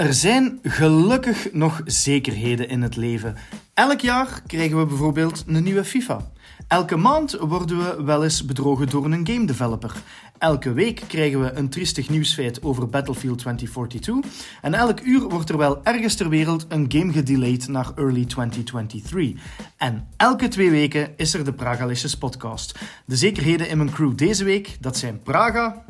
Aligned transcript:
Er 0.00 0.14
zijn 0.14 0.58
gelukkig 0.62 1.52
nog 1.52 1.80
zekerheden 1.84 2.68
in 2.68 2.82
het 2.82 2.96
leven. 2.96 3.36
Elk 3.74 4.00
jaar 4.00 4.42
krijgen 4.46 4.78
we 4.78 4.86
bijvoorbeeld 4.86 5.44
een 5.46 5.62
nieuwe 5.62 5.84
FIFA. 5.84 6.30
Elke 6.68 6.96
maand 6.96 7.32
worden 7.40 7.78
we 7.78 8.02
wel 8.02 8.24
eens 8.24 8.44
bedrogen 8.44 8.88
door 8.88 9.04
een 9.04 9.26
game 9.26 9.46
developer. 9.46 10.02
Elke 10.38 10.72
week 10.72 11.02
krijgen 11.06 11.40
we 11.40 11.52
een 11.52 11.68
triestig 11.68 12.08
nieuwsfeit 12.08 12.62
over 12.62 12.88
Battlefield 12.88 13.38
2042. 13.38 14.42
En 14.62 14.74
elk 14.74 15.00
uur 15.00 15.28
wordt 15.28 15.48
er 15.48 15.58
wel 15.58 15.84
ergens 15.84 16.14
ter 16.14 16.28
wereld 16.28 16.66
een 16.68 16.86
game 16.88 17.12
gedelayed 17.12 17.68
naar 17.68 17.92
early 17.94 18.24
2023. 18.24 19.42
En 19.76 20.08
elke 20.16 20.48
twee 20.48 20.70
weken 20.70 21.12
is 21.16 21.34
er 21.34 21.44
de 21.44 21.52
Pragalicious 21.52 22.16
podcast. 22.16 22.78
De 23.04 23.16
zekerheden 23.16 23.68
in 23.68 23.76
mijn 23.76 23.90
crew 23.90 24.16
deze 24.16 24.44
week, 24.44 24.76
dat 24.80 24.96
zijn 24.96 25.22
Praga... 25.22 25.84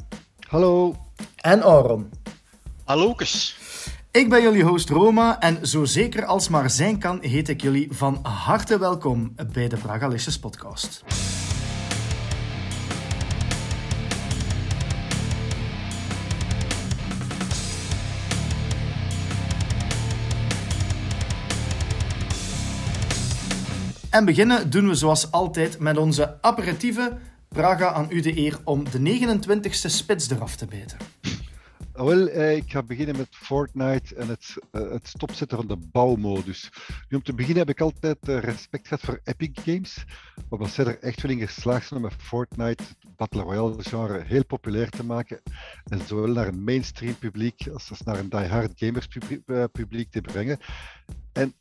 Hallo. 0.49 0.97
En 1.37 1.63
Aaron. 1.63 2.11
Hallokus. 2.85 3.59
Ik 4.13 4.29
ben 4.29 4.43
jullie 4.43 4.65
host 4.65 4.89
Roma 4.89 5.41
en 5.41 5.67
zo 5.67 5.85
zeker 5.85 6.25
als 6.25 6.49
maar 6.49 6.71
zijn 6.71 6.99
kan, 6.99 7.19
heet 7.21 7.49
ik 7.49 7.63
jullie 7.63 7.89
van 7.91 8.19
harte 8.23 8.79
welkom 8.79 9.35
bij 9.53 9.69
de 9.69 9.77
Pragalicious 9.77 10.39
podcast. 10.39 11.05
En 24.11 24.25
beginnen 24.25 24.71
doen 24.71 24.89
we 24.89 24.95
zoals 24.95 25.31
altijd 25.31 25.79
met 25.79 25.97
onze 25.97 26.39
aperitieve. 26.41 27.19
Praga 27.49 27.93
aan 27.93 28.07
u 28.09 28.21
de 28.21 28.39
eer 28.39 28.59
om 28.65 28.85
de 28.91 28.99
29ste 28.99 29.91
spits 29.91 30.31
eraf 30.31 30.57
te 30.57 30.67
bijten. 30.67 30.99
Ah, 31.93 32.07
wel, 32.07 32.29
eh, 32.29 32.57
ik 32.57 32.71
ga 32.71 32.83
beginnen 32.83 33.17
met 33.17 33.29
Fortnite 33.31 34.15
en 34.15 34.29
het, 34.29 34.57
uh, 34.73 34.91
het 34.91 35.09
stopzetten 35.09 35.57
van 35.59 35.67
de 35.67 35.77
bouwmodus. 35.77 36.71
Nu, 37.09 37.17
om 37.17 37.23
te 37.23 37.35
beginnen 37.35 37.59
heb 37.59 37.69
ik 37.69 37.81
altijd 37.81 38.29
uh, 38.29 38.39
respect 38.39 38.89
gehad 38.89 39.05
voor 39.05 39.21
Epic 39.25 39.51
Games, 39.53 40.05
omdat 40.49 40.71
zij 40.71 40.85
er 40.85 40.99
echt 40.99 41.23
wel 41.23 41.31
in 41.31 41.47
geslaagd 41.47 41.87
zijn 41.87 42.01
om 42.01 42.07
met 42.07 42.23
Fortnite, 42.23 42.83
het 42.83 43.17
Battle 43.17 43.43
Royale 43.43 43.83
genre, 43.83 44.23
heel 44.25 44.45
populair 44.45 44.91
te 44.91 45.05
maken. 45.05 45.41
En 45.85 46.01
zowel 46.07 46.33
naar 46.33 46.49
een 46.49 46.65
mainstream 46.65 47.19
publiek 47.19 47.69
als 47.73 48.01
naar 48.05 48.19
een 48.19 48.29
die-hard 48.29 48.73
gamers 48.75 49.07
publiek 49.73 50.11
te 50.11 50.21
brengen. 50.21 50.59
En 51.33 51.55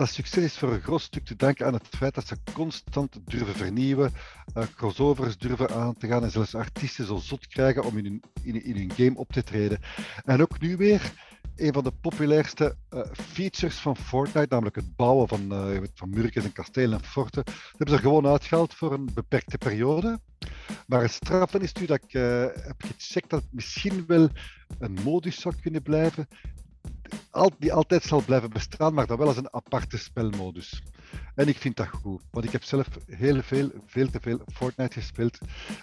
dat 0.00 0.08
succes 0.08 0.44
is 0.44 0.58
voor 0.58 0.72
een 0.72 0.80
groot 0.80 1.00
stuk 1.00 1.24
te 1.24 1.36
danken 1.36 1.66
aan 1.66 1.72
het 1.72 1.86
feit 1.96 2.14
dat 2.14 2.26
ze 2.26 2.36
constant 2.52 3.18
durven 3.24 3.54
vernieuwen, 3.54 4.12
uh, 4.56 4.64
crossovers 4.76 5.38
durven 5.38 5.70
aan 5.70 5.96
te 5.96 6.06
gaan 6.06 6.22
en 6.22 6.30
zelfs 6.30 6.54
artiesten 6.54 7.06
zo 7.06 7.16
zot 7.16 7.46
krijgen 7.46 7.84
om 7.84 7.98
in 7.98 8.04
hun, 8.04 8.22
in, 8.42 8.64
in 8.64 8.92
game 8.92 9.16
op 9.16 9.32
te 9.32 9.42
treden. 9.42 9.80
En 10.24 10.40
ook 10.40 10.60
nu 10.60 10.76
weer 10.76 11.12
een 11.56 11.72
van 11.72 11.84
de 11.84 11.92
populairste 12.00 12.76
uh, 12.90 13.00
features 13.12 13.76
van 13.76 13.96
Fortnite, 13.96 14.46
namelijk 14.48 14.76
het 14.76 14.96
bouwen 14.96 15.28
van, 15.28 15.52
uh, 15.52 15.80
van 15.94 16.14
en 16.14 16.52
kastelen 16.52 16.98
en 16.98 17.04
forten. 17.04 17.44
Dat 17.44 17.54
hebben 17.68 17.88
ze 17.88 17.94
er 17.94 18.00
gewoon 18.00 18.26
uitgehaald 18.26 18.74
voor 18.74 18.92
een 18.92 19.10
beperkte 19.14 19.58
periode. 19.58 20.20
Maar 20.86 21.02
het 21.02 21.12
straffen 21.12 21.60
is 21.60 21.72
nu 21.72 21.86
dat 21.86 22.02
ik 22.02 22.12
heb 22.62 22.82
gecheckt 22.96 23.30
dat 23.30 23.42
het 23.42 23.52
misschien 23.52 24.04
wel 24.06 24.28
een 24.78 24.98
modus 25.04 25.40
zou 25.40 25.54
kunnen 25.62 25.82
blijven 25.82 26.28
die 27.58 27.72
altijd 27.72 28.02
zal 28.02 28.22
blijven 28.22 28.50
bestaan, 28.50 28.94
maar 28.94 29.06
dan 29.06 29.18
wel 29.18 29.26
als 29.26 29.36
een 29.36 29.54
aparte 29.54 29.98
spelmodus. 29.98 30.82
En 31.34 31.48
ik 31.48 31.56
vind 31.56 31.76
dat 31.76 31.88
goed, 31.88 32.22
want 32.30 32.44
ik 32.44 32.52
heb 32.52 32.62
zelf 32.62 32.88
heel 33.06 33.42
veel, 33.42 33.70
veel 33.86 34.10
te 34.10 34.20
veel 34.20 34.40
Fortnite 34.52 35.00
gespeeld. 35.00 35.38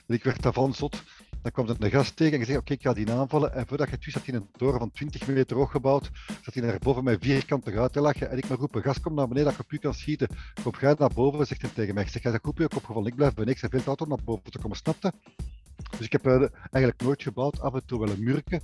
Ik 0.07 0.23
werd 0.23 0.41
daarvan 0.41 0.73
zot. 0.73 1.03
Dan 1.41 1.51
kwam 1.51 1.67
er 1.67 1.75
een 1.79 1.91
gast 1.91 2.15
tegen 2.15 2.33
en 2.33 2.39
ik 2.39 2.45
zei: 2.45 2.57
Oké, 2.57 2.73
ik 2.73 2.81
ga 2.81 2.93
die 2.93 3.11
aanvallen. 3.11 3.53
En 3.53 3.67
voordat 3.67 3.87
je 3.87 3.95
het 3.95 4.05
wist, 4.05 4.17
had 4.17 4.25
hij 4.25 4.35
een 4.35 4.49
toren 4.57 4.79
van 4.79 4.91
20 4.91 5.27
meter 5.27 5.57
hoog 5.57 5.71
gebouwd. 5.71 6.09
Zat 6.41 6.53
hij 6.53 6.63
naar 6.63 6.79
boven 6.79 7.03
mij 7.03 7.17
vierkantig 7.19 7.75
uit 7.75 7.93
te 7.93 8.01
lachen. 8.01 8.29
En 8.29 8.37
ik 8.37 8.47
maar 8.47 8.57
roepen: 8.57 8.81
Gast, 8.81 8.99
kom 8.99 9.13
naar 9.13 9.27
beneden 9.27 9.49
dat 9.49 9.53
ik 9.53 9.65
op 9.65 9.71
u 9.71 9.77
kan 9.77 9.93
schieten. 9.93 10.27
Kom 10.63 10.73
jij 10.79 10.95
naar 10.97 11.13
boven, 11.13 11.47
zegt 11.47 11.61
hij 11.61 11.71
tegen 11.73 11.93
mij. 11.93 12.03
Ik 12.03 12.09
zeg: 12.09 12.23
Jij 12.23 12.31
bent 12.31 12.45
ook 12.45 12.75
opgevallen. 12.75 13.07
Ik 13.07 13.15
blijf 13.15 13.33
beneden. 13.33 13.53
Ik 13.53 13.59
zei: 13.59 13.71
Veel 13.71 13.85
auto 13.85 14.05
naar 14.05 14.23
boven 14.23 14.51
te 14.51 14.59
komen, 14.59 14.77
snapte? 14.77 15.13
Dus 15.97 16.05
ik 16.05 16.11
heb 16.11 16.27
uh, 16.27 16.33
eigenlijk 16.71 17.01
nooit 17.01 17.23
gebouwd, 17.23 17.59
af 17.59 17.73
en 17.73 17.85
toe 17.85 17.99
wel 17.99 18.09
een 18.09 18.23
murken. 18.23 18.61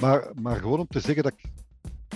Maar, 0.00 0.30
maar 0.40 0.56
gewoon 0.56 0.78
om 0.78 0.86
te 0.86 1.00
zeggen 1.00 1.22
dat 1.22 1.32
ik 1.32 1.50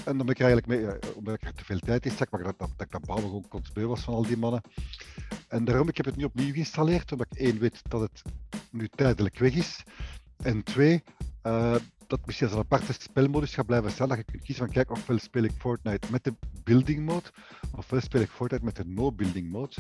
en 0.05 0.17
dan 0.17 0.27
ben 0.27 0.35
ik 0.35 0.41
eigenlijk 0.41 0.67
mee, 0.67 1.15
omdat 1.15 1.35
ik 1.35 1.51
te 1.51 1.65
veel 1.65 1.79
tijd 1.79 2.07
in 2.07 2.11
stak, 2.11 2.31
maar 2.31 2.43
dat, 2.43 2.59
dat, 2.59 2.71
dat 2.77 2.87
ik 2.87 2.99
gewoon 3.05 3.49
kotsbeu 3.49 3.87
was 3.87 4.01
van 4.01 4.15
al 4.15 4.27
die 4.27 4.37
mannen. 4.37 4.63
En 5.49 5.65
daarom, 5.65 5.89
ik 5.89 5.97
heb 5.97 6.07
het 6.07 6.17
nu 6.17 6.25
opnieuw 6.25 6.53
geïnstalleerd, 6.53 7.13
omdat 7.13 7.27
ik 7.31 7.39
één 7.39 7.59
weet 7.59 7.81
dat 7.89 8.01
het 8.01 8.23
nu 8.71 8.89
tijdelijk 8.89 9.39
weg 9.39 9.55
is. 9.55 9.83
En 10.37 10.63
twee, 10.63 11.03
uh, 11.43 11.77
dat 12.07 12.27
misschien 12.27 12.47
als 12.47 12.57
een 12.57 12.63
aparte 12.63 12.93
spelmodus 12.93 13.55
gaat 13.55 13.67
blijven 13.67 13.91
staan, 13.91 14.09
dat 14.09 14.17
je 14.17 14.25
kunt 14.25 14.43
kiezen 14.43 14.65
van 14.65 14.75
kijk, 14.75 14.91
ofwel 14.91 15.19
speel 15.19 15.43
ik 15.43 15.53
Fortnite 15.59 16.11
met 16.11 16.25
de 16.25 16.35
building 16.65 17.05
mode, 17.05 17.31
ofwel 17.77 18.01
speel 18.01 18.21
ik 18.21 18.31
Fortnite 18.31 18.65
met 18.65 18.77
de 18.77 18.85
no 18.87 19.13
building 19.13 19.51
mode. 19.51 19.77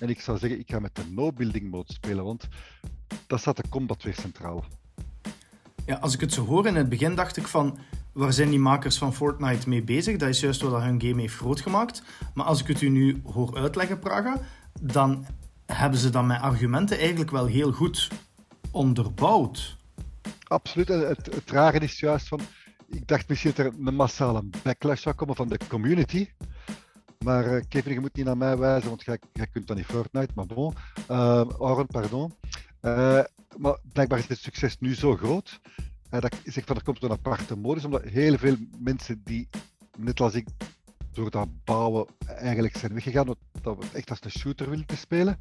En 0.00 0.08
ik 0.08 0.20
zou 0.20 0.38
zeggen, 0.38 0.58
ik 0.58 0.70
ga 0.70 0.78
met 0.78 0.94
de 0.94 1.04
no 1.10 1.32
building 1.32 1.70
mode 1.70 1.92
spelen, 1.92 2.24
want 2.24 2.48
dat 3.26 3.40
staat 3.40 3.56
de 3.56 3.68
combat 3.68 4.02
weer 4.02 4.14
centraal. 4.14 4.64
Ja, 5.86 5.96
als 5.96 6.14
ik 6.14 6.20
het 6.20 6.32
zo 6.32 6.46
hoor 6.46 6.66
in 6.66 6.76
het 6.76 6.88
begin 6.88 7.14
dacht 7.14 7.36
ik 7.36 7.46
van 7.46 7.78
waar 8.12 8.32
zijn 8.32 8.50
die 8.50 8.58
makers 8.58 8.98
van 8.98 9.14
Fortnite 9.14 9.68
mee 9.68 9.82
bezig? 9.82 10.16
Dat 10.16 10.28
is 10.28 10.40
juist 10.40 10.60
wat 10.60 10.82
hun 10.82 11.00
game 11.00 11.20
heeft 11.20 11.36
groot 11.36 11.60
gemaakt. 11.60 12.02
Maar 12.34 12.44
als 12.44 12.60
ik 12.60 12.66
het 12.66 12.80
u 12.80 12.88
nu 12.88 13.22
hoor 13.24 13.56
uitleggen, 13.56 13.98
Praga, 13.98 14.40
dan 14.80 15.26
hebben 15.66 15.98
ze 15.98 16.10
dat 16.10 16.24
met 16.24 16.40
argumenten 16.40 16.98
eigenlijk 16.98 17.30
wel 17.30 17.46
heel 17.46 17.72
goed 17.72 18.08
onderbouwd. 18.70 19.76
Absoluut. 20.46 20.88
Het, 20.88 21.34
het 21.34 21.50
rare 21.50 21.78
is 21.78 22.00
juist 22.00 22.28
van... 22.28 22.40
Ik 22.88 23.08
dacht 23.08 23.28
misschien 23.28 23.52
dat 23.54 23.66
er 23.66 23.72
een 23.84 23.94
massale 23.94 24.44
backlash 24.62 25.02
zou 25.02 25.14
komen 25.14 25.36
van 25.36 25.48
de 25.48 25.58
community. 25.68 26.28
Maar 27.24 27.54
uh, 27.56 27.62
Kevin, 27.68 27.92
je 27.92 28.00
moet 28.00 28.16
niet 28.16 28.24
naar 28.24 28.36
mij 28.36 28.58
wijzen, 28.58 28.88
want 28.88 29.02
jij, 29.02 29.46
kunt 29.52 29.66
dan 29.66 29.76
niet 29.76 29.86
Fortnite, 29.86 30.32
maar 30.34 30.46
bon. 30.46 30.74
Uh, 31.10 31.16
Aaron, 31.58 31.86
pardon. 31.86 32.34
Uh, 32.82 33.20
maar 33.56 33.78
blijkbaar 33.92 34.18
is 34.18 34.28
het 34.28 34.38
succes 34.38 34.78
nu 34.78 34.94
zo 34.94 35.16
groot 35.16 35.60
uh, 36.10 36.20
dat 36.20 36.34
ik 36.34 36.52
zeg 36.52 36.64
van 36.64 36.76
er 36.76 36.82
komt 36.82 37.02
een 37.02 37.10
aparte 37.10 37.56
modus, 37.56 37.84
omdat 37.84 38.02
heel 38.02 38.38
veel 38.38 38.56
mensen 38.78 39.20
die, 39.24 39.48
net 39.98 40.20
als 40.20 40.34
ik, 40.34 40.46
door 41.12 41.30
dat 41.30 41.48
bouwen 41.64 42.06
eigenlijk 42.26 42.76
zijn 42.76 42.94
weggegaan, 42.94 43.34
dat 43.62 43.78
we 43.78 43.86
echt 43.92 44.10
als 44.10 44.18
een 44.22 44.30
shooter 44.30 44.70
willen 44.70 44.84
spelen, 44.96 45.38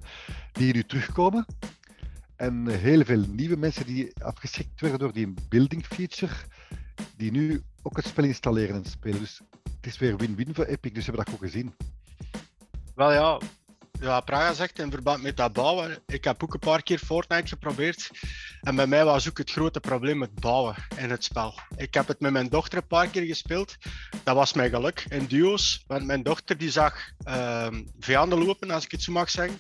die 0.52 0.74
nu 0.74 0.84
terugkomen. 0.84 1.46
En 2.36 2.68
heel 2.68 3.04
veel 3.04 3.26
nieuwe 3.28 3.56
mensen 3.56 3.86
die 3.86 4.24
afgeschrikt 4.24 4.82
werden 4.82 5.00
door 5.00 5.14
die 5.14 5.34
building 5.50 5.86
feature, 5.86 6.34
die 7.16 7.32
nu 7.32 7.62
ook 7.82 7.96
het 7.96 8.06
spel 8.06 8.24
installeren 8.24 8.76
en 8.76 8.86
spelen. 8.86 9.20
Dus 9.20 9.42
het 9.76 9.86
is 9.86 9.98
weer 9.98 10.18
win-win 10.18 10.56
voor 10.56 10.66
Epic, 10.66 10.92
dus 10.94 11.06
we 11.06 11.12
hebben 11.12 11.26
dat 11.26 11.34
ook 11.34 11.50
gezien. 11.50 11.74
Wel 12.96 13.12
ja, 13.12 13.40
ja, 14.02 14.20
Praga 14.20 14.54
zegt 14.54 14.80
in 14.80 14.92
verband 14.92 15.24
met 15.24 15.38
dat 15.38 15.54
bouwen. 15.54 16.04
Ik 16.08 16.24
heb 16.24 16.44
ook 16.44 16.54
een 16.54 16.60
paar 16.60 16.84
keer 16.84 17.00
Fortnite 17.00 17.48
geprobeerd. 17.48 18.10
En 18.62 18.76
bij 18.76 18.88
mij 18.88 19.06
was 19.06 19.30
ook 19.30 19.38
het 19.38 19.52
grote 19.52 19.80
probleem 19.80 20.22
het 20.22 20.40
bouwen 20.40 20.76
in 20.98 21.10
het 21.10 21.24
spel. 21.24 21.60
Ik 21.76 21.94
heb 21.94 22.08
het 22.08 22.20
met 22.20 22.32
mijn 22.32 22.50
dochter 22.50 22.78
een 22.78 22.88
paar 22.88 23.08
keer 23.08 23.26
gespeeld. 23.26 23.76
Dat 24.24 24.36
was 24.36 24.54
mijn 24.54 24.70
geluk 24.70 25.06
in 25.10 25.26
duo's. 25.26 25.84
Want 25.88 26.06
mijn 26.06 26.24
dochter 26.24 26.58
die 26.58 26.72
zag 26.72 27.10
uh, 27.28 27.68
vijanden 28.00 28.44
lopen, 28.46 28.72
als 28.72 28.84
ik 28.84 28.92
het 28.92 29.02
zo 29.02 29.12
mag 29.12 29.30
zeggen. 29.30 29.60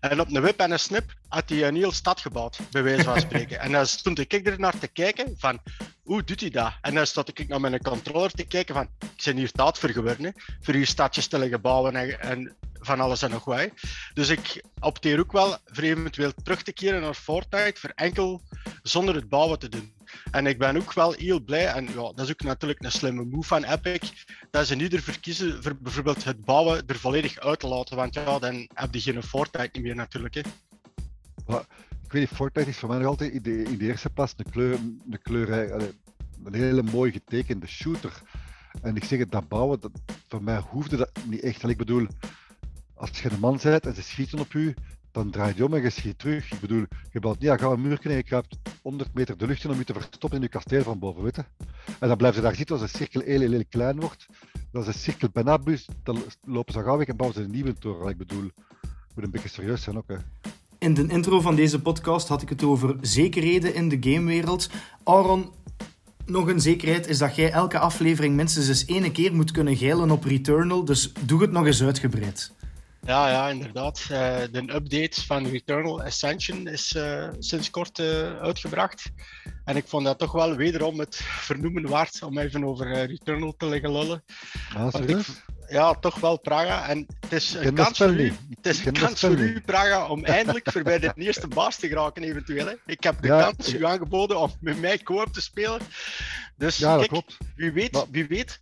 En 0.00 0.20
op 0.20 0.34
een 0.34 0.42
wip 0.42 0.60
en 0.60 0.70
een 0.70 0.78
snip 0.78 1.14
had 1.28 1.48
hij 1.48 1.68
een 1.68 1.76
heel 1.76 1.92
stad 1.92 2.20
gebouwd, 2.20 2.58
bij 2.70 2.82
wijze 2.82 3.04
van 3.04 3.20
spreken. 3.20 3.60
en 3.64 3.72
dan 3.72 3.86
stond 3.86 4.18
ik 4.18 4.46
er 4.46 4.60
naar 4.60 4.78
te 4.78 4.88
kijken 4.88 5.34
van, 5.38 5.58
hoe 6.02 6.24
doet 6.24 6.40
hij 6.40 6.50
dat? 6.50 6.72
En 6.80 6.94
dan 6.94 7.06
stond 7.06 7.38
ik 7.38 7.48
naar 7.48 7.60
mijn 7.60 7.82
controller 7.82 8.30
te 8.30 8.44
kijken 8.44 8.74
van, 8.74 8.88
ik 8.98 9.24
ben 9.24 9.36
hier 9.36 9.50
taat 9.50 9.78
voor 9.78 9.90
geworden, 9.90 10.34
voor 10.60 10.74
hier 10.74 10.86
stadjes 10.86 11.26
te 11.26 11.38
leggen 11.38 11.60
bouwen 11.60 11.96
en, 11.96 12.20
en 12.20 12.56
van 12.80 13.00
alles 13.00 13.22
en 13.22 13.30
nog 13.30 13.44
wat. 13.44 13.68
Dus 14.14 14.28
ik 14.28 14.64
opteer 14.80 15.18
ook 15.18 15.32
wel 15.32 15.56
voor 15.64 15.84
eventueel 15.84 16.32
terug 16.42 16.62
te 16.62 16.72
keren 16.72 17.00
naar 17.00 17.14
Fortnite, 17.14 17.80
voor 17.80 17.92
enkel 17.94 18.42
zonder 18.82 19.14
het 19.14 19.28
bouwen 19.28 19.58
te 19.58 19.68
doen. 19.68 19.92
En 20.30 20.46
ik 20.46 20.58
ben 20.58 20.76
ook 20.76 20.92
wel 20.92 21.12
heel 21.12 21.40
blij, 21.40 21.66
en 21.66 21.84
ja, 21.84 21.94
dat 21.94 22.20
is 22.20 22.30
ook 22.30 22.42
natuurlijk 22.42 22.84
een 22.84 22.92
slimme 22.92 23.24
move 23.24 23.48
van 23.48 23.64
Epic, 23.64 24.12
dat 24.50 24.66
ze 24.66 24.74
nu 24.74 24.88
ervoor 24.88 25.20
kiezen 25.20 25.62
voor 25.62 25.76
bijvoorbeeld 25.76 26.24
het 26.24 26.44
bouwen 26.44 26.82
er 26.86 26.98
volledig 26.98 27.38
uit 27.38 27.60
te 27.60 27.68
laten, 27.68 27.96
want 27.96 28.14
ja, 28.14 28.38
dan 28.38 28.68
heb 28.74 28.94
je 28.94 29.00
geen 29.00 29.22
Fortnite 29.22 29.70
niet 29.72 29.82
meer 29.82 29.94
natuurlijk. 29.94 30.34
Hè. 30.34 30.40
Ik 32.04 32.16
weet 32.16 32.30
niet, 32.30 32.38
Fortnite 32.38 32.68
is 32.68 32.76
voor 32.78 32.88
mij 32.88 32.98
nog 32.98 33.06
altijd 33.06 33.32
in 33.32 33.42
de, 33.42 33.62
in 33.62 33.78
de 33.78 33.84
eerste 33.84 34.10
plaats 34.10 34.34
een 34.36 34.50
kleur, 34.50 34.78
een 35.10 35.22
kleur 35.22 35.48
een 36.44 36.54
hele 36.54 36.82
mooi 36.82 37.12
getekende 37.12 37.66
shooter. 37.66 38.22
En 38.82 38.96
ik 38.96 39.04
zeg 39.04 39.18
het, 39.18 39.30
dat 39.30 39.48
bouwen, 39.48 39.80
dat, 39.80 39.90
voor 40.28 40.42
mij 40.42 40.58
hoefde 40.58 40.96
dat 40.96 41.10
niet 41.26 41.40
echt. 41.40 41.62
En 41.62 41.68
ik 41.68 41.76
bedoel, 41.76 42.06
als 43.00 43.20
je 43.20 43.30
een 43.30 43.40
man 43.40 43.58
bent 43.62 43.86
en 43.86 43.94
ze 43.94 44.02
schieten 44.02 44.38
op 44.38 44.54
u, 44.54 44.74
dan 45.10 45.30
draai 45.30 45.52
je 45.56 45.64
om 45.64 45.74
en 45.74 45.82
je 45.82 45.90
schiet 45.90 46.18
terug. 46.18 46.52
Ik 46.52 46.60
bedoel, 46.60 46.84
je 47.12 47.20
bouwt 47.20 47.38
niet 47.38 47.50
aan 47.50 47.72
een 47.72 47.80
muur 47.80 48.00
en 48.02 48.14
je 48.14 48.22
kruipt 48.22 48.58
100 48.82 49.14
meter 49.14 49.36
de 49.36 49.46
lucht 49.46 49.64
in 49.64 49.70
om 49.70 49.78
je 49.78 49.84
te 49.84 49.92
verstoppen 49.92 50.38
in 50.38 50.42
je 50.42 50.48
kasteel 50.48 50.82
van 50.82 50.98
boven, 50.98 51.32
En 52.00 52.08
dan 52.08 52.16
blijven 52.16 52.40
ze 52.40 52.46
daar 52.46 52.54
zitten 52.54 52.80
als 52.80 52.92
de 52.92 52.98
cirkel 52.98 53.20
heel, 53.20 53.40
heel, 53.40 53.50
heel 53.50 53.64
klein 53.68 54.00
wordt. 54.00 54.26
Dan 54.72 54.80
is 54.80 54.86
de 54.86 54.98
cirkel 54.98 55.28
bijna 55.32 55.58
bus, 55.58 55.88
dan 56.02 56.22
lopen 56.44 56.72
ze 56.72 56.82
gauw 56.82 56.96
weg 56.96 57.06
en 57.06 57.16
bouwen 57.16 57.38
ze 57.38 57.44
een 57.44 57.50
nieuwe 57.50 57.74
toren. 57.74 58.08
Ik 58.08 58.16
bedoel, 58.16 58.50
moet 59.14 59.24
een 59.24 59.30
beetje 59.30 59.48
serieus 59.48 59.82
zijn 59.82 59.96
ook. 59.96 60.08
Hè. 60.08 60.16
In 60.78 60.94
de 60.94 61.06
intro 61.06 61.40
van 61.40 61.54
deze 61.54 61.82
podcast 61.82 62.28
had 62.28 62.42
ik 62.42 62.48
het 62.48 62.62
over 62.62 62.96
zekerheden 63.00 63.74
in 63.74 63.88
de 63.88 63.96
gamewereld. 64.00 64.70
Aaron, 65.04 65.52
nog 66.26 66.48
een 66.48 66.60
zekerheid 66.60 67.06
is 67.06 67.18
dat 67.18 67.36
jij 67.36 67.50
elke 67.52 67.78
aflevering 67.78 68.36
minstens 68.36 68.68
eens 68.68 68.84
één 68.84 69.12
keer 69.12 69.34
moet 69.34 69.50
kunnen 69.50 69.76
geilen 69.76 70.10
op 70.10 70.24
Returnal. 70.24 70.84
Dus 70.84 71.12
doe 71.26 71.40
het 71.40 71.50
nog 71.50 71.66
eens 71.66 71.82
uitgebreid. 71.82 72.52
Ja, 73.06 73.30
ja, 73.30 73.48
inderdaad. 73.48 74.00
Uh, 74.10 74.36
de 74.50 74.74
update 74.74 75.24
van 75.26 75.46
Returnal 75.46 76.02
Ascension 76.02 76.66
is 76.66 76.92
uh, 76.92 77.28
sinds 77.38 77.70
kort 77.70 77.98
uh, 77.98 78.38
uitgebracht. 78.38 79.10
En 79.64 79.76
ik 79.76 79.86
vond 79.86 80.04
dat 80.04 80.18
toch 80.18 80.32
wel 80.32 80.56
wederom 80.56 80.98
het 80.98 81.16
vernoemen 81.16 81.88
waard 81.88 82.22
om 82.22 82.38
even 82.38 82.64
over 82.64 83.06
Returnal 83.06 83.54
te 83.56 83.66
liggen 83.66 83.92
lullen. 83.92 84.24
Ah, 84.76 84.94
ik, 85.06 85.26
ja, 85.68 85.94
toch 85.94 86.20
wel 86.20 86.38
Praga. 86.38 86.88
En 86.88 87.06
het 87.20 87.32
is 87.32 87.54
een 87.54 87.74
kans 87.74 87.98
voor 87.98 88.20
u, 88.20 88.32
het 88.50 88.66
is 88.66 88.84
een 88.84 88.92
kans 88.92 89.20
voor 89.20 89.38
u, 89.38 89.60
Praga, 89.60 90.08
om 90.08 90.24
eindelijk 90.38 90.70
voorbij 90.70 90.98
de 90.98 91.12
eerste 91.14 91.48
baas 91.48 91.76
te 91.76 91.88
geraken, 91.88 92.22
eventueel. 92.22 92.66
Hè. 92.66 92.74
Ik 92.86 93.02
heb 93.02 93.20
de 93.20 93.26
ja, 93.26 93.42
kans 93.42 93.74
u 93.74 93.84
aangeboden 93.84 94.38
om 94.40 94.52
met 94.60 94.80
mij 94.80 94.98
co 94.98 95.24
te 95.24 95.40
spelen. 95.40 95.80
Dus 96.56 96.76
ja, 96.76 96.96
dat 96.96 97.06
klopt. 97.06 97.36
wie 97.56 97.72
weet, 97.72 97.92
maar, 97.92 98.04
wie 98.10 98.26
weet. 98.26 98.60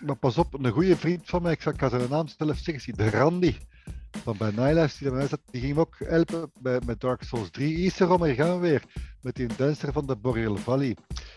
Maar 0.00 0.16
pas 0.16 0.38
op, 0.38 0.64
een 0.64 0.72
goede 0.72 0.96
vriend 0.96 1.22
van 1.24 1.42
mij, 1.42 1.52
ik 1.52 1.60
ga 1.60 1.88
zijn 1.88 2.08
naam 2.08 2.28
zelf 2.38 2.58
zeggen, 2.58 2.96
de 2.96 3.10
Randy 3.10 3.56
van 4.24 4.36
bij 4.36 4.50
Nylas, 4.50 4.98
die, 4.98 5.10
die 5.50 5.60
ging 5.60 5.74
me 5.74 5.80
ook 5.80 5.96
helpen 5.98 6.50
bij, 6.60 6.80
met 6.86 7.00
Dark 7.00 7.22
Souls 7.22 7.50
3. 7.50 7.76
Iserom, 7.76 8.24
hier 8.24 8.34
gaan 8.34 8.60
we 8.60 8.68
weer. 8.68 8.82
Met 9.20 9.34
die 9.34 9.46
dancer 9.56 9.92
van 9.92 10.06
de 10.06 10.16
Boreal 10.16 10.56
Valley. 10.56 10.96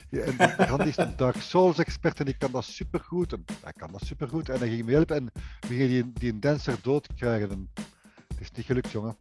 En 0.10 0.38
Randy 0.58 0.88
is 0.88 0.98
een 0.98 1.16
Dark 1.16 1.42
Souls 1.42 1.78
expert 1.78 2.20
en 2.20 2.26
die 2.26 2.38
kan 2.38 2.52
dat 2.52 2.64
supergoed. 2.64 3.34
En 3.34 3.46
hij 3.64 3.74
kan 3.74 3.92
dat 3.92 4.06
supergoed. 4.06 4.50
En 4.50 4.60
hij 4.60 4.70
ging 4.70 4.86
me 4.86 4.92
helpen 4.92 5.16
en 5.16 5.32
we 5.60 5.68
gingen 5.68 5.88
die, 5.88 6.12
die 6.14 6.40
dancer 6.40 6.78
dood 6.82 7.08
krijgen. 7.16 7.50
En 7.50 7.70
het 8.28 8.40
is 8.40 8.52
niet 8.52 8.66
gelukt, 8.66 8.92
jongen. 8.92 9.18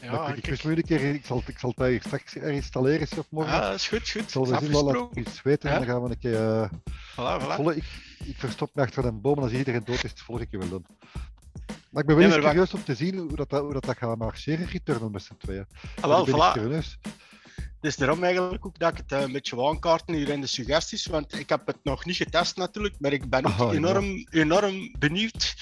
Ja, 0.00 0.28
ik, 0.28 0.46
ik, 0.46 0.64
een 0.64 0.82
keer, 0.82 1.14
ik, 1.14 1.24
zal, 1.24 1.42
ik 1.46 1.58
zal 1.58 1.72
het 1.76 2.02
straks 2.02 2.36
installeren 2.36 3.18
of 3.18 3.26
morgen. 3.30 3.54
Ja, 3.54 3.72
is 3.72 3.88
goed, 3.88 4.10
goed. 4.10 4.22
Ik 4.22 4.28
zal 4.28 4.46
we 4.46 4.58
zien 4.58 5.08
iets 5.14 5.42
weten 5.42 5.70
en 5.70 5.76
dan 5.76 5.86
gaan 5.86 6.02
we 6.02 6.10
een 6.10 6.18
keer. 6.18 6.32
Uh, 6.32 6.70
voilà, 7.12 7.42
voilà. 7.42 7.54
Volle, 7.54 7.76
ik, 7.76 7.84
ik 8.24 8.36
verstop 8.36 8.70
me 8.74 8.82
achter 8.82 9.04
een 9.04 9.20
boom 9.20 9.36
en 9.36 9.42
als 9.42 9.52
iedereen 9.52 9.84
dood 9.84 10.04
is, 10.04 10.10
het 10.10 10.20
volgende 10.20 10.50
keer 10.50 10.58
wel 10.58 10.68
doen. 10.68 10.86
Maar 11.90 12.02
ik 12.02 12.08
ben 12.08 12.16
wel 12.16 12.32
eens 12.32 12.44
curieus 12.44 12.74
om 12.74 12.84
te 12.84 12.94
zien 12.94 13.18
hoe 13.18 13.36
dat, 13.36 13.50
hoe 13.50 13.72
dat, 13.72 13.84
dat 13.84 13.96
gaat 13.96 14.18
marcheren, 14.18 14.66
Returnal 14.66 15.10
met 15.10 15.22
z'n 15.22 15.36
tweeën. 15.38 15.66
Ah, 16.00 16.08
wel, 16.08 16.28
voilà. 16.28 16.60
Het 17.56 17.94
is 17.94 17.96
daarom 17.96 18.24
eigenlijk 18.24 18.66
ook 18.66 18.78
dat 18.78 18.90
ik 18.90 18.96
het 18.96 19.12
uh, 19.12 19.20
een 19.20 19.32
beetje 19.32 19.66
aankaarten 19.66 20.14
hier 20.14 20.28
in 20.28 20.40
de 20.40 20.46
suggesties, 20.46 21.06
want 21.06 21.38
ik 21.38 21.48
heb 21.48 21.66
het 21.66 21.76
nog 21.82 22.04
niet 22.04 22.16
getest 22.16 22.56
natuurlijk, 22.56 22.94
maar 22.98 23.12
ik 23.12 23.30
ben 23.30 23.44
ook 23.44 23.72
enorm, 23.72 24.26
enorm 24.30 24.94
benieuwd 24.98 25.54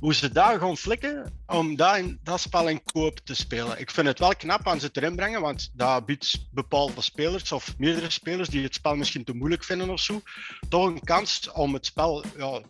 hoe 0.00 0.14
ze 0.14 0.32
daar 0.32 0.58
gaan 0.58 0.76
flikken 0.76 1.32
om 1.46 1.76
dat, 1.76 1.96
in, 1.96 2.18
dat 2.22 2.40
spel 2.40 2.68
in 2.68 2.82
koop 2.82 3.18
te 3.18 3.34
spelen. 3.34 3.80
Ik 3.80 3.90
vind 3.90 4.06
het 4.06 4.18
wel 4.18 4.36
knap 4.36 4.68
aan 4.68 4.80
ze 4.80 4.88
erin 4.92 5.16
brengen, 5.16 5.40
want 5.40 5.70
dat 5.74 6.06
biedt 6.06 6.48
bepaalde 6.50 7.00
spelers 7.00 7.52
of 7.52 7.78
meerdere 7.78 8.10
spelers 8.10 8.48
die 8.48 8.62
het 8.62 8.74
spel 8.74 8.96
misschien 8.96 9.24
te 9.24 9.34
moeilijk 9.34 9.64
vinden 9.64 9.90
of 9.90 10.00
zo, 10.00 10.20
toch 10.68 10.86
een 10.86 11.00
kans 11.00 11.50
om 11.52 11.74
het 11.74 11.86
spel 11.86 12.24
ja, 12.36 12.60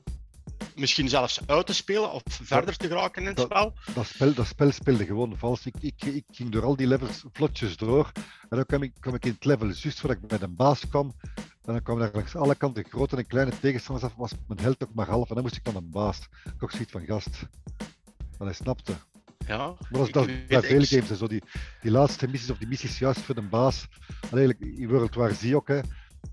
misschien 0.75 1.09
zelfs 1.09 1.41
uit 1.47 1.67
te 1.67 1.75
spelen 1.75 2.13
of 2.13 2.23
verder 2.27 2.77
te 2.77 2.87
geraken 2.87 3.23
in 3.23 3.29
het 3.29 3.41
spel. 3.41 3.73
Dat 3.95 4.07
spel, 4.07 4.35
dat 4.35 4.47
spel 4.47 4.73
speelde 4.73 5.07
gewoon 5.07 5.37
vals. 5.37 5.67
Ik, 5.67 5.75
ik, 5.81 6.05
ik 6.05 6.25
ging 6.31 6.51
door 6.51 6.65
al 6.65 6.77
die 6.77 6.87
levels 6.87 7.25
vlotjes 7.33 7.77
door. 7.77 8.11
En 8.49 8.57
dan 8.57 8.67
kwam 8.67 8.83
ik, 8.83 8.93
kwam 9.01 9.15
ik 9.15 9.25
in 9.25 9.33
het 9.33 9.45
level 9.45 9.67
juist 9.67 10.01
voordat 10.01 10.19
ik 10.23 10.29
bij 10.29 10.41
een 10.41 10.57
baas 10.57 10.89
kwam. 10.89 11.15
En 11.37 11.73
dan 11.73 11.83
kwam 11.83 11.99
daar 11.99 12.11
langs 12.13 12.37
alle 12.37 12.55
kanten 12.55 12.85
grote 12.85 13.17
en 13.17 13.27
kleine 13.27 13.59
tegenstanders 13.61 14.07
af. 14.07 14.15
Was 14.17 14.33
mijn 14.47 14.61
held 14.61 14.85
ook 14.85 14.95
maar 14.95 15.09
half. 15.09 15.29
En 15.29 15.35
dan 15.35 15.45
moest 15.45 15.57
ik 15.57 15.65
dan 15.65 15.77
een 15.77 15.91
baas. 15.91 16.29
Ik 16.45 16.63
ook 16.63 16.71
zoiets 16.71 16.93
van 16.93 17.05
gast. 17.05 17.43
Maar 18.39 18.47
hij 18.49 18.53
snapte. 18.53 18.93
Ja, 19.47 19.67
maar 19.67 19.77
dat 19.91 20.07
is 20.07 20.13
dat, 20.13 20.27
bij 20.27 20.63
vele 20.63 20.87
games. 20.87 21.19
Zo 21.19 21.27
die, 21.27 21.43
die 21.81 21.91
laatste 21.91 22.29
missies 22.29 22.51
of 22.51 22.59
die 22.59 22.69
missies 22.69 22.99
juist 22.99 23.21
voor 23.21 23.35
de 23.35 23.43
baas. 23.43 23.87
En 24.31 24.39
eigenlijk 24.39 24.61
in 24.61 24.89
World 24.89 25.15
War 25.15 25.35
Z 25.35 25.53
ook. 25.53 25.69
Hè 25.69 25.81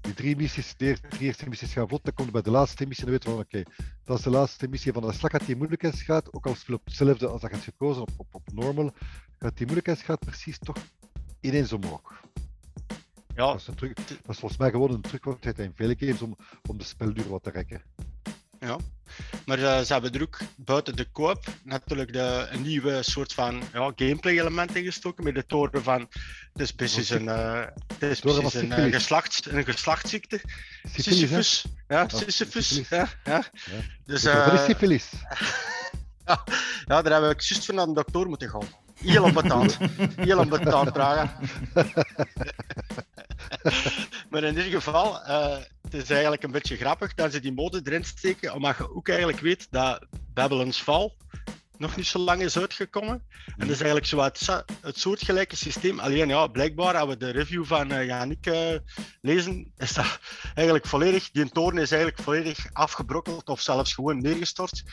die 0.02 0.14
drie 0.14 0.36
missies, 0.36 0.76
de 0.78 0.98
eerste 1.20 1.50
missies 1.50 1.74
gaan 1.74 1.88
vlot, 1.88 2.04
dan 2.04 2.14
komt 2.14 2.32
bij 2.32 2.42
de 2.42 2.52
laatste 2.52 2.86
missie 2.86 3.06
en 3.06 3.12
dan 3.12 3.20
weten 3.20 3.38
we 3.38 3.46
van 3.52 3.62
oké, 3.62 3.88
dat 4.04 4.18
is 4.18 4.24
de 4.24 4.30
laatste 4.30 4.68
missie 4.68 4.94
van 4.94 5.02
de 5.02 5.14
slag 5.14 5.32
die 5.32 5.56
moeilijkheidsgraad, 5.56 6.34
ook 6.34 6.46
al 6.46 6.56
speel 6.56 6.76
op 6.76 6.86
hetzelfde 6.86 7.28
als 7.28 7.42
dat 7.42 7.52
hebt 7.52 7.64
gekozen 7.64 8.02
op, 8.02 8.10
op, 8.18 8.28
op 8.32 8.52
normal, 8.54 8.94
gaat 9.40 9.58
die 9.58 9.66
moeilijkheidsgraad 9.66 10.20
precies 10.20 10.60
toch 10.60 10.78
ineens 11.40 11.74
omhoog. 11.74 12.22
Ja. 13.36 13.46
Dat 13.46 13.56
is, 13.56 13.68
een 13.68 13.76
truc, 13.76 13.96
dat 13.96 14.08
is 14.08 14.40
volgens 14.40 14.58
mij 14.58 14.70
gewoon 14.72 14.92
een 14.92 15.02
truc 15.02 15.24
wat 15.24 15.46
in 15.46 15.72
vele 15.76 15.96
games 16.00 16.22
om, 16.22 16.36
om 16.70 16.78
de 16.78 16.84
spelduur 16.84 17.30
wat 17.30 17.44
te 17.44 17.50
rekken. 17.50 17.82
Ja. 18.60 18.78
Maar 19.46 19.60
uh, 19.60 19.80
ze 19.80 19.94
hebben 19.94 20.12
er 20.12 20.22
ook 20.22 20.38
buiten 20.56 20.96
de 20.96 21.06
koop 21.12 21.46
natuurlijk 21.64 22.14
de, 22.14 22.48
een 22.50 22.62
nieuwe 22.62 23.04
soort 23.04 23.34
van 23.34 23.62
ja, 23.74 23.92
gameplay-element 23.96 24.76
ingestoken 24.76 25.24
met 25.24 25.36
de 25.36 25.46
toren 25.46 25.84
van. 25.84 26.00
Het 26.54 26.62
is 26.62 26.72
precies 26.72 27.10
een, 27.10 27.24
uh, 27.24 27.66
het 27.88 28.02
is 28.12 28.20
precies 28.20 28.54
een, 28.54 28.72
uh, 28.72 28.84
een 29.44 29.64
geslachtsziekte. 29.64 30.42
Sisyphus. 30.96 31.66
Ja, 31.88 32.08
Sisyphus. 32.08 32.82
Ja, 32.90 33.10
ja. 33.24 33.44
Dus, 34.06 34.22
syphilis? 34.66 35.10
ja, 36.26 36.44
ja, 36.86 37.02
daar 37.02 37.12
hebben 37.12 37.30
we 37.30 37.36
juist 37.38 37.66
van 37.66 37.76
naar 37.76 37.86
de 37.86 37.94
dokter 37.94 38.28
moeten 38.28 38.50
gaan. 38.50 38.68
Heel 39.00 39.24
onbetaald. 39.24 39.78
Heel 40.16 40.40
onbetaald, 40.40 40.94
Praga. 40.94 41.40
maar 44.30 44.44
in 44.44 44.58
ieder 44.58 44.82
geval, 44.82 45.28
uh, 45.28 45.58
het 45.82 45.94
is 45.94 46.10
eigenlijk 46.10 46.44
een 46.44 46.52
beetje 46.52 46.76
grappig 46.76 47.14
dat 47.14 47.32
ze 47.32 47.40
die 47.40 47.54
mode 47.54 47.82
erin 47.84 48.04
steken, 48.04 48.54
omdat 48.54 48.78
je 48.78 48.96
ook 48.96 49.10
eigenlijk 49.10 49.40
weet 49.40 49.68
dat 49.70 50.06
Babylon's 50.34 50.82
Fall 50.82 51.12
nog 51.80 51.96
niet 51.96 52.06
zo 52.06 52.20
lang 52.20 52.42
is 52.42 52.58
uitgekomen. 52.58 53.24
En 53.46 53.68
dat 53.68 53.70
is 53.70 53.82
eigenlijk 53.82 54.06
zo 54.06 54.20
het, 54.20 54.66
het 54.82 55.00
soortgelijke 55.00 55.56
systeem. 55.56 56.00
Alleen 56.00 56.28
ja, 56.28 56.48
blijkbaar, 56.48 56.98
als 56.98 57.10
we 57.10 57.18
de 57.18 57.30
review 57.30 57.66
van 57.66 57.92
uh, 57.92 58.06
Yannick 58.06 58.46
uh, 58.46 58.56
lezen, 59.22 59.72
is 59.78 59.94
dat 59.94 60.20
eigenlijk 60.54 60.88
volledig, 60.88 61.32
die 61.32 61.50
toren 61.50 61.78
is 61.78 61.92
eigenlijk 61.92 62.22
volledig 62.22 62.70
afgebrokkeld 62.74 63.50
of 63.50 63.62
zelfs 63.62 63.94
gewoon 63.94 64.22
neergestort. 64.22 64.84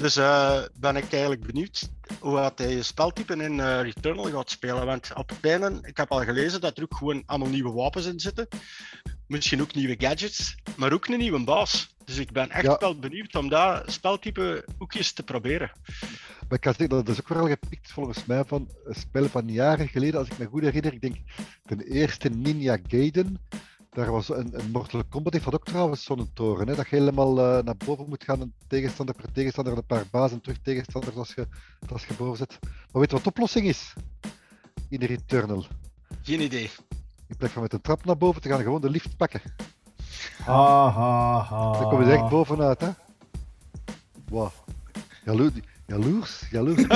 Dus 0.00 0.16
uh, 0.16 0.62
ben 0.74 0.96
ik 0.96 1.12
eigenlijk 1.12 1.46
benieuwd 1.46 1.88
hoe 2.18 2.36
dat 2.36 2.58
hij 2.58 2.82
speltypen 2.82 3.40
in 3.40 3.60
Returnal 3.60 4.30
gaat 4.30 4.50
spelen. 4.50 4.86
Want 4.86 5.10
op 5.14 5.28
het 5.28 5.50
einde, 5.50 5.78
ik 5.82 5.96
heb 5.96 6.10
al 6.10 6.24
gelezen 6.24 6.60
dat 6.60 6.76
er 6.76 6.82
ook 6.82 6.96
gewoon 6.96 7.22
allemaal 7.26 7.48
nieuwe 7.48 7.72
wapens 7.72 8.06
in 8.06 8.20
zitten. 8.20 8.48
Misschien 9.26 9.60
ook 9.60 9.74
nieuwe 9.74 9.94
gadgets, 9.98 10.54
maar 10.76 10.92
ook 10.92 11.06
een 11.06 11.18
nieuwe 11.18 11.44
baas. 11.44 11.94
Dus 12.04 12.16
ik 12.16 12.32
ben 12.32 12.50
echt 12.50 12.80
wel 12.80 12.98
benieuwd 12.98 13.34
om 13.34 13.48
dat 13.48 13.92
speltype 13.92 14.64
ook 14.78 14.94
eens 14.94 15.12
te 15.12 15.22
proberen. 15.22 15.72
Maar 16.48 16.58
ik 16.58 16.60
kan 16.60 16.74
zeggen, 16.74 16.88
dat 16.88 17.08
is 17.08 17.20
ook 17.20 17.28
wel 17.28 17.48
gepikt 17.48 17.92
volgens 17.92 18.24
mij 18.24 18.44
van 18.44 18.68
een 18.84 18.94
spel 18.94 19.28
van 19.28 19.48
jaren 19.48 19.88
geleden, 19.88 20.18
als 20.20 20.28
ik 20.28 20.38
me 20.38 20.44
goed 20.44 20.62
herinner. 20.62 20.92
Ik 20.92 21.00
denk 21.00 21.16
de 21.62 21.90
eerste 21.90 22.28
Ninja 22.28 22.78
Gaiden. 22.86 23.38
Daar 23.90 24.10
was 24.10 24.28
een, 24.28 24.58
een 24.60 24.70
Mortal 24.70 25.04
Kombat, 25.08 25.32
heeft 25.32 25.44
dat 25.44 25.54
ook 25.54 25.64
trouwens 25.64 26.04
zo'n 26.04 26.30
toren. 26.32 26.68
Hè, 26.68 26.74
dat 26.74 26.88
je 26.88 26.96
helemaal 26.96 27.38
uh, 27.38 27.64
naar 27.64 27.76
boven 27.76 28.08
moet 28.08 28.24
gaan, 28.24 28.40
een 28.40 28.54
tegenstander 28.66 29.14
per 29.14 29.32
tegenstander, 29.32 29.76
een 29.76 29.86
paar 29.86 30.04
bazen 30.10 30.40
terug 30.40 30.58
tegenstanders 30.62 31.16
als 31.16 31.34
je, 31.34 31.46
als 31.92 32.06
je 32.06 32.14
boven 32.14 32.36
zit. 32.36 32.58
Maar 32.60 33.00
weet 33.00 33.10
je 33.10 33.14
wat 33.14 33.24
de 33.24 33.30
oplossing 33.30 33.66
is? 33.66 33.94
In 34.88 35.00
de 35.00 35.06
Returnal. 35.06 35.66
Geen 36.22 36.40
idee. 36.40 36.70
In 37.28 37.36
plaats 37.36 37.52
van 37.52 37.62
met 37.62 37.72
een 37.72 37.80
trap 37.80 38.04
naar 38.04 38.16
boven 38.16 38.42
te 38.42 38.48
gaan, 38.48 38.62
gewoon 38.62 38.80
de 38.80 38.90
lift 38.90 39.16
pakken. 39.16 39.40
Ha, 40.44 40.90
ha, 40.90 41.40
ha. 41.40 41.72
Dan 41.72 41.88
kom 41.88 41.98
je 41.98 42.04
direct 42.04 42.28
bovenuit, 42.28 42.80
hè. 42.80 42.90
Wow. 44.28 44.50
Jaloers, 45.24 45.52
jaloers, 45.86 46.42
jaloers. 46.50 46.88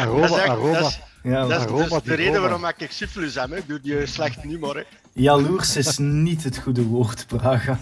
aroma, 0.00 0.42
aroma. 0.46 0.78
Is, 0.78 1.00
ja, 1.22 1.46
dat 1.46 1.60
is, 1.60 1.66
aroma 1.66 1.88
dat 1.88 2.02
is 2.02 2.08
de 2.08 2.14
reden 2.14 2.40
waarom 2.40 2.64
ik 2.64 2.90
syphilis 2.90 3.34
heb, 3.34 3.50
hè. 3.50 3.60
Doe 3.66 3.80
je 3.82 4.06
slecht 4.06 4.40
humor, 4.40 4.76
hè. 4.76 4.82
Jaloers 5.12 5.76
is 5.76 5.98
niet 5.98 6.44
het 6.44 6.58
goede 6.58 6.82
woord, 6.82 7.26
Praga. 7.26 7.78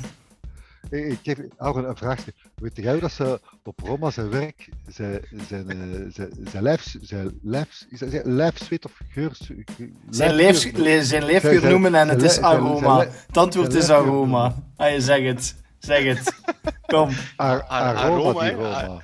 Ik 0.91 1.19
heb 1.23 1.39
ook 1.59 1.77
een, 1.77 1.97
vraagje. 1.97 2.33
Weet 2.55 2.77
jij 2.77 3.01
dat 3.01 3.13
ze 3.13 3.41
op 3.63 3.81
Roma 3.85 4.11
zijn 4.11 4.31
werk, 4.31 4.69
zijn, 4.89 5.21
zijn, 5.49 5.67
zijn, 6.13 6.31
zijn, 6.45 6.63
lijfs, 6.63 6.97
zijn, 7.01 7.39
lijfs, 7.43 7.87
zijn 7.91 8.35
lijfzweet 8.35 8.85
of 8.85 9.01
geur... 9.09 9.37
Zijn, 10.11 10.35
lijfsgeur, 10.35 11.03
zijn 11.03 11.25
lijfgeur 11.25 11.69
noemen 11.69 11.95
en 11.95 12.09
het 12.09 12.23
is 12.23 12.41
aroma. 12.41 12.99
Het 13.27 13.37
antwoord 13.37 13.75
is 13.75 13.91
aroma. 13.91 14.55
Ah, 14.77 14.91
je 14.91 15.01
zeg 15.01 15.23
het. 15.23 15.55
Zeg 15.85 16.05
het. 16.05 16.35
Kom. 16.87 17.11
aroma 17.37 18.41
die 18.41 18.55
Roma. 18.55 19.03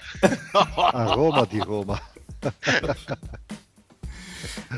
Aroma 0.77 1.45
die 1.45 1.63
Roma. 1.63 2.01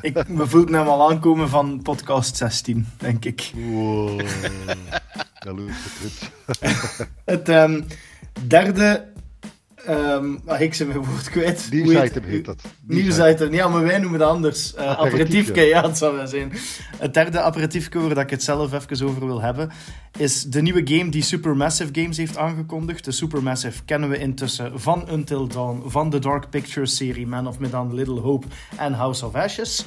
ik, 0.00 0.28
me 0.28 0.46
voel 0.46 0.66
hem 0.66 0.88
al 0.88 1.10
aankomen 1.10 1.48
van 1.48 1.82
podcast 1.82 2.36
16, 2.36 2.86
denk 2.96 3.24
ik. 3.24 3.52
Wow. 3.54 4.20
Jaloers 5.44 5.76
Het 7.24 7.48
um, 7.48 7.86
derde 8.46 9.11
Um, 9.88 10.40
maar 10.44 10.62
ik 10.62 10.74
ze 10.74 10.86
mijn 10.86 11.04
woord 11.04 11.30
kwijt. 11.30 11.68
Nieuwsitem 11.70 12.22
heet 12.22 12.44
dat. 12.44 12.62
Nieuwsitem, 12.86 13.52
ja, 13.52 13.68
maar 13.68 13.82
wij 13.82 13.98
noemen 13.98 14.20
het 14.20 14.28
anders. 14.28 14.74
Uh, 14.74 14.98
aperitiefke, 14.98 15.60
ja, 15.60 15.82
het 15.82 15.98
zou 15.98 16.16
wel 16.16 16.26
zijn. 16.26 16.52
Het 16.96 17.14
derde 17.14 17.40
aperitiefke 17.40 17.98
waar 17.98 18.18
ik 18.18 18.30
het 18.30 18.42
zelf 18.42 18.72
even 18.72 19.06
over 19.06 19.26
wil 19.26 19.40
hebben, 19.40 19.70
is 20.18 20.42
de 20.42 20.62
nieuwe 20.62 20.82
game 20.84 21.10
die 21.10 21.22
Supermassive 21.22 21.88
Games 21.92 22.16
heeft 22.16 22.36
aangekondigd. 22.36 23.04
De 23.04 23.12
Supermassive 23.12 23.84
kennen 23.84 24.08
we 24.08 24.18
intussen 24.18 24.80
van 24.80 25.10
Until 25.10 25.46
Dawn, 25.46 25.82
van 25.86 26.10
de 26.10 26.18
Dark 26.18 26.50
Pictures 26.50 26.96
serie 26.96 27.26
Man 27.26 27.46
of 27.46 27.58
Medan, 27.58 27.94
Little 27.94 28.20
Hope 28.20 28.46
en 28.76 28.92
House 28.92 29.26
of 29.26 29.34
Ashes. 29.34 29.84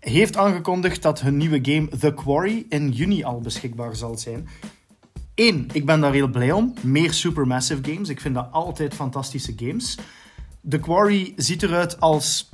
heeft 0.00 0.36
aangekondigd 0.36 1.02
dat 1.02 1.20
hun 1.20 1.36
nieuwe 1.36 1.58
game 1.62 1.88
The 1.88 2.14
Quarry 2.14 2.66
in 2.68 2.90
juni 2.90 3.24
al 3.24 3.40
beschikbaar 3.40 3.96
zal 3.96 4.18
zijn. 4.18 4.48
Eén, 5.40 5.68
ik 5.72 5.86
ben 5.86 6.00
daar 6.00 6.12
heel 6.12 6.28
blij 6.28 6.52
om. 6.52 6.74
Meer 6.80 7.12
Supermassive 7.12 7.92
games. 7.92 8.08
Ik 8.08 8.20
vind 8.20 8.34
dat 8.34 8.48
altijd 8.50 8.94
fantastische 8.94 9.52
games. 9.56 9.98
The 10.68 10.78
Quarry 10.78 11.32
ziet 11.36 11.62
eruit 11.62 12.00
als 12.00 12.48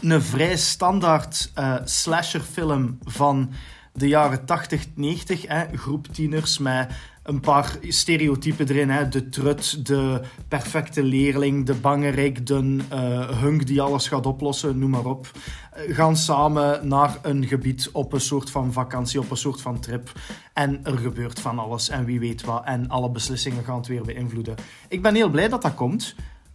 een 0.00 0.22
vrij 0.22 0.56
standaard 0.56 1.52
uh, 1.58 1.76
slasherfilm 1.84 2.98
van 3.04 3.50
de 3.92 4.08
jaren 4.08 4.44
80, 4.44 4.86
90. 4.94 5.46
Hè? 5.46 5.76
Groep 5.76 6.06
tieners 6.06 6.58
met 6.58 6.92
een 7.24 7.40
paar 7.40 7.78
stereotypen 7.88 8.68
erin. 8.68 8.90
Hè? 8.90 9.08
De 9.08 9.28
trut, 9.28 9.86
de 9.86 10.20
perfecte 10.48 11.02
leerling, 11.02 11.66
de 11.66 11.74
bangerik, 11.74 12.46
de 12.46 12.78
uh, 12.92 13.40
hunk 13.40 13.66
die 13.66 13.82
alles 13.82 14.08
gaat 14.08 14.26
oplossen, 14.26 14.78
noem 14.78 14.90
maar 14.90 15.04
op. 15.04 15.30
Uh, 15.76 15.96
gaan 15.96 16.16
samen 16.16 16.88
naar 16.88 17.18
een 17.22 17.46
gebied 17.46 17.90
op 17.92 18.12
een 18.12 18.20
soort 18.20 18.50
van 18.50 18.72
vakantie, 18.72 19.20
op 19.20 19.30
een 19.30 19.36
soort 19.36 19.60
van 19.60 19.80
trip. 19.80 20.12
En 20.52 20.80
er 20.82 20.98
gebeurt 20.98 21.40
van 21.40 21.58
alles 21.58 21.88
en 21.88 22.04
wie 22.04 22.20
weet 22.20 22.44
wat. 22.44 22.64
En 22.64 22.88
alle 22.88 23.10
beslissingen 23.10 23.64
gaan 23.64 23.76
het 23.76 23.86
weer 23.86 24.02
beïnvloeden. 24.02 24.54
Ik 24.88 25.02
ben 25.02 25.14
heel 25.14 25.30
blij 25.30 25.48
dat 25.48 25.62
dat 25.62 25.74
komt. 25.74 26.14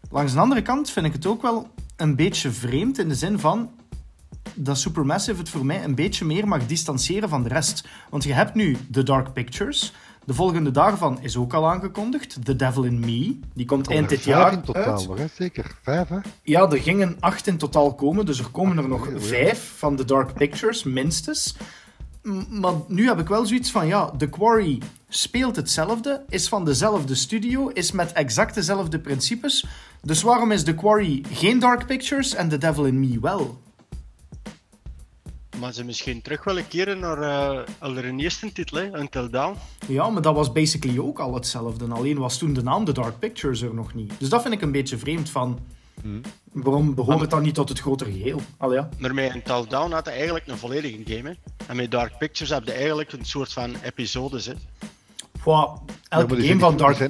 Langs 0.09 0.33
de 0.33 0.39
andere 0.39 0.61
kant 0.61 0.89
vind 0.89 1.05
ik 1.05 1.13
het 1.13 1.25
ook 1.25 1.41
wel 1.41 1.67
een 1.95 2.15
beetje 2.15 2.51
vreemd 2.51 2.99
in 2.99 3.07
de 3.07 3.15
zin 3.15 3.39
van 3.39 3.69
dat 4.55 4.77
Supermassive 4.77 5.39
het 5.39 5.49
voor 5.49 5.65
mij 5.65 5.83
een 5.83 5.95
beetje 5.95 6.25
meer 6.25 6.47
mag 6.47 6.65
distancieren 6.65 7.29
van 7.29 7.43
de 7.43 7.49
rest. 7.49 7.87
Want 8.09 8.23
je 8.23 8.33
hebt 8.33 8.55
nu 8.55 8.77
The 8.91 9.03
Dark 9.03 9.33
Pictures. 9.33 9.93
De 10.29 10.35
volgende 10.35 10.71
daarvan 10.71 11.21
is 11.21 11.37
ook 11.37 11.53
al 11.53 11.69
aangekondigd. 11.69 12.45
The 12.45 12.55
Devil 12.55 12.83
in 12.83 12.99
Me. 12.99 13.39
Die 13.53 13.65
komt 13.65 13.89
eind 13.89 14.09
dit 14.09 14.23
jaar 14.23 14.53
in 14.53 14.61
totaal 14.61 15.15
hè? 15.15 15.25
Zeker. 15.33 15.77
Vijf, 15.81 16.07
hè? 16.07 16.17
Ja, 16.43 16.69
er 16.69 16.77
gingen 16.77 17.17
acht 17.19 17.47
in 17.47 17.57
totaal 17.57 17.95
komen. 17.95 18.25
Dus 18.25 18.39
er 18.39 18.49
komen 18.51 18.77
er 18.77 18.87
nog 18.87 19.07
vijf 19.15 19.73
van 19.77 19.95
The 19.95 20.05
Dark 20.05 20.33
Pictures, 20.33 20.83
minstens. 20.83 21.55
Maar 22.49 22.73
nu 22.87 23.07
heb 23.07 23.19
ik 23.19 23.27
wel 23.27 23.45
zoiets 23.45 23.71
van, 23.71 23.87
ja, 23.87 24.11
The 24.17 24.27
Quarry 24.27 24.81
speelt 25.07 25.55
hetzelfde, 25.55 26.23
is 26.27 26.49
van 26.49 26.65
dezelfde 26.65 27.15
studio, 27.15 27.67
is 27.67 27.91
met 27.91 28.11
exact 28.11 28.55
dezelfde 28.55 28.99
principes. 28.99 29.65
Dus 30.01 30.21
waarom 30.21 30.51
is 30.51 30.63
The 30.63 30.75
Quarry 30.75 31.23
geen 31.31 31.59
Dark 31.59 31.85
Pictures 31.85 32.35
en 32.35 32.49
The 32.49 32.57
Devil 32.57 32.85
in 32.85 32.99
Me 32.99 33.19
wel? 33.21 33.59
Maar 35.59 35.73
ze 35.73 35.83
misschien 35.83 36.21
terug 36.21 36.43
willen 36.43 36.67
keren 36.67 36.99
naar 36.99 37.65
uh, 37.81 37.95
hun 37.95 38.19
eerste 38.19 38.51
titel, 38.51 38.77
hè, 38.77 38.99
Until 38.99 39.29
Dawn. 39.29 39.55
Ja, 39.87 40.09
maar 40.09 40.21
dat 40.21 40.35
was 40.35 40.51
basically 40.51 40.99
ook 40.99 41.19
al 41.19 41.33
hetzelfde. 41.33 41.85
Alleen 41.85 42.17
was 42.17 42.37
toen 42.37 42.53
de 42.53 42.63
naam 42.63 42.85
The 42.85 42.91
Dark 42.91 43.19
Pictures 43.19 43.61
er 43.61 43.73
nog 43.73 43.93
niet. 43.93 44.13
Dus 44.17 44.29
dat 44.29 44.41
vind 44.41 44.53
ik 44.53 44.61
een 44.61 44.71
beetje 44.71 44.97
vreemd 44.97 45.29
van... 45.29 45.59
Hmm. 46.01 46.21
Waarom 46.51 46.95
behoort 46.95 47.21
het 47.21 47.29
dan 47.29 47.41
niet 47.41 47.53
tot 47.53 47.69
het 47.69 47.79
grotere 47.79 48.11
geheel? 48.11 48.41
Al 48.57 48.73
ja. 48.73 48.89
Maar 48.97 49.13
met 49.13 49.35
Until 49.35 49.67
Dawn 49.67 49.91
had 49.91 50.05
hij 50.05 50.13
eigenlijk 50.15 50.47
een 50.47 50.57
volledige 50.57 51.15
game. 51.15 51.29
Hè. 51.29 51.35
En 51.67 51.75
met 51.75 51.91
Dark 51.91 52.17
Pictures 52.17 52.49
heb 52.49 52.65
je 52.65 52.71
eigenlijk 52.71 53.11
een 53.11 53.25
soort 53.25 53.53
van 53.53 53.75
episodes. 53.83 54.45
Hè. 54.45 54.53
Wow, 55.43 55.77
elke 56.09 56.41
game 56.41 56.59
van 56.59 56.77
Dark 56.77 57.09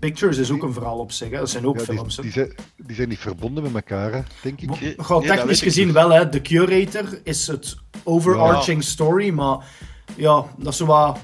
Pictures 0.00 0.38
is 0.38 0.50
ook 0.50 0.62
een 0.62 0.72
verhaal 0.72 0.98
op 0.98 1.12
zich. 1.12 1.30
Hè. 1.30 1.38
Dat 1.38 1.50
zijn 1.50 1.66
ook 1.66 1.78
ja, 1.78 1.84
films. 1.84 2.14
Die, 2.14 2.24
die, 2.24 2.32
zijn, 2.32 2.52
die, 2.76 2.96
zijn, 2.96 3.08
niet 3.08 3.18
verbonden 3.18 3.62
met 3.62 3.74
elkaar, 3.74 4.12
hè, 4.12 4.20
denk 4.42 4.60
ik. 4.60 4.80
Nee, 4.80 4.94
Gewoon 4.96 5.22
technisch 5.22 5.60
gezien 5.62 5.84
dus. 5.84 5.94
wel. 5.94 6.10
Hè. 6.10 6.28
De 6.28 6.42
Curator 6.42 7.20
is 7.22 7.46
het 7.46 7.76
overarching 8.04 8.84
story, 8.84 9.30
maar 9.30 9.64
ja, 10.16 10.44
dat 10.56 10.72
is 10.72 10.76
zo 10.76 10.86
wat 10.86 11.18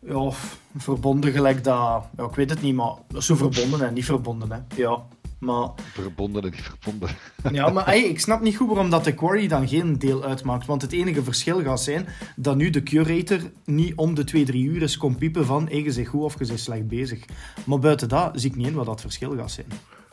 ja, 0.00 0.30
verbonden 0.76 1.32
gelijk 1.32 1.64
dat... 1.64 2.04
Ja, 2.16 2.24
ik 2.24 2.34
weet 2.34 2.50
het 2.50 2.62
niet, 2.62 2.74
maar 2.74 2.92
dat 3.08 3.20
is 3.20 3.26
zo 3.26 3.34
verbonden 3.34 3.86
en 3.86 3.94
niet 3.94 4.04
verbonden. 4.04 4.52
Hè. 4.52 4.58
Ja. 4.76 5.02
Maar, 5.40 5.70
verbonden 5.92 6.42
en 6.42 6.50
niet 6.50 6.60
verbonden. 6.60 7.10
ja, 7.58 7.68
maar 7.70 7.96
ik 7.96 8.20
snap 8.20 8.40
niet 8.40 8.56
goed 8.56 8.68
waarom 8.68 8.90
dat 8.90 9.04
de 9.04 9.14
Quarry 9.14 9.48
dan 9.48 9.68
geen 9.68 9.98
deel 9.98 10.24
uitmaakt. 10.24 10.66
Want 10.66 10.82
het 10.82 10.92
enige 10.92 11.22
verschil 11.22 11.62
gaat 11.62 11.80
zijn 11.80 12.06
dat 12.36 12.56
nu 12.56 12.70
de 12.70 12.82
curator 12.82 13.40
niet 13.64 13.94
om 13.94 14.14
de 14.14 14.24
2, 14.24 14.44
3 14.44 14.64
uur 14.64 14.82
is 14.82 14.96
komt 14.96 15.18
piepen 15.18 15.46
van 15.46 15.68
hey, 15.68 15.82
je 15.82 15.94
bent 15.94 16.08
goed 16.08 16.22
of 16.22 16.38
je 16.38 16.46
bent 16.46 16.60
slecht 16.60 16.88
bezig. 16.88 17.24
Maar 17.66 17.78
buiten 17.78 18.08
dat 18.08 18.40
zie 18.40 18.50
ik 18.50 18.56
niet 18.56 18.66
in 18.66 18.74
wat 18.74 18.86
dat 18.86 19.00
verschil 19.00 19.36
gaat 19.36 19.50
zijn. 19.50 19.66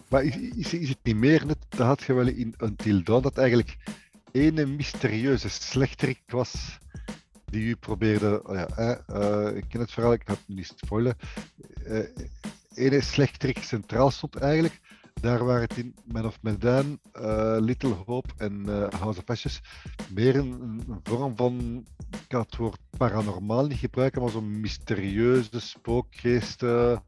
Maar 0.09 0.23
is, 0.23 0.35
is, 0.37 0.73
is 0.73 0.89
het 0.89 0.99
niet 1.03 1.17
meer 1.17 1.45
net, 1.45 1.57
dat 1.69 1.87
had 1.87 2.03
je 2.03 2.13
wel 2.13 2.27
in 2.27 2.53
Until 2.57 3.03
Dawn, 3.03 3.21
dat 3.21 3.37
eigenlijk 3.37 3.77
ene 4.31 4.65
mysterieuze 4.65 5.49
slechterik 5.49 6.21
was 6.27 6.77
die 7.45 7.63
u 7.63 7.75
probeerde, 7.75 8.43
oh 8.43 8.55
ja, 8.55 9.01
uh, 9.09 9.57
ik 9.57 9.65
ken 9.69 9.79
het 9.79 9.91
verhaal, 9.91 10.13
ik 10.13 10.21
ga 10.25 10.33
het 10.33 10.41
niet 10.45 10.73
spoilen, 10.75 11.17
uh, 11.87 11.99
ene 12.73 13.01
slechterik 13.01 13.57
centraal 13.57 14.11
stond 14.11 14.35
eigenlijk, 14.35 14.79
daar 15.21 15.45
waar 15.45 15.61
het 15.61 15.77
in 15.77 15.95
Man 16.05 16.25
of 16.25 16.37
Medan, 16.41 16.99
uh, 17.21 17.57
Little 17.59 17.95
Hope 18.05 18.29
en 18.37 18.63
uh, 18.67 18.87
House 18.99 19.19
of 19.19 19.29
Ashes 19.29 19.61
meer 20.13 20.35
een, 20.35 20.81
vorm 21.03 21.35
van, 21.35 21.85
ik 22.11 22.25
kan 22.27 22.41
het 22.41 22.55
woord 22.55 22.79
paranormaal 22.97 23.65
niet 23.65 23.77
gebruiken, 23.77 24.21
maar 24.21 24.31
zo'n 24.31 24.59
mysterieuze 24.59 25.59
spookgeesten, 25.59 27.03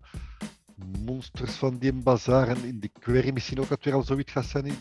monsters 1.05 1.53
van 1.53 1.77
die 1.77 1.93
bazaar 1.93 2.47
en 2.47 2.63
in 2.63 2.79
die 2.79 2.91
query 2.99 3.33
misschien 3.33 3.59
ook 3.59 3.69
dat 3.69 3.83
weer 3.83 3.93
al 3.93 4.03
zoiets 4.03 4.31
gaat 4.31 4.45
zijn. 4.45 4.73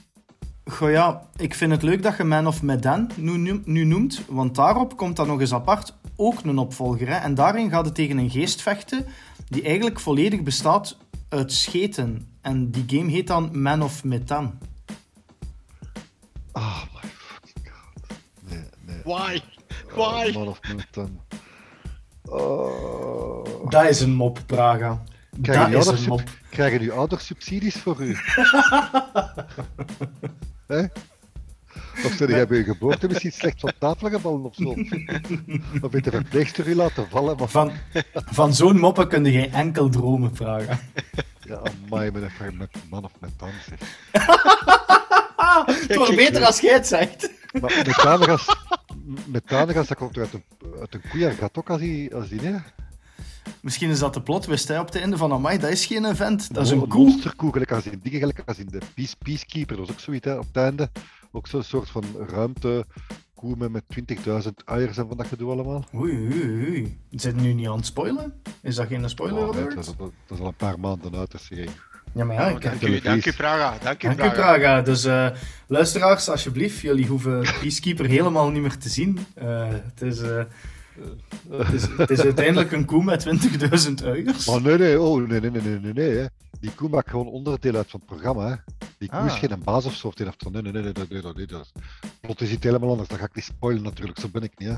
Goh 0.65 0.91
ja, 0.91 1.29
ik 1.37 1.55
vind 1.55 1.71
het 1.73 1.83
leuk 1.83 2.03
dat 2.03 2.17
je 2.17 2.25
Man 2.25 2.47
of 2.47 2.63
Medan 2.63 3.11
nu, 3.17 3.61
nu 3.65 3.85
noemt, 3.85 4.25
want 4.29 4.55
daarop 4.55 4.97
komt 4.97 5.17
dan 5.17 5.27
nog 5.27 5.41
eens 5.41 5.53
apart 5.53 5.95
ook 6.17 6.45
een 6.45 6.59
opvolger. 6.59 7.09
Hè? 7.09 7.15
En 7.15 7.35
daarin 7.35 7.71
gaat 7.71 7.85
het 7.85 7.95
tegen 7.95 8.19
een 8.19 8.31
geest 8.31 8.63
vechten 8.63 9.07
die 9.49 9.63
eigenlijk 9.63 10.01
volledig 10.01 10.43
bestaat 10.43 10.97
uit 11.29 11.53
scheten. 11.53 12.38
En 12.49 12.71
die 12.71 12.85
game 12.87 13.11
heet 13.11 13.27
dan 13.27 13.61
Man 13.61 13.83
of 13.83 14.05
Metan. 14.05 14.59
Oh 16.53 16.83
my 16.95 17.09
fucking 17.09 17.73
god. 17.73 18.19
Nee, 18.49 18.65
nee. 18.87 19.01
Why? 19.05 19.41
Why? 19.95 20.29
Oh, 20.29 20.35
Man 20.35 20.49
of 20.49 20.61
Metan. 20.75 21.21
Oh. 22.25 23.71
Dat 23.71 23.85
is 23.85 24.01
een 24.01 24.15
mop, 24.15 24.43
Praga. 24.47 25.03
Krijgen 25.43 25.71
dat 25.71 25.93
is 25.93 26.01
een 26.01 26.09
mop. 26.09 26.23
Krijgen 26.51 26.81
uw 26.81 26.93
ouders 26.93 27.27
subsidies 27.27 27.77
voor 27.77 28.03
u? 28.03 28.17
Hè? 30.67 30.87
Of 32.05 32.13
zullen 32.17 32.35
jij 32.35 32.47
bij 32.47 32.59
je 32.59 32.65
geboorte 32.65 33.07
misschien 33.07 33.33
slecht 33.33 33.61
van 33.61 33.73
tafel 33.79 34.11
gevallen 34.11 34.45
of 34.45 34.55
zo? 34.55 34.65
Of 35.85 35.93
heeft 35.93 36.05
de 36.05 36.11
verpleegster 36.11 36.67
u 36.67 36.75
laten 36.75 37.09
vallen? 37.09 37.37
Maar... 37.37 37.49
Van, 37.49 37.73
van 38.13 38.55
zo'n 38.55 38.79
moppen 38.79 39.09
kun 39.09 39.25
je 39.25 39.41
geen 39.41 39.53
enkel 39.53 39.89
dromen 39.89 40.37
vragen. 40.37 40.79
Ja, 41.41 41.61
amai, 41.87 42.11
met 42.11 42.23
een 42.23 42.57
met 42.57 42.71
man 42.91 43.05
of 43.05 43.13
met 43.21 43.31
dans. 43.37 43.55
Het 45.67 45.97
wordt 45.97 46.17
beter 46.17 46.45
als 46.45 46.61
jij 46.61 46.75
het 46.75 46.87
zegt. 46.87 47.31
Maar 47.61 47.85
methanegas 49.27 49.89
dat 49.89 49.97
komt 49.97 50.19
uit 50.19 50.33
een, 50.33 50.45
uit 50.81 50.95
een 50.95 51.03
koeier, 51.11 51.33
gaat 51.33 51.59
ook 51.59 51.71
als 51.71 51.81
die, 51.81 52.15
als 52.15 52.29
die 52.29 52.41
nee. 52.41 52.61
Misschien 53.61 53.91
is 53.91 53.99
dat 53.99 54.15
de 54.15 54.23
plot 54.23 54.47
wist 54.47 54.69
hij 54.69 54.79
op 54.79 54.87
het 54.87 54.97
einde 54.97 55.17
van 55.17 55.33
Amai, 55.33 55.59
dat 55.59 55.71
is 55.71 55.87
geen 55.87 56.05
event, 56.05 56.55
dat 56.55 56.65
is 56.65 56.71
een 56.71 56.89
koe. 56.89 57.05
monsterkoe, 57.05 57.53
gelijk 57.53 57.73
als 57.73 57.87
in 57.87 58.01
dingen, 58.03 58.19
gelijk 58.19 58.43
als 58.47 58.59
in 58.59 58.67
de 58.67 58.79
Peace, 58.95 59.15
Peacekeeper, 59.19 59.77
dat 59.77 59.87
was 59.87 59.95
ook 59.95 60.01
zoiets 60.01 60.27
hè, 60.27 60.35
op 60.35 60.47
het 60.47 60.57
einde. 60.57 60.91
Ook 61.33 61.47
zo'n 61.47 61.63
soort 61.63 61.91
van 61.91 62.05
ruimte, 62.29 62.85
koe 63.35 63.69
met 63.69 63.83
20.000 64.45 64.49
eiers 64.65 64.97
en 64.97 65.09
van 65.09 65.17
dat 65.17 65.27
gedoe 65.27 65.51
allemaal. 65.51 65.85
Oei, 65.95 66.13
oei, 66.13 66.69
oei. 66.69 66.99
Zit 67.11 67.37
nu 67.37 67.53
niet 67.53 67.69
aan 67.69 67.77
het 67.77 67.87
spoilen? 67.87 68.33
Is 68.63 68.75
dat 68.75 68.87
geen 68.87 69.11
spoiler 69.11 69.49
oh, 69.49 69.55
nee, 69.55 69.75
dat, 69.75 69.95
dat, 69.99 70.13
is 70.29 70.39
al 70.39 70.47
een 70.47 70.55
paar 70.55 70.81
maanden 70.81 71.15
uit, 71.15 71.31
dus 71.31 71.49
je... 71.49 71.69
Ja, 72.15 72.25
maar 72.25 72.37
ja, 72.37 72.53
oh, 72.53 72.61
dank, 72.61 72.83
u, 72.83 73.01
dank 73.01 73.27
u, 73.27 73.33
Praga. 73.33 73.79
Dank 73.83 74.03
u, 74.03 74.07
dank 74.07 74.19
Praga. 74.19 74.35
Praga. 74.35 74.83
Dus 74.83 75.05
uh, 75.05 75.29
luisteraars, 75.67 76.29
alsjeblieft, 76.29 76.81
jullie 76.81 77.07
hoeven 77.07 77.41
Peacekeeper 77.61 78.07
helemaal 78.07 78.51
niet 78.51 78.63
meer 78.63 78.79
te 78.79 78.89
zien. 78.89 79.19
Uh, 79.43 79.69
het 79.69 80.03
is... 80.03 80.21
Uh, 80.21 80.43
het 81.51 81.73
is, 81.73 81.87
het 81.97 82.11
is, 82.11 82.21
uiteindelijk 82.21 82.73
een 82.73 82.85
koe 82.85 83.05
met 83.05 83.27
20.000 83.27 84.05
uiers. 84.05 84.47
Maar 84.47 84.63
nee, 84.63 84.79
nee, 84.79 85.01
oh, 85.01 85.29
nee, 85.29 85.41
nee, 85.41 85.51
nee, 85.51 85.63
nee, 85.63 85.79
nee, 85.81 85.93
nee. 85.93 86.29
Die 86.61 86.71
koe 86.75 86.89
maakt 86.89 87.11
gewoon 87.11 87.27
onderdeel 87.27 87.75
uit 87.75 87.91
van 87.91 88.01
het 88.01 88.09
programma. 88.09 88.49
Hè. 88.49 88.55
Die 88.99 89.09
koe 89.09 89.19
ah. 89.19 89.27
is 89.27 89.35
geen 89.35 89.63
baas 89.65 89.85
of 89.85 89.95
zo. 89.95 90.13
Die 90.15 90.27
van 90.37 90.53
nee, 90.53 90.63
nee, 90.63 90.73
nee, 90.73 90.83
nee, 90.83 90.93
nee, 90.93 91.23
nee, 91.23 91.33
nee, 91.35 91.47
nee. 91.47 91.61
Plot 92.21 92.41
is 92.41 92.51
iets 92.51 92.65
helemaal 92.65 92.91
anders. 92.91 93.09
Dat 93.09 93.19
ga 93.19 93.25
ik 93.25 93.35
niet 93.35 93.45
spoilen 93.45 93.83
natuurlijk, 93.83 94.19
zo 94.21 94.29
ben 94.29 94.43
ik 94.43 94.59
niet. 94.59 94.69
Hè. 94.69 94.75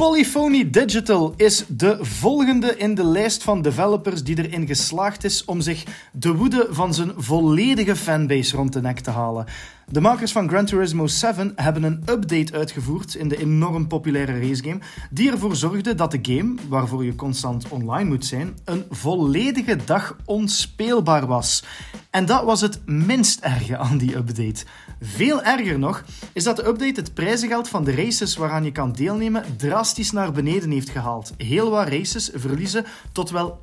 Polyphony 0.00 0.70
Digital 0.70 1.34
is 1.36 1.64
de 1.68 1.98
volgende 2.00 2.76
in 2.76 2.94
de 2.94 3.04
lijst 3.04 3.42
van 3.42 3.62
developers 3.62 4.22
die 4.22 4.38
erin 4.38 4.66
geslaagd 4.66 5.24
is 5.24 5.44
om 5.44 5.60
zich 5.60 5.84
de 6.12 6.34
woede 6.34 6.66
van 6.70 6.94
zijn 6.94 7.12
volledige 7.16 7.96
fanbase 7.96 8.56
rond 8.56 8.72
de 8.72 8.80
nek 8.80 9.00
te 9.00 9.10
halen. 9.10 9.46
De 9.92 10.00
makers 10.00 10.32
van 10.32 10.48
Gran 10.48 10.64
Turismo 10.64 11.06
7 11.06 11.52
hebben 11.56 11.82
een 11.82 12.02
update 12.06 12.52
uitgevoerd 12.52 13.14
in 13.14 13.28
de 13.28 13.36
enorm 13.36 13.86
populaire 13.86 14.40
racegame, 14.40 14.80
die 15.10 15.30
ervoor 15.30 15.56
zorgde 15.56 15.94
dat 15.94 16.10
de 16.10 16.18
game, 16.22 16.54
waarvoor 16.68 17.04
je 17.04 17.14
constant 17.14 17.68
online 17.68 18.08
moet 18.08 18.26
zijn, 18.26 18.58
een 18.64 18.84
volledige 18.90 19.76
dag 19.84 20.16
onspeelbaar 20.24 21.26
was. 21.26 21.64
En 22.10 22.26
dat 22.26 22.44
was 22.44 22.60
het 22.60 22.80
minst 22.86 23.40
erge 23.40 23.76
aan 23.76 23.98
die 23.98 24.16
update. 24.16 24.64
Veel 25.00 25.42
erger 25.42 25.78
nog 25.78 26.04
is 26.32 26.44
dat 26.44 26.56
de 26.56 26.66
update 26.66 27.00
het 27.00 27.14
prijzengeld 27.14 27.68
van 27.68 27.84
de 27.84 27.94
races 27.94 28.36
waaraan 28.36 28.64
je 28.64 28.72
kan 28.72 28.92
deelnemen 28.92 29.44
drastisch 29.56 30.10
naar 30.10 30.32
beneden 30.32 30.70
heeft 30.70 30.90
gehaald. 30.90 31.32
Heel 31.36 31.70
wat 31.70 31.88
races 31.88 32.30
verliezen 32.34 32.84
tot 33.12 33.30
wel 33.30 33.58
60% 33.58 33.62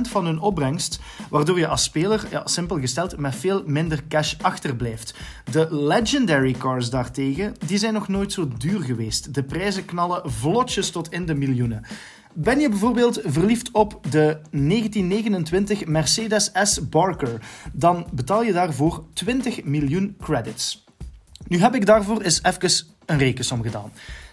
van 0.00 0.24
hun 0.24 0.40
opbrengst, 0.40 1.00
waardoor 1.30 1.58
je 1.58 1.66
als 1.66 1.82
speler, 1.82 2.26
ja, 2.30 2.46
simpel 2.46 2.78
gesteld, 2.78 3.16
met 3.16 3.34
veel 3.34 3.62
minder 3.66 4.02
cash 4.08 4.34
achterblijft. 4.40 5.11
De 5.50 5.66
Legendary 5.70 6.52
Cars 6.52 6.90
daartegen, 6.90 7.54
die 7.66 7.78
zijn 7.78 7.92
nog 7.92 8.08
nooit 8.08 8.32
zo 8.32 8.48
duur 8.58 8.80
geweest. 8.80 9.34
De 9.34 9.42
prijzen 9.42 9.84
knallen 9.84 10.30
vlotjes 10.30 10.90
tot 10.90 11.12
in 11.12 11.26
de 11.26 11.34
miljoenen. 11.34 11.84
Ben 12.34 12.60
je 12.60 12.68
bijvoorbeeld 12.68 13.20
verliefd 13.24 13.70
op 13.72 13.98
de 14.10 14.40
1929 14.50 15.86
Mercedes 15.86 16.50
S 16.62 16.88
Barker, 16.88 17.40
dan 17.72 18.06
betaal 18.12 18.42
je 18.42 18.52
daarvoor 18.52 19.04
20 19.12 19.64
miljoen 19.64 20.16
credits. 20.20 20.84
Nu 21.46 21.58
heb 21.58 21.74
ik 21.74 21.86
daarvoor 21.86 22.20
eens 22.20 22.42
even 22.42 22.86
een 23.06 23.18
rekensom 23.18 23.62
gedaan. 23.62 23.92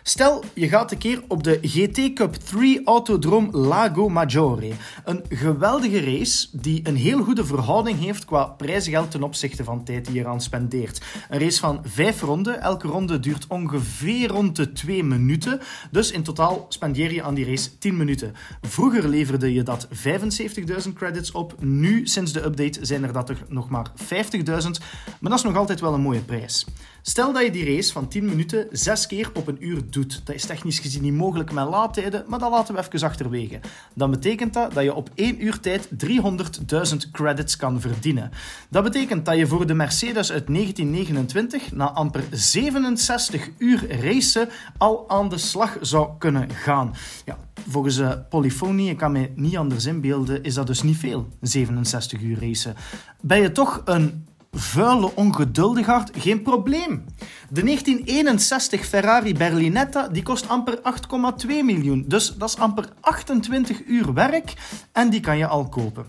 Stel, 0.10 0.44
je 0.54 0.68
gaat 0.68 0.92
een 0.92 0.98
keer 0.98 1.24
op 1.28 1.44
de 1.44 1.60
GT 1.62 2.13
Cup 2.13 2.34
3 2.34 2.86
Autodrome 2.86 3.58
Lago 3.58 4.10
Maggiore. 4.10 4.72
Een 5.06 5.24
geweldige 5.30 6.04
race 6.04 6.48
die 6.51 6.88
een 6.88 6.96
heel 6.96 7.24
goede 7.24 7.46
verhouding 7.46 8.00
heeft 8.00 8.25
qua 8.25 8.46
prijzengeld 8.46 9.12
ten 9.12 9.24
opzichte 9.24 9.63
van 9.63 9.84
tijd 9.84 10.06
die 10.06 10.13
je 10.13 10.20
eraan 10.20 10.42
spendeert. 10.42 11.01
Een 11.30 11.39
race 11.39 11.60
van 11.60 11.82
vijf 11.84 12.22
ronden. 12.22 12.62
Elke 12.62 12.88
ronde 12.88 13.20
duurt 13.20 13.48
ongeveer 13.48 14.28
rond 14.28 14.56
de 14.56 14.72
twee 14.72 15.04
minuten. 15.04 15.60
Dus 15.92 16.12
in 16.12 16.24
totaal 16.24 16.66
spendeer 16.70 17.13
je 17.13 17.24
aan 17.24 17.34
die 17.34 17.46
race 17.46 17.78
10 17.78 17.98
minuten. 17.98 18.34
Vroeger 18.62 19.10
leverde 19.10 19.54
je 19.54 19.63
dat 19.63 19.88
75.000 20.88 20.94
credits 20.94 21.32
op. 21.32 21.56
Nu, 21.60 22.08
sinds 22.08 22.32
de 22.32 22.44
update, 22.44 22.86
zijn 22.86 23.04
er 23.04 23.13
dat 23.13 23.30
er 23.30 23.44
nog 23.48 23.70
maar 23.70 23.92
50.000. 23.98 24.06
Maar 25.20 25.30
dat 25.30 25.34
is 25.34 25.44
nog 25.44 25.56
altijd 25.56 25.80
wel 25.80 25.94
een 25.94 26.01
mooie 26.01 26.22
prijs. 26.22 26.66
Stel 27.01 27.34
dat 27.34 27.44
je 27.44 27.51
die 27.51 27.75
race 27.75 27.91
van 27.91 28.08
10 28.08 28.25
minuten 28.25 28.68
6 28.72 29.08
keer 29.08 29.29
op 29.34 29.48
een 29.48 29.65
uur 29.68 29.82
doet. 29.89 30.22
Dat 30.25 30.36
is 30.36 30.46
technisch 30.46 30.79
gezien 30.79 31.01
niet 31.01 31.13
mogelijk 31.13 31.51
met 31.51 31.68
laadtijden, 31.68 32.25
maar 32.27 32.39
dat 32.39 32.51
laten 32.51 32.75
we 32.75 32.82
even 32.82 33.08
achterwege. 33.08 33.60
Dan 33.94 34.12
betekent 34.12 34.53
dat 34.53 34.74
dat 34.74 34.84
je 34.84 34.94
op 34.94 35.10
1 35.15 35.46
uur 35.46 35.60
tijd 35.60 35.89
300.000 36.06 37.12
credits 37.12 37.56
kan 37.56 37.82
verdienen. 37.82 38.32
Dat 38.70 38.84
betekent 38.84 39.25
dat 39.25 39.38
je 39.38 39.48
voor 39.48 39.68
de 39.68 39.74
Mercedes 39.74 40.32
uit 40.32 40.48
1929 40.48 41.72
na 41.72 41.91
amper 41.91 42.24
67 42.32 43.50
uur 43.58 44.01
racen 44.01 44.50
al 44.77 45.10
aan 45.10 45.29
de 45.29 45.38
slag 45.38 45.77
zou 45.82 46.10
kunnen 46.18 46.50
gaan. 46.50 46.94
Ja, 47.25 47.38
volgens 47.68 47.98
uh, 47.98 48.12
Polyphonie, 48.29 48.89
ik 48.89 48.98
kan 48.98 49.12
me 49.12 49.29
niet 49.36 49.58
anders 49.58 49.86
inbeelden, 49.86 50.44
is 50.44 50.53
dat 50.53 50.68
dus 50.68 50.84
niet 50.84 50.98
veel, 50.98 51.27
67 51.41 52.22
uur 52.22 52.39
racen. 52.39 52.75
Ben 53.22 53.41
je 53.41 53.51
toch 53.51 53.82
een 53.86 54.27
vuile 54.51 55.15
ongeduldigheid, 55.15 56.12
geen 56.18 56.41
probleem. 56.41 57.06
De 57.50 57.63
1961 57.63 58.86
Ferrari 58.86 59.34
Berlinetta 59.34 60.08
die 60.08 60.24
kost 60.24 60.48
amper 60.48 60.79
8,2 61.44 61.48
miljoen. 61.48 62.06
Dus 62.08 62.36
dat 62.38 62.50
is 62.50 62.58
amper 62.58 62.89
28 63.00 63.86
uur 63.86 64.13
werk 64.13 64.53
en 64.91 65.10
die 65.10 65.20
kan 65.20 65.38
je 65.38 65.48
al 65.48 65.70
kopen. 65.70 66.06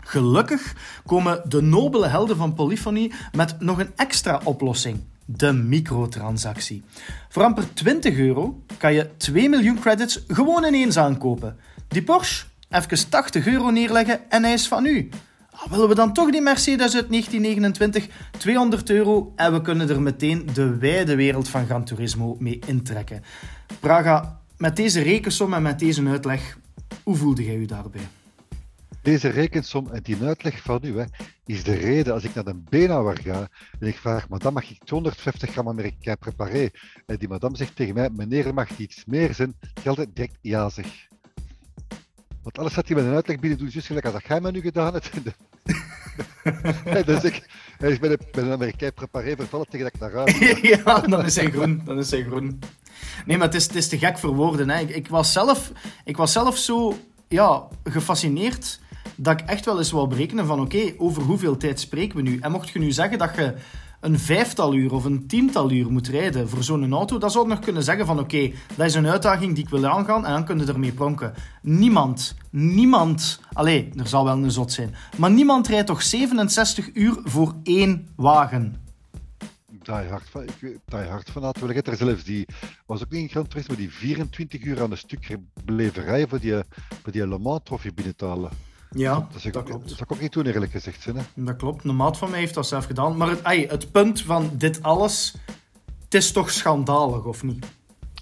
Gelukkig 0.00 0.74
komen 1.06 1.42
de 1.48 1.62
nobele 1.62 2.06
helden 2.06 2.36
van 2.36 2.54
Polyphony 2.54 3.12
met 3.32 3.60
nog 3.60 3.78
een 3.78 3.90
extra 3.96 4.40
oplossing. 4.44 5.00
De 5.24 5.52
microtransactie. 5.52 6.84
Voor 7.28 7.42
amper 7.42 7.74
20 7.74 8.16
euro 8.16 8.62
kan 8.78 8.92
je 8.94 9.16
2 9.16 9.48
miljoen 9.48 9.78
credits 9.78 10.24
gewoon 10.28 10.64
ineens 10.64 10.96
aankopen. 10.96 11.56
Die 11.88 12.02
Porsche, 12.02 12.46
even 12.70 13.08
80 13.08 13.46
euro 13.46 13.70
neerleggen 13.70 14.30
en 14.30 14.42
hij 14.42 14.52
is 14.52 14.68
van 14.68 14.86
u. 14.86 15.08
Ah, 15.58 15.70
willen 15.70 15.88
we 15.88 15.94
dan 15.94 16.12
toch 16.12 16.30
die 16.30 16.40
Mercedes 16.40 16.94
uit 16.94 17.08
1929? 17.08 18.08
200 18.38 18.90
euro 18.90 19.32
en 19.36 19.52
we 19.52 19.60
kunnen 19.60 19.88
er 19.88 20.02
meteen 20.02 20.48
de 20.52 20.76
wijde 20.76 21.14
wereld 21.14 21.48
van 21.48 21.66
Gran 21.66 21.84
Turismo 21.84 22.36
mee 22.38 22.58
intrekken. 22.66 23.22
Praga, 23.80 24.40
met 24.56 24.76
deze 24.76 25.00
rekensom 25.00 25.54
en 25.54 25.62
met 25.62 25.78
deze 25.78 26.06
uitleg, 26.08 26.58
hoe 27.02 27.16
voelde 27.16 27.44
jij 27.44 27.56
u 27.56 27.66
daarbij? 27.66 28.08
Deze 29.02 29.28
rekensom 29.28 29.88
en 29.90 30.02
die 30.02 30.16
uitleg 30.22 30.62
van 30.62 30.80
u 30.82 30.98
hè, 30.98 31.04
is 31.44 31.64
de 31.64 31.74
reden 31.74 32.12
als 32.12 32.24
ik 32.24 32.34
naar 32.34 32.46
een 32.46 32.66
beenhouwer 32.68 33.18
ga 33.22 33.48
en 33.80 33.86
ik 33.86 33.96
vraag, 33.96 34.28
madame, 34.28 34.54
mag 34.54 34.70
ik 34.70 34.78
250 34.84 35.50
gram 35.50 35.68
Amerikaan 35.68 36.18
preparé? 36.18 36.68
En 37.06 37.16
die 37.16 37.28
madame 37.28 37.56
zegt 37.56 37.76
tegen 37.76 37.94
mij, 37.94 38.10
meneer, 38.10 38.54
mag 38.54 38.78
iets 38.78 39.04
meer 39.06 39.34
zijn? 39.34 39.54
Ik 39.74 39.86
altijd 39.86 40.16
direct 40.16 40.38
ja 40.40 40.68
zeg. 40.68 41.08
Want 42.46 42.58
alles 42.58 42.74
wat 42.74 42.86
hij 42.86 42.96
met 42.96 43.04
een 43.04 43.14
uitleg 43.14 43.38
bieden 43.38 43.58
doet, 43.58 43.66
is 43.68 43.72
juist 43.72 43.86
gelijk 43.86 44.04
als 44.04 44.14
dat 44.14 44.26
jij 44.26 44.40
me 44.40 44.50
nu 44.50 44.60
gedaan 44.60 44.92
hebt. 44.92 45.10
dus 47.06 47.22
ik, 47.22 47.46
hij 47.78 47.90
is 47.90 47.98
de, 48.00 48.18
bij 48.32 48.42
een 48.42 48.52
Amerikaan 48.52 48.90
tegen 49.70 49.78
dat 49.78 49.94
ik 49.94 50.00
naar 50.00 50.62
Ja, 50.84 50.98
dan 51.00 51.24
is 51.24 51.36
hij 51.36 51.50
groen. 51.50 51.82
Dan 51.84 51.98
is 51.98 52.10
hij 52.10 52.22
groen. 52.22 52.60
Nee, 53.24 53.36
maar 53.36 53.46
het 53.46 53.56
is, 53.56 53.66
het 53.66 53.74
is 53.74 53.88
te 53.88 53.98
gek 53.98 54.18
voor 54.18 54.34
woorden. 54.34 54.70
Hè. 54.70 54.80
Ik, 54.80 54.88
ik, 54.88 55.08
was 55.08 55.32
zelf, 55.32 55.72
ik 56.04 56.16
was 56.16 56.32
zelf 56.32 56.56
zo 56.56 56.98
ja, 57.28 57.68
gefascineerd 57.84 58.80
dat 59.14 59.40
ik 59.40 59.48
echt 59.48 59.64
wel 59.64 59.78
eens 59.78 59.90
wou 59.90 60.08
berekenen 60.08 60.46
van 60.46 60.60
oké, 60.60 60.94
over 60.98 61.22
hoeveel 61.22 61.56
tijd 61.56 61.80
spreken 61.80 62.16
we 62.16 62.22
nu? 62.22 62.38
En 62.40 62.50
mocht 62.50 62.68
je 62.68 62.78
nu 62.78 62.92
zeggen 62.92 63.18
dat 63.18 63.34
je 63.36 63.54
een 64.06 64.18
vijftal 64.18 64.74
uur 64.74 64.92
of 64.92 65.04
een 65.04 65.26
tiental 65.26 65.70
uur 65.70 65.92
moet 65.92 66.08
rijden 66.08 66.48
voor 66.48 66.62
zo'n 66.62 66.92
auto, 66.92 67.18
dan 67.18 67.30
zou 67.30 67.44
ik 67.44 67.50
nog 67.50 67.60
kunnen 67.60 67.82
zeggen 67.82 68.06
van 68.06 68.18
oké, 68.18 68.52
dat 68.76 68.86
is 68.86 68.94
een 68.94 69.06
uitdaging 69.06 69.54
die 69.54 69.64
ik 69.64 69.70
wil 69.70 69.86
aangaan 69.86 70.26
en 70.26 70.32
dan 70.32 70.44
kun 70.44 70.58
je 70.58 70.66
ermee 70.66 70.92
pronken. 70.92 71.34
Niemand, 71.62 72.34
niemand, 72.50 73.40
allee, 73.52 73.90
er 73.96 74.06
zal 74.06 74.24
wel 74.24 74.36
een 74.36 74.50
zot 74.50 74.72
zijn, 74.72 74.94
maar 75.16 75.30
niemand 75.30 75.68
rijdt 75.68 75.86
toch 75.86 76.02
67 76.02 76.90
uur 76.94 77.20
voor 77.24 77.54
één 77.62 78.08
wagen? 78.16 78.84
Je 79.82 79.92
hard 79.92 80.48
ik, 80.48 80.78
je 80.86 80.96
hard 80.96 81.30
van 81.30 81.42
had. 81.42 81.60
Er 81.60 81.96
zelfs 81.96 82.24
die, 82.24 82.46
was 82.86 83.02
ook 83.02 83.10
niet 83.10 83.22
in 83.22 83.28
Grand 83.28 83.68
maar 83.68 83.76
die 83.76 83.92
24 83.92 84.64
uur 84.64 84.82
aan 84.82 84.90
een 84.90 84.96
stuk 84.98 85.36
bleven 85.64 86.02
rijden 86.04 86.28
voor 86.28 86.40
die, 86.40 86.54
voor 87.02 87.12
die 87.12 87.28
Le 87.28 87.38
Mans 87.38 87.60
trofee 87.64 87.94
binnen 87.94 88.16
te 88.16 88.24
halen. 88.24 88.50
Ja, 88.90 89.28
dat, 89.32 89.52
dat 89.52 89.64
klopt. 89.64 89.88
Dat 89.88 89.98
zou 89.98 90.02
ik 90.02 90.12
ook 90.12 90.20
niet 90.20 90.32
doen, 90.32 90.46
eerlijk 90.46 90.72
gezegd. 90.72 91.04
Hè? 91.04 91.12
Dat 91.34 91.56
klopt. 91.56 91.84
Een 91.84 91.96
maat 91.96 92.18
van 92.18 92.30
mij 92.30 92.38
heeft 92.38 92.54
dat 92.54 92.66
zelf 92.66 92.84
gedaan. 92.84 93.16
Maar 93.16 93.28
het, 93.28 93.44
ay, 93.44 93.66
het 93.68 93.92
punt 93.92 94.22
van 94.22 94.50
dit 94.52 94.82
alles, 94.82 95.34
het 96.04 96.14
is 96.14 96.32
toch 96.32 96.50
schandalig, 96.50 97.24
of 97.24 97.42
niet? 97.42 97.66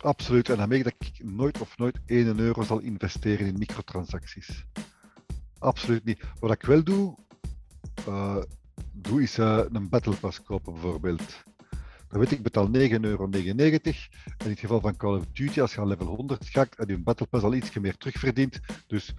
Absoluut. 0.00 0.48
En 0.48 0.56
dan 0.56 0.68
merk 0.68 0.84
dat 0.84 0.94
ik 0.98 1.24
nooit 1.24 1.60
of 1.60 1.78
nooit 1.78 1.98
1 2.06 2.38
euro 2.38 2.62
zal 2.62 2.80
investeren 2.80 3.46
in 3.46 3.58
microtransacties. 3.58 4.64
Absoluut 5.58 6.04
niet. 6.04 6.20
Wat 6.40 6.52
ik 6.52 6.62
wel 6.62 6.84
doe, 6.84 7.14
uh, 8.08 8.36
doe 8.92 9.22
is 9.22 9.38
uh, 9.38 9.60
een 9.72 9.88
Battle 9.88 10.16
Pass 10.16 10.42
kopen 10.42 10.72
bijvoorbeeld. 10.72 11.42
Dan 12.08 12.20
weet 12.20 12.30
ik, 12.30 12.38
ik 12.38 12.42
betaal 12.42 12.68
9,99 12.68 13.00
euro. 13.00 13.24
En 13.24 13.32
in 13.32 14.50
het 14.50 14.58
geval 14.58 14.80
van 14.80 14.96
Call 14.96 15.16
of 15.16 15.24
Duty, 15.32 15.60
als 15.60 15.74
je 15.74 15.80
aan 15.80 15.88
level 15.88 16.06
100 16.06 16.48
gaat 16.48 16.74
en 16.74 16.86
je 16.86 16.98
Battle 16.98 17.26
Pass 17.26 17.44
al 17.44 17.54
iets 17.54 17.78
meer 17.78 17.96
terugverdient, 17.96 18.60
dus 18.86 19.14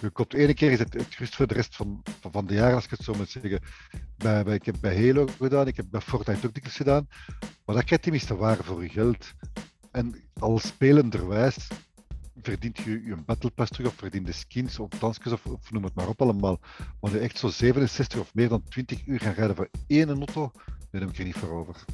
je 0.00 0.10
koopt 0.10 0.34
ene 0.34 0.54
keer 0.54 0.70
is 0.70 0.78
het, 0.78 0.92
het 0.92 1.14
gerust 1.14 1.36
voor 1.36 1.46
de 1.46 1.54
rest 1.54 1.76
van, 1.76 2.02
van 2.30 2.46
de 2.46 2.54
jaar, 2.54 2.74
als 2.74 2.84
ik 2.84 2.90
het 2.90 3.02
zo 3.02 3.14
moet 3.14 3.30
zeggen. 3.30 3.60
Bij, 4.16 4.44
bij, 4.44 4.54
ik 4.54 4.64
heb 4.64 4.76
bij 4.80 5.06
Halo 5.06 5.26
gedaan, 5.38 5.66
ik 5.66 5.76
heb 5.76 5.86
bij 5.90 6.00
Fortnite 6.00 6.46
ook 6.46 6.54
dikwijls 6.54 6.76
gedaan. 6.76 7.08
Maar 7.64 7.74
dat 7.74 7.84
krijgt 7.84 8.02
tenminste 8.02 8.36
waar 8.36 8.64
voor 8.64 8.82
je 8.82 8.88
geld. 8.88 9.32
En 9.90 10.14
als 10.38 10.66
spelenderwijs 10.66 11.68
verdient 12.42 12.78
je 12.78 12.90
je 12.90 13.16
Battle 13.26 13.50
Pass 13.50 13.70
terug 13.70 13.88
of 13.88 13.94
verdient 13.94 14.26
de 14.26 14.32
skins 14.32 14.78
of 14.78 14.88
dansjes 14.88 15.32
of, 15.32 15.70
noem 15.70 15.84
het 15.84 15.94
maar 15.94 16.08
op 16.08 16.22
allemaal. 16.22 16.60
Maar 17.00 17.12
nu 17.12 17.18
echt 17.18 17.38
zo 17.38 17.48
67 17.48 18.20
of 18.20 18.34
meer 18.34 18.48
dan 18.48 18.62
20 18.68 19.06
uur 19.06 19.20
gaan 19.20 19.32
rijden 19.32 19.56
voor 19.56 19.68
één 19.86 20.08
auto, 20.08 20.52
daar 20.90 21.00
heb 21.00 21.10
ik 21.10 21.18
er 21.18 21.24
niet 21.24 21.36
voor 21.36 21.50
over. 21.50 21.84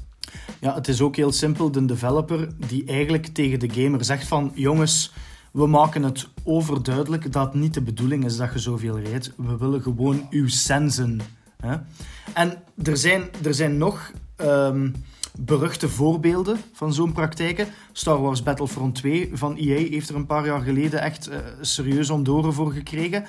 Ja, 0.60 0.74
het 0.74 0.88
is 0.88 1.00
ook 1.00 1.16
heel 1.16 1.32
simpel. 1.32 1.70
De 1.70 1.84
developer 1.84 2.68
die 2.68 2.86
eigenlijk 2.86 3.26
tegen 3.26 3.58
de 3.58 3.70
gamer 3.70 4.04
zegt 4.04 4.26
van 4.26 4.52
jongens, 4.54 5.12
we 5.56 5.66
maken 5.66 6.02
het 6.02 6.28
overduidelijk 6.44 7.32
dat 7.32 7.54
niet 7.54 7.74
de 7.74 7.80
bedoeling 7.80 8.24
is 8.24 8.36
dat 8.36 8.52
je 8.52 8.58
zoveel 8.58 8.98
rijdt. 8.98 9.32
We 9.36 9.56
willen 9.56 9.82
gewoon 9.82 10.26
uw 10.30 10.48
sensen. 10.48 11.20
Hè? 11.56 11.76
En 12.32 12.62
er 12.82 12.96
zijn, 12.96 13.22
er 13.44 13.54
zijn 13.54 13.78
nog 13.78 14.12
um, 14.40 14.94
beruchte 15.38 15.88
voorbeelden 15.88 16.58
van 16.72 16.92
zo'n 16.92 17.12
praktijken. 17.12 17.66
Star 17.92 18.20
Wars 18.20 18.42
Battlefront 18.42 18.94
2 18.94 19.30
van 19.32 19.56
EA 19.56 19.88
heeft 19.88 20.08
er 20.08 20.14
een 20.14 20.26
paar 20.26 20.46
jaar 20.46 20.60
geleden 20.60 21.00
echt 21.00 21.28
uh, 21.28 21.36
serieus 21.60 22.10
ondoren 22.10 22.52
voor 22.52 22.72
gekregen. 22.72 23.24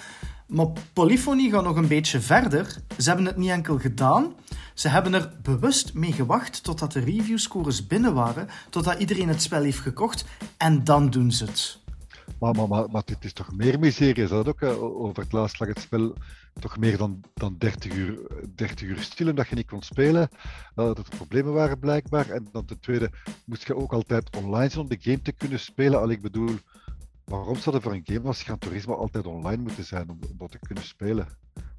Maar 0.48 0.68
Polyphony 0.94 1.50
gaat 1.50 1.64
nog 1.64 1.76
een 1.76 1.88
beetje 1.88 2.20
verder. 2.20 2.76
Ze 2.98 3.08
hebben 3.08 3.26
het 3.26 3.38
niet 3.38 3.50
enkel 3.50 3.80
gedaan, 3.80 4.34
ze 4.74 4.88
hebben 4.90 5.14
er 5.14 5.32
bewust 5.42 5.94
mee 5.94 6.12
gewacht 6.12 6.64
totdat 6.64 6.92
de 6.92 7.00
reviewscores 7.00 7.88
binnen 7.88 8.14
waren, 8.14 8.48
totdat 8.70 9.00
iedereen 9.00 9.28
het 9.28 9.42
spel 9.42 9.64
heeft 9.64 9.80
gekocht 9.80 10.26
en 10.58 10.84
dan 10.84 11.10
doen 11.10 11.32
ze 11.32 11.46
het. 11.46 11.86
Maar, 12.40 12.68
maar, 12.68 12.90
maar, 12.90 13.04
is 13.20 13.34
toch 13.34 13.56
meer 13.56 13.80
miserie? 13.80 14.28
Ze 14.28 14.34
hadden 14.34 14.54
ook 14.54 14.62
uh, 14.62 14.84
over 14.84 15.24
het 15.24 15.32
laatst 15.32 15.60
lag 15.60 15.68
het 15.68 15.80
spel 15.80 16.14
toch 16.60 16.78
meer 16.78 16.98
dan, 16.98 17.22
dan 17.34 17.56
30, 17.58 17.94
uur, 17.94 18.20
30 18.56 18.88
uur 18.88 19.00
stil 19.00 19.30
omdat 19.30 19.48
je 19.48 19.56
niet 19.56 19.68
kon 19.68 19.82
spelen. 19.82 20.30
Uh, 20.32 20.40
dat 20.76 20.98
er 20.98 21.16
problemen 21.16 21.54
waren 21.54 21.80
blijkbaar. 21.80 22.30
En 22.30 22.48
dan 22.52 22.66
ten 22.66 22.80
tweede 22.80 23.12
moest 23.46 23.68
je 23.68 23.76
ook 23.76 23.94
altijd 23.94 24.36
online 24.36 24.70
zijn 24.70 24.84
om 24.84 24.90
de 24.90 24.98
game 25.00 25.22
te 25.22 25.32
kunnen 25.32 25.60
spelen. 25.60 26.00
Al 26.00 26.10
ik 26.10 26.22
bedoel, 26.22 26.56
waarom 27.24 27.56
zou 27.56 27.76
er 27.76 27.82
voor 27.82 27.94
een 27.94 28.06
game 28.06 28.28
als 28.28 28.44
Gran 28.44 28.58
Turismo 28.58 28.96
altijd 28.96 29.26
online 29.26 29.62
moeten 29.62 29.84
zijn 29.84 30.10
om, 30.10 30.20
om 30.30 30.38
dat 30.38 30.52
te 30.52 30.60
kunnen 30.60 30.84
spelen? 30.84 31.28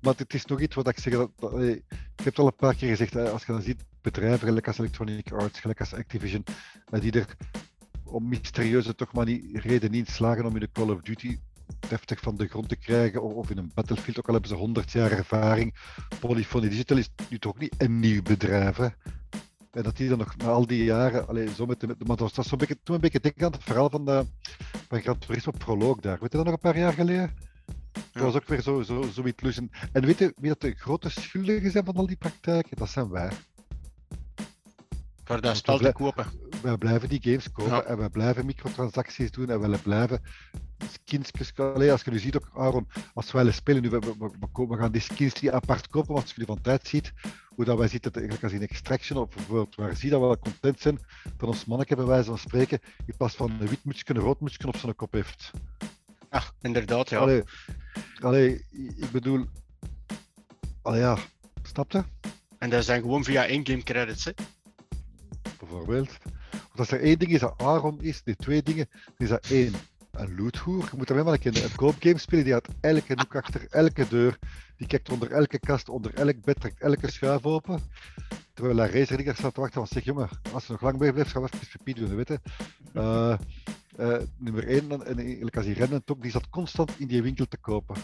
Maar 0.01 0.15
het 0.17 0.35
is 0.35 0.45
nog 0.45 0.61
iets 0.61 0.75
wat 0.75 0.89
ik 0.89 0.99
zeg. 0.99 1.13
Dat, 1.13 1.31
dat, 1.37 1.63
ik 1.63 1.83
heb 2.17 2.25
het 2.25 2.39
al 2.39 2.47
een 2.47 2.57
paar 2.57 2.75
keer 2.75 2.89
gezegd. 2.89 3.17
Als 3.17 3.45
je 3.45 3.53
dan 3.53 3.63
ziet 3.63 3.85
bedrijven 4.01 4.47
gelijk 4.47 4.67
als 4.67 4.79
Electronic 4.79 5.33
Arts, 5.33 5.61
gelijk 5.61 5.81
als 5.81 5.95
Activision, 5.95 6.45
die 6.91 7.13
er 7.13 7.37
om 8.09 8.29
mysterieuze 8.29 8.95
toch 8.95 9.13
maar 9.13 9.27
niet 9.27 9.59
reden 9.59 9.91
niet 9.91 10.09
slagen 10.09 10.47
om 10.47 10.55
in 10.55 10.61
de 10.61 10.73
Call 10.73 10.91
of 10.91 11.01
Duty 11.01 11.39
deftig 11.89 12.21
van 12.21 12.37
de 12.37 12.49
grond 12.49 12.69
te 12.69 12.77
krijgen, 12.77 13.23
of 13.23 13.51
in 13.51 13.59
een 13.59 13.71
Battlefield, 13.75 14.19
ook 14.19 14.27
al 14.27 14.33
hebben 14.33 14.51
ze 14.51 14.57
100 14.57 14.91
jaar 14.91 15.11
ervaring. 15.11 15.75
Polyphony 16.21 16.69
Digital 16.69 16.97
is 16.97 17.09
nu 17.29 17.39
toch 17.39 17.59
niet 17.59 17.75
een 17.79 18.01
nieuw 18.01 18.23
bedrijf. 18.23 18.77
Hè? 18.77 18.89
En 19.71 19.83
dat 19.83 19.97
die 19.97 20.09
dan 20.09 20.19
nog 20.19 20.37
na 20.37 20.47
al 20.47 20.67
die 20.67 20.85
jaren, 20.85 21.29
alleen 21.29 21.49
zo 21.49 21.67
met 21.67 21.81
de, 21.81 21.87
maar 21.87 22.17
dat 22.17 22.35
was 22.35 22.49
zo'n 22.49 22.59
beetje, 22.59 22.79
toen 22.83 22.95
een 22.95 23.01
beetje 23.01 23.21
denk 23.21 23.43
aan 23.43 23.53
het 23.53 23.65
verhaal 23.65 23.91
van, 23.91 24.05
de, 24.05 24.25
van 24.89 25.01
Gran 25.01 25.19
Turismo 25.19 25.53
Prologue 25.59 26.01
daar. 26.01 26.19
Weet 26.21 26.31
je 26.31 26.37
dat 26.37 26.47
nog 26.47 26.55
een 26.55 26.61
paar 26.61 26.79
jaar 26.79 26.93
geleden? 26.93 27.35
Dat 27.93 28.23
was 28.23 28.35
ook 28.35 28.49
weer 28.49 28.61
zo, 28.61 28.83
zo, 28.83 29.03
zoiets 29.13 29.43
lussen. 29.43 29.71
En 29.93 30.05
weet 30.05 30.19
je 30.19 30.33
wie 30.37 30.49
dat 30.49 30.61
de 30.61 30.75
grote 30.75 31.11
schuldigen 31.11 31.71
zijn 31.71 31.85
van 31.85 31.95
al 31.95 32.07
die 32.07 32.17
praktijken? 32.17 32.77
Dat 32.77 32.89
zijn 32.89 33.09
wij. 33.09 33.31
Voor 35.25 35.41
dat 35.41 35.57
spel 35.57 35.79
te 35.79 35.93
kopen. 35.93 36.48
Wij 36.63 36.77
blijven 36.77 37.09
die 37.09 37.23
games 37.23 37.53
kopen 37.53 37.87
en 37.87 37.97
wij 37.97 38.09
blijven 38.09 38.47
microtransacties 38.47 39.31
doen 39.31 39.51
en 39.51 39.61
wij 39.61 39.79
blijven 39.79 40.21
skins. 40.91 41.31
als 41.91 42.03
je 42.03 42.11
nu 42.11 42.19
ziet 42.19 42.37
ook, 42.37 42.51
Aaron, 42.55 42.89
als 43.15 43.33
wij 43.33 43.51
spelen 43.51 43.83
nu, 43.83 43.91
we, 43.91 43.99
we, 43.99 44.67
we, 44.69 44.77
gaan 44.77 44.93
die 44.93 45.01
skins 45.01 45.35
die 45.35 45.53
apart 45.53 45.89
kopen, 45.89 46.13
want 46.13 46.23
als 46.23 46.35
je 46.35 46.41
nu 46.41 46.47
van 46.47 46.61
tijd 46.61 46.87
ziet, 46.87 47.13
hoe 47.49 47.65
dat 47.65 47.79
wij 47.79 47.89
zitten, 47.89 48.13
eigenlijk 48.13 48.45
als 48.45 48.53
in 48.53 48.63
Extraction 48.63 49.19
of 49.19 49.35
bijvoorbeeld, 49.35 49.75
waar 49.75 49.97
zie 49.97 50.11
dat 50.11 50.21
we 50.21 50.27
wel 50.27 50.39
content 50.39 50.81
zijn 50.81 50.99
van 51.37 51.49
ons 51.49 51.65
manneke 51.65 51.97
bij 51.97 52.05
wijze 52.05 52.25
van 52.25 52.39
spreken, 52.39 52.81
in 53.07 53.17
plaats 53.17 53.35
van 53.35 53.51
een 53.51 53.69
wit 53.69 53.85
mutsje, 53.85 54.05
een 54.07 54.19
rood 54.19 54.41
mutsje 54.41 54.67
op 54.67 54.77
zijn 54.77 54.97
kop 54.97 55.13
heeft. 55.13 55.51
Ja, 56.31 56.43
inderdaad, 56.61 57.09
ja. 57.09 57.19
Allee, 57.19 57.43
allee 58.21 58.67
ik 58.97 59.11
bedoel, 59.11 59.47
allee 60.83 61.01
ja, 61.01 61.19
snap 61.63 61.93
je? 61.93 62.03
En 62.59 62.71
dat 62.71 62.85
zijn 62.85 63.01
gewoon 63.01 63.25
via 63.25 63.45
in-game 63.45 63.83
credits, 63.83 64.25
hè? 64.25 64.33
bijvoorbeeld. 65.59 66.19
Als 66.79 66.91
er 66.91 67.01
één 67.01 67.19
ding 67.19 67.31
is 67.31 67.41
dat 67.41 67.55
Aaron 67.57 68.03
is, 68.03 68.23
die 68.23 68.37
twee 68.37 68.63
dingen, 68.63 68.89
is 69.17 69.29
dat 69.29 69.47
één. 69.51 69.73
Een 70.11 70.37
loothoer. 70.37 70.89
Je 70.91 70.97
moet 70.97 71.11
alleen 71.11 71.25
maar 71.25 71.39
een, 71.43 71.57
een 71.57 71.75
koopgame 71.75 72.19
spelen 72.19 72.45
die 72.45 72.53
had 72.53 72.69
elke 72.81 73.15
hoek 73.17 73.37
achter 73.37 73.67
elke 73.71 74.09
deur. 74.09 74.39
Die 74.77 74.87
kijkt 74.87 75.11
onder 75.11 75.31
elke 75.33 75.59
kast, 75.59 75.89
onder 75.89 76.15
elk 76.15 76.45
bed, 76.45 76.61
trekt 76.61 76.81
elke 76.81 77.11
schuif 77.11 77.45
open. 77.45 77.81
Terwijl 78.55 78.79
een 78.79 78.91
racer 78.91 79.17
die 79.17 79.35
staat 79.35 79.55
te 79.55 79.61
wachten, 79.61 79.81
van 79.81 79.87
zeg 79.87 80.05
jongen, 80.05 80.29
als 80.53 80.67
je 80.67 80.73
nog 80.73 80.83
lang 80.83 80.99
bij 80.99 81.13
blijft, 81.13 81.31
gaan 81.31 81.43
we 81.43 81.49
even 81.55 81.81
pipi 81.85 82.01
doen, 82.01 82.17
weet 82.17 82.29
je. 82.29 82.41
Uh, 82.95 83.39
nummer 84.37 84.69
1, 84.69 85.07
en 85.07 85.51
als 85.51 85.65
die 85.65 85.75
rennen 85.75 86.03
die 86.21 86.31
zat 86.31 86.51
constant 86.51 86.93
in 86.99 87.07
die 87.07 87.23
winkel 87.23 87.47
te 87.47 87.57
kopen. 87.57 87.97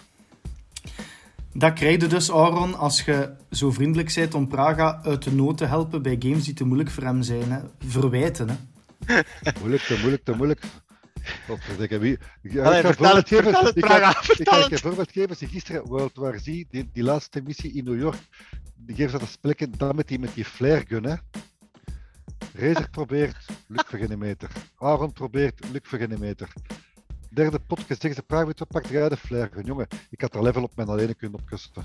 Dat 1.57 1.73
krijg 1.73 2.01
je 2.01 2.09
dus, 2.09 2.31
Aaron, 2.31 2.75
als 2.75 3.03
je 3.03 3.35
zo 3.51 3.71
vriendelijk 3.71 4.15
bent 4.15 4.35
om 4.35 4.49
Praga 4.49 5.01
uit 5.03 5.23
de 5.23 5.33
nood 5.33 5.57
te 5.57 5.65
helpen 5.65 6.03
bij 6.03 6.17
games 6.19 6.45
die 6.45 6.55
te 6.55 6.65
moeilijk 6.65 6.91
voor 6.91 7.03
hem 7.03 7.23
zijn. 7.23 7.53
Hè. 7.53 7.61
Verwijten, 7.79 8.49
hè. 8.49 8.57
moeilijk, 9.61 9.83
te 9.83 9.99
moeilijk, 10.01 10.25
te 10.25 10.35
moeilijk. 10.37 10.65
Wat 11.47 11.59
wie... 11.89 12.19
Ja, 12.43 12.75
ik 12.75 12.87
vertel 12.87 13.17
het, 13.17 13.29
geven, 13.29 13.45
vertel 13.45 13.65
het, 13.65 13.75
Praga, 13.75 14.11
ik, 14.11 14.39
ik, 14.39 14.49
ga 14.49 14.71
een 14.71 14.79
voorbeeld 14.79 15.13
geven. 15.13 15.37
Ze 15.37 15.47
gisteren 15.47 15.87
World 15.87 16.17
War 16.17 16.39
Z, 16.39 16.45
die, 16.45 16.91
die 16.93 17.03
laatste 17.03 17.43
missie 17.43 17.73
in 17.73 17.85
New 17.85 17.99
York, 17.99 18.19
die 18.77 18.97
geven 18.97 19.11
ze 19.11 19.19
dat 19.19 19.29
spelletje 19.29 19.71
dan 19.71 19.97
met 19.97 20.09
die, 20.09 20.19
met 20.19 20.35
die 20.35 20.45
flare 20.45 20.85
gun, 20.89 21.05
hè. 21.05 21.15
Razer 22.55 22.91
probeert, 22.91 23.47
lukt 23.67 23.89
voor 23.89 23.99
geen 23.99 24.19
meter. 24.19 24.51
Aaron 24.79 25.13
probeert, 25.13 25.61
lukt 25.73 25.89
voor 25.89 25.99
geen 25.99 26.17
meter 26.19 26.53
derde 27.35 27.59
podcast 27.59 28.01
zeggen 28.01 28.15
ze 28.15 28.23
private 28.23 28.67
pak 28.67 28.87
jij 28.87 29.09
de 29.09 29.17
flare. 29.17 29.63
Jongen, 29.65 29.87
ik 30.11 30.21
had 30.21 30.35
er 30.35 30.43
level 30.43 30.63
op 30.63 30.77
mijn 30.77 30.89
alleen 30.89 31.17
kunnen 31.17 31.39
opkusten. 31.41 31.85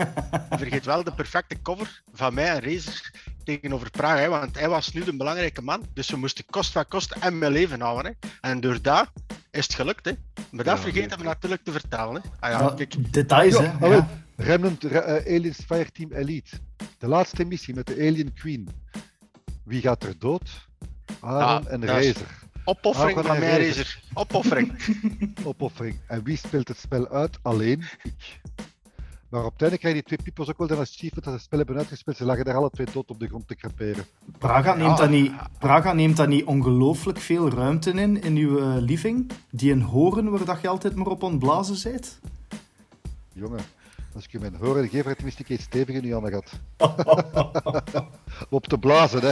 Vergeet 0.58 0.84
wel 0.84 1.04
de 1.04 1.14
perfecte 1.14 1.62
cover 1.62 2.02
van 2.12 2.34
mij 2.34 2.48
en 2.48 2.60
Razer 2.60 3.12
tegenover 3.44 3.90
Praag. 3.90 4.18
Hè, 4.18 4.28
want 4.28 4.58
hij 4.58 4.68
was 4.68 4.92
nu 4.92 5.04
de 5.04 5.16
belangrijke 5.16 5.62
man. 5.62 5.86
Dus 5.94 6.10
we 6.10 6.16
moesten 6.16 6.44
kost 6.50 6.72
wat 6.72 6.88
kost 6.88 7.12
en 7.12 7.38
mijn 7.38 7.52
leven 7.52 7.80
houden. 7.80 8.16
Hè. 8.20 8.28
En 8.40 8.60
door 8.60 8.82
dat 8.82 9.12
is 9.50 9.64
het 9.64 9.74
gelukt. 9.74 10.04
Hè. 10.04 10.12
Maar 10.50 10.64
dat 10.64 10.76
ja, 10.76 10.82
vergeten 10.82 11.18
we 11.18 11.24
natuurlijk 11.24 11.64
te 11.64 11.72
vertellen. 11.72 12.14
Hè. 12.14 12.20
Ah, 12.40 12.60
ja, 12.60 12.74
kijk. 12.76 13.12
Details, 13.12 13.58
hè? 13.58 13.86
Ja. 13.86 14.08
Remnant 14.36 14.84
uh, 14.84 14.96
Aliens 15.06 15.58
Fireteam 15.66 16.12
Elite. 16.12 16.56
De 16.98 17.08
laatste 17.08 17.44
missie 17.44 17.74
met 17.74 17.86
de 17.86 17.94
Alien 17.94 18.32
Queen. 18.32 18.68
Wie 19.64 19.80
gaat 19.80 20.02
er 20.02 20.18
dood? 20.18 20.68
Aaron 21.20 21.68
en 21.68 21.86
Razer. 21.86 22.43
Opoffering 22.64 23.26
van 23.26 23.38
mij, 23.38 23.66
Razer. 23.66 24.00
Opoffering. 24.14 24.72
Opoffering. 25.44 25.96
En 26.06 26.22
wie 26.22 26.36
speelt 26.36 26.68
het 26.68 26.78
spel 26.78 27.08
uit? 27.08 27.38
Alleen 27.42 27.84
ik. 28.02 28.40
Maar 29.34 29.44
op 29.44 29.52
het 29.52 29.62
einde 29.62 29.78
krijgen 29.78 30.00
die 30.00 30.16
twee 30.16 30.24
peoples 30.24 30.48
ook 30.48 30.58
wel 30.58 30.66
de 30.66 30.82
achievement 30.82 31.14
dat 31.14 31.24
ze 31.24 31.30
het 31.30 31.42
spel 31.42 31.58
hebben 31.58 31.76
uitgespeeld. 31.76 32.16
Ze 32.16 32.24
lagen 32.24 32.44
daar 32.44 32.54
alle 32.54 32.70
twee 32.70 32.86
dood 32.92 33.10
op 33.10 33.18
de 33.20 33.26
grond 33.26 33.48
te 33.48 33.54
creperen. 33.54 34.04
Praga 34.38 34.74
neemt, 34.74 34.96
dat 34.98 35.10
niet, 35.10 35.32
Praga 35.58 35.92
neemt 35.92 36.16
dat 36.16 36.28
niet 36.28 36.44
ongelooflijk 36.44 37.18
veel 37.18 37.50
ruimte 37.50 37.90
in, 37.90 38.22
in 38.22 38.36
uw 38.36 38.58
uh, 38.58 38.76
living? 38.78 39.30
Die 39.50 39.72
een 39.72 39.82
horen 39.82 40.30
waar 40.30 40.44
dat 40.44 40.60
je 40.60 40.68
altijd 40.68 40.94
maar 40.94 41.06
op 41.06 41.22
ontblazen 41.22 41.92
bent? 41.92 42.20
Jongen, 43.32 43.60
als 44.14 44.24
ik 44.24 44.30
je 44.30 44.38
mijn 44.38 44.54
horen 44.54 44.88
geef, 44.88 45.04
had 45.04 45.18
ik 45.18 45.48
iets 45.48 45.62
stevig 45.62 45.94
in 45.94 46.06
je 46.06 46.12
handen 46.12 46.30
gehad. 46.32 46.52
op 48.50 48.66
te 48.66 48.78
blazen, 48.78 49.20
hè. 49.20 49.30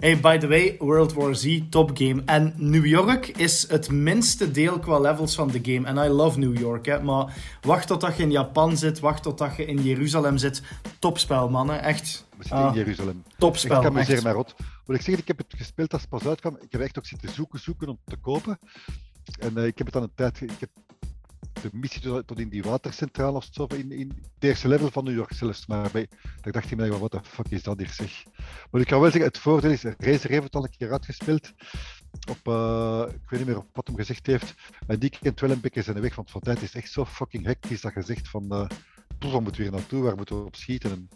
Hey, 0.00 0.20
by 0.20 0.38
the 0.38 0.48
way, 0.48 0.76
World 0.78 1.12
War 1.12 1.34
Z, 1.34 1.60
top 1.70 1.90
game. 1.94 2.22
En 2.24 2.54
New 2.56 2.86
York 2.86 3.26
is 3.26 3.68
het 3.68 3.90
minste 3.90 4.50
deel 4.50 4.78
qua 4.78 4.98
levels 4.98 5.34
van 5.34 5.48
de 5.48 5.60
game. 5.62 5.86
En 5.86 5.96
I 5.96 6.08
love 6.08 6.38
New 6.38 6.58
York, 6.58 6.86
hè. 6.86 7.02
Maar 7.02 7.34
wacht 7.60 7.86
totdat 7.86 8.16
je 8.16 8.22
in 8.22 8.30
Japan 8.30 8.76
zit, 8.76 9.00
wacht 9.00 9.22
totdat 9.22 9.56
je 9.56 9.64
in 9.64 9.82
Jeruzalem 9.82 10.38
zit. 10.38 10.62
Topspel, 10.98 11.48
mannen. 11.48 11.82
Echt. 11.82 12.24
We 12.36 12.42
zitten 12.42 12.58
in 12.58 12.64
ah, 12.64 12.74
Jeruzalem. 12.74 13.22
Topspel, 13.38 13.76
Ik 13.76 13.82
kan 13.82 13.92
me 13.92 14.04
zeer 14.04 14.22
naar 14.22 14.34
rot. 14.34 14.54
Wat 14.84 14.96
ik 14.96 15.02
zeg, 15.02 15.18
ik 15.18 15.28
heb 15.28 15.38
het 15.38 15.54
gespeeld 15.56 15.92
als 15.92 16.00
het 16.00 16.10
pas 16.10 16.26
uitkwam. 16.26 16.56
Ik 16.60 16.72
heb 16.72 16.80
echt 16.80 16.98
ook 16.98 17.06
zitten 17.06 17.28
zoeken, 17.28 17.58
zoeken 17.58 17.88
om 17.88 17.98
te 18.04 18.16
kopen. 18.16 18.58
En 19.38 19.52
uh, 19.56 19.66
ik 19.66 19.78
heb 19.78 19.86
het 19.86 19.96
aan 19.96 20.02
een 20.02 20.14
tijd... 20.14 20.40
Ik 20.40 20.60
heb 20.60 20.70
missie 21.72 22.00
tot, 22.24 22.40
in 22.40 22.48
die 22.48 22.62
watercentrale 22.62 23.36
of 23.36 23.48
zo, 23.50 23.64
in, 23.64 23.92
in 23.92 24.08
het 24.08 24.44
eerste 24.44 24.68
level 24.68 24.90
van 24.90 25.04
New 25.04 25.14
York 25.14 25.32
zelfs. 25.32 25.66
Maar 25.66 25.90
bij, 25.90 26.08
daar 26.40 26.52
dacht 26.52 26.70
ik 26.70 26.76
me, 26.76 26.98
wat 26.98 27.10
de 27.10 27.20
fuck 27.22 27.48
is 27.48 27.62
dat 27.62 27.78
hier 27.78 27.88
zeg. 27.88 28.24
Maar 28.70 28.80
ik 28.80 28.86
kan 28.86 29.00
wel 29.00 29.10
zeggen, 29.10 29.30
het 29.30 29.38
voordeel 29.38 29.70
is, 29.70 29.82
Razer 29.82 30.30
heeft 30.30 30.42
het 30.42 30.54
al 30.54 30.64
een 30.64 30.76
keer 30.78 30.92
uitgespeeld. 30.92 31.52
Op, 32.30 32.48
uh, 32.48 33.04
ik 33.08 33.30
weet 33.30 33.40
niet 33.40 33.48
meer 33.48 33.64
wat 33.72 33.86
hem 33.86 33.96
gezegd 33.96 34.26
heeft. 34.26 34.54
En 34.86 34.98
die 34.98 35.10
kent 35.20 35.40
wel 35.40 35.50
een 35.50 35.60
beetje 35.60 35.82
zijn 35.82 36.00
weg, 36.00 36.14
want 36.14 36.30
van 36.30 36.40
tijd 36.40 36.62
is 36.62 36.74
echt 36.74 36.90
zo 36.90 37.04
fucking 37.04 37.44
hectisch 37.44 37.80
dat 37.80 37.94
je 37.94 38.02
zegt 38.02 38.28
van, 38.28 38.44
uh, 38.44 38.66
waar 39.18 39.42
moeten 39.42 39.56
we 39.56 39.62
hier 39.62 39.72
naartoe, 39.76 40.02
waar 40.02 40.16
moeten 40.16 40.38
we 40.38 40.44
op 40.44 40.56
schieten? 40.56 40.90
En, 40.90 41.08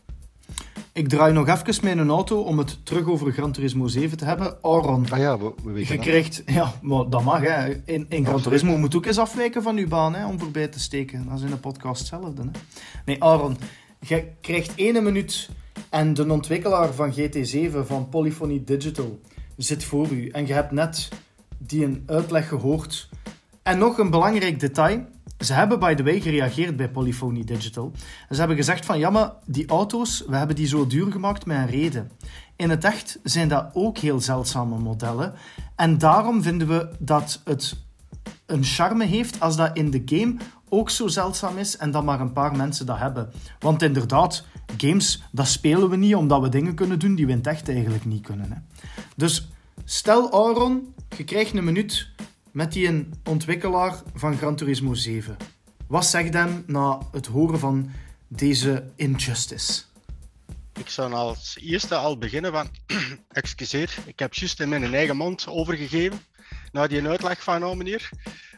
ik 0.92 1.08
draai 1.08 1.32
nog 1.32 1.48
even 1.48 1.84
mijn 1.84 2.08
auto 2.08 2.40
om 2.40 2.58
het 2.58 2.86
terug 2.86 3.06
over 3.06 3.32
Gran 3.32 3.52
Turismo 3.52 3.86
7 3.86 4.16
te 4.16 4.24
hebben. 4.24 4.58
Aaron, 4.62 5.10
ah 5.10 5.18
ja, 5.18 5.38
we, 5.38 5.52
we 5.64 5.70
weten 5.72 5.94
je 5.94 6.00
krijgt, 6.00 6.42
ja, 6.46 6.72
maar 6.82 7.08
dat 7.08 7.22
mag 7.22 7.40
hè. 7.40 7.82
In, 7.84 8.06
in 8.08 8.26
Gran 8.26 8.40
Turismo 8.40 8.76
moet 8.76 8.94
ook 8.94 9.06
eens 9.06 9.18
afwijken 9.18 9.62
van 9.62 9.76
uw 9.76 9.88
baan 9.88 10.14
hè, 10.14 10.26
om 10.26 10.38
voorbij 10.38 10.68
te 10.68 10.80
steken. 10.80 11.24
Dat 11.28 11.38
is 11.38 11.44
in 11.44 11.50
de 11.50 11.56
podcast 11.56 11.98
hetzelfde. 11.98 12.42
Hè. 12.42 12.50
Nee, 13.04 13.24
Aaron, 13.24 13.56
je 14.00 14.24
krijgt 14.40 14.74
één 14.74 15.02
minuut 15.02 15.48
en 15.90 16.14
de 16.14 16.30
ontwikkelaar 16.30 16.94
van 16.94 17.12
GT7 17.12 17.86
van 17.86 18.08
Polyphony 18.08 18.62
Digital 18.64 19.20
zit 19.56 19.84
voor 19.84 20.08
u. 20.10 20.28
En 20.28 20.46
je 20.46 20.52
hebt 20.52 20.70
net 20.70 21.08
die 21.58 21.84
een 21.84 22.02
uitleg 22.06 22.48
gehoord. 22.48 23.08
En 23.62 23.78
nog 23.78 23.98
een 23.98 24.10
belangrijk 24.10 24.60
detail. 24.60 25.06
Ze 25.40 25.52
hebben, 25.52 25.78
by 25.78 25.94
the 25.94 26.02
way, 26.02 26.20
gereageerd 26.20 26.76
bij 26.76 26.90
Polyphony 26.90 27.44
Digital. 27.44 27.92
ze 28.30 28.38
hebben 28.38 28.56
gezegd 28.56 28.84
van, 28.86 28.98
ja, 28.98 29.10
maar 29.10 29.32
die 29.46 29.68
auto's, 29.68 30.24
we 30.26 30.36
hebben 30.36 30.56
die 30.56 30.66
zo 30.66 30.86
duur 30.86 31.12
gemaakt 31.12 31.46
met 31.46 31.56
een 31.56 31.66
reden. 31.66 32.10
In 32.56 32.70
het 32.70 32.84
echt 32.84 33.18
zijn 33.22 33.48
dat 33.48 33.70
ook 33.72 33.98
heel 33.98 34.20
zeldzame 34.20 34.78
modellen. 34.78 35.34
En 35.76 35.98
daarom 35.98 36.42
vinden 36.42 36.68
we 36.68 36.90
dat 36.98 37.40
het 37.44 37.76
een 38.46 38.64
charme 38.64 39.04
heeft 39.04 39.40
als 39.40 39.56
dat 39.56 39.76
in 39.76 39.90
de 39.90 40.02
game 40.04 40.34
ook 40.68 40.90
zo 40.90 41.08
zeldzaam 41.08 41.58
is 41.58 41.76
en 41.76 41.90
dat 41.90 42.04
maar 42.04 42.20
een 42.20 42.32
paar 42.32 42.56
mensen 42.56 42.86
dat 42.86 42.98
hebben. 42.98 43.30
Want 43.58 43.82
inderdaad, 43.82 44.44
games, 44.76 45.22
dat 45.32 45.48
spelen 45.48 45.90
we 45.90 45.96
niet 45.96 46.14
omdat 46.14 46.40
we 46.40 46.48
dingen 46.48 46.74
kunnen 46.74 46.98
doen 46.98 47.14
die 47.14 47.26
we 47.26 47.32
in 47.32 47.38
het 47.38 47.46
echt 47.46 47.68
eigenlijk 47.68 48.04
niet 48.04 48.22
kunnen. 48.22 48.52
Hè. 48.52 48.58
Dus 49.16 49.48
stel 49.84 50.30
Auron, 50.30 50.94
je 51.16 51.24
krijgt 51.24 51.54
een 51.54 51.64
minuut 51.64 52.08
met 52.52 52.72
die 52.72 52.86
een 52.86 53.14
ontwikkelaar 53.24 54.02
van 54.14 54.36
Gran 54.36 54.56
Turismo 54.56 54.94
7. 54.94 55.36
Wat 55.86 56.06
zegt 56.06 56.34
hem 56.34 56.64
na 56.66 56.98
het 57.12 57.26
horen 57.26 57.58
van 57.58 57.90
deze 58.28 58.90
injustice? 58.96 59.82
Ik 60.78 60.88
zou 60.88 61.12
als 61.12 61.58
eerste 61.60 61.94
al 61.94 62.18
beginnen 62.18 62.52
van, 62.52 62.68
excuseer, 63.32 63.98
ik 64.06 64.18
heb 64.18 64.34
juist 64.34 64.60
in 64.60 64.68
mijn 64.68 64.94
eigen 64.94 65.16
mond 65.16 65.46
overgegeven, 65.46 66.20
na 66.72 66.86
die 66.86 67.08
uitleg 67.08 67.42
van 67.42 67.60
nou 67.60 67.76
meneer. 67.76 68.10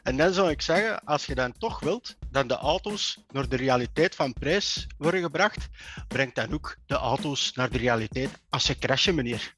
En 0.03 0.17
dan 0.17 0.33
zou 0.33 0.51
ik 0.51 0.63
zeggen, 0.63 1.05
als 1.05 1.27
je 1.27 1.35
dan 1.35 1.53
toch 1.59 1.81
wilt 1.81 2.17
dat 2.31 2.49
de 2.49 2.57
auto's 2.57 3.25
naar 3.31 3.49
de 3.49 3.57
realiteit 3.57 4.15
van 4.15 4.33
prijs 4.33 4.87
worden 4.99 5.23
gebracht, 5.23 5.69
breng 6.09 6.35
dan 6.35 6.53
ook 6.53 6.77
de 6.87 6.95
auto's 6.95 7.53
naar 7.55 7.71
de 7.71 7.79
realiteit 7.79 8.31
als 8.49 8.65
ze 8.65 8.79
crashen, 8.79 9.15
meneer. 9.15 9.55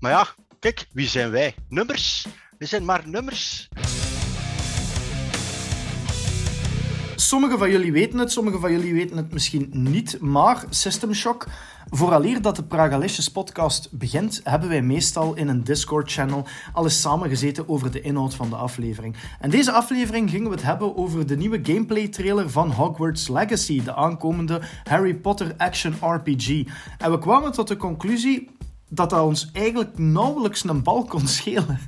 Maar 0.00 0.10
ja, 0.10 0.26
kijk, 0.58 0.86
wie 0.92 1.08
zijn 1.08 1.30
wij? 1.30 1.54
Nummers. 1.68 2.26
We 2.58 2.66
zijn 2.66 2.84
maar 2.84 3.02
nummers. 3.06 3.68
Sommigen 7.16 7.58
van 7.58 7.70
jullie 7.70 7.92
weten 7.92 8.18
het, 8.18 8.32
sommigen 8.32 8.60
van 8.60 8.72
jullie 8.72 8.94
weten 8.94 9.16
het 9.16 9.32
misschien 9.32 9.68
niet, 9.72 10.20
maar 10.20 10.64
System 10.70 11.14
Shock, 11.14 11.46
vooraleer 11.90 12.42
dat 12.42 12.56
de 12.56 12.64
Pragalicious 12.64 13.30
podcast 13.30 13.88
begint, 13.92 14.40
hebben 14.44 14.68
wij 14.68 14.82
meestal 14.82 15.34
in 15.34 15.48
een 15.48 15.64
Discord-channel 15.64 16.46
alles 16.72 17.00
samengezeten 17.00 17.68
over 17.68 17.90
de 17.90 18.00
inhoud 18.00 18.34
van 18.34 18.50
de 18.50 18.56
aflevering. 18.56 19.16
En 19.40 19.50
deze 19.50 19.72
aflevering 19.72 20.30
gingen 20.30 20.48
we 20.48 20.54
het 20.54 20.64
hebben 20.64 20.96
over 20.96 21.26
de 21.26 21.36
nieuwe 21.36 21.60
gameplay-trailer 21.62 22.50
van 22.50 22.70
Hogwarts 22.70 23.28
Legacy, 23.28 23.82
de 23.82 23.94
aankomende 23.94 24.60
Harry 24.84 25.14
Potter 25.14 25.54
action 25.56 25.94
RPG. 26.00 26.48
En 26.98 27.10
we 27.10 27.18
kwamen 27.18 27.52
tot 27.52 27.68
de 27.68 27.76
conclusie 27.76 28.48
dat 28.88 29.10
dat 29.10 29.22
ons 29.22 29.50
eigenlijk 29.52 29.98
nauwelijks 29.98 30.64
een 30.64 30.82
bal 30.82 31.04
kon 31.04 31.26
schelen. 31.26 31.78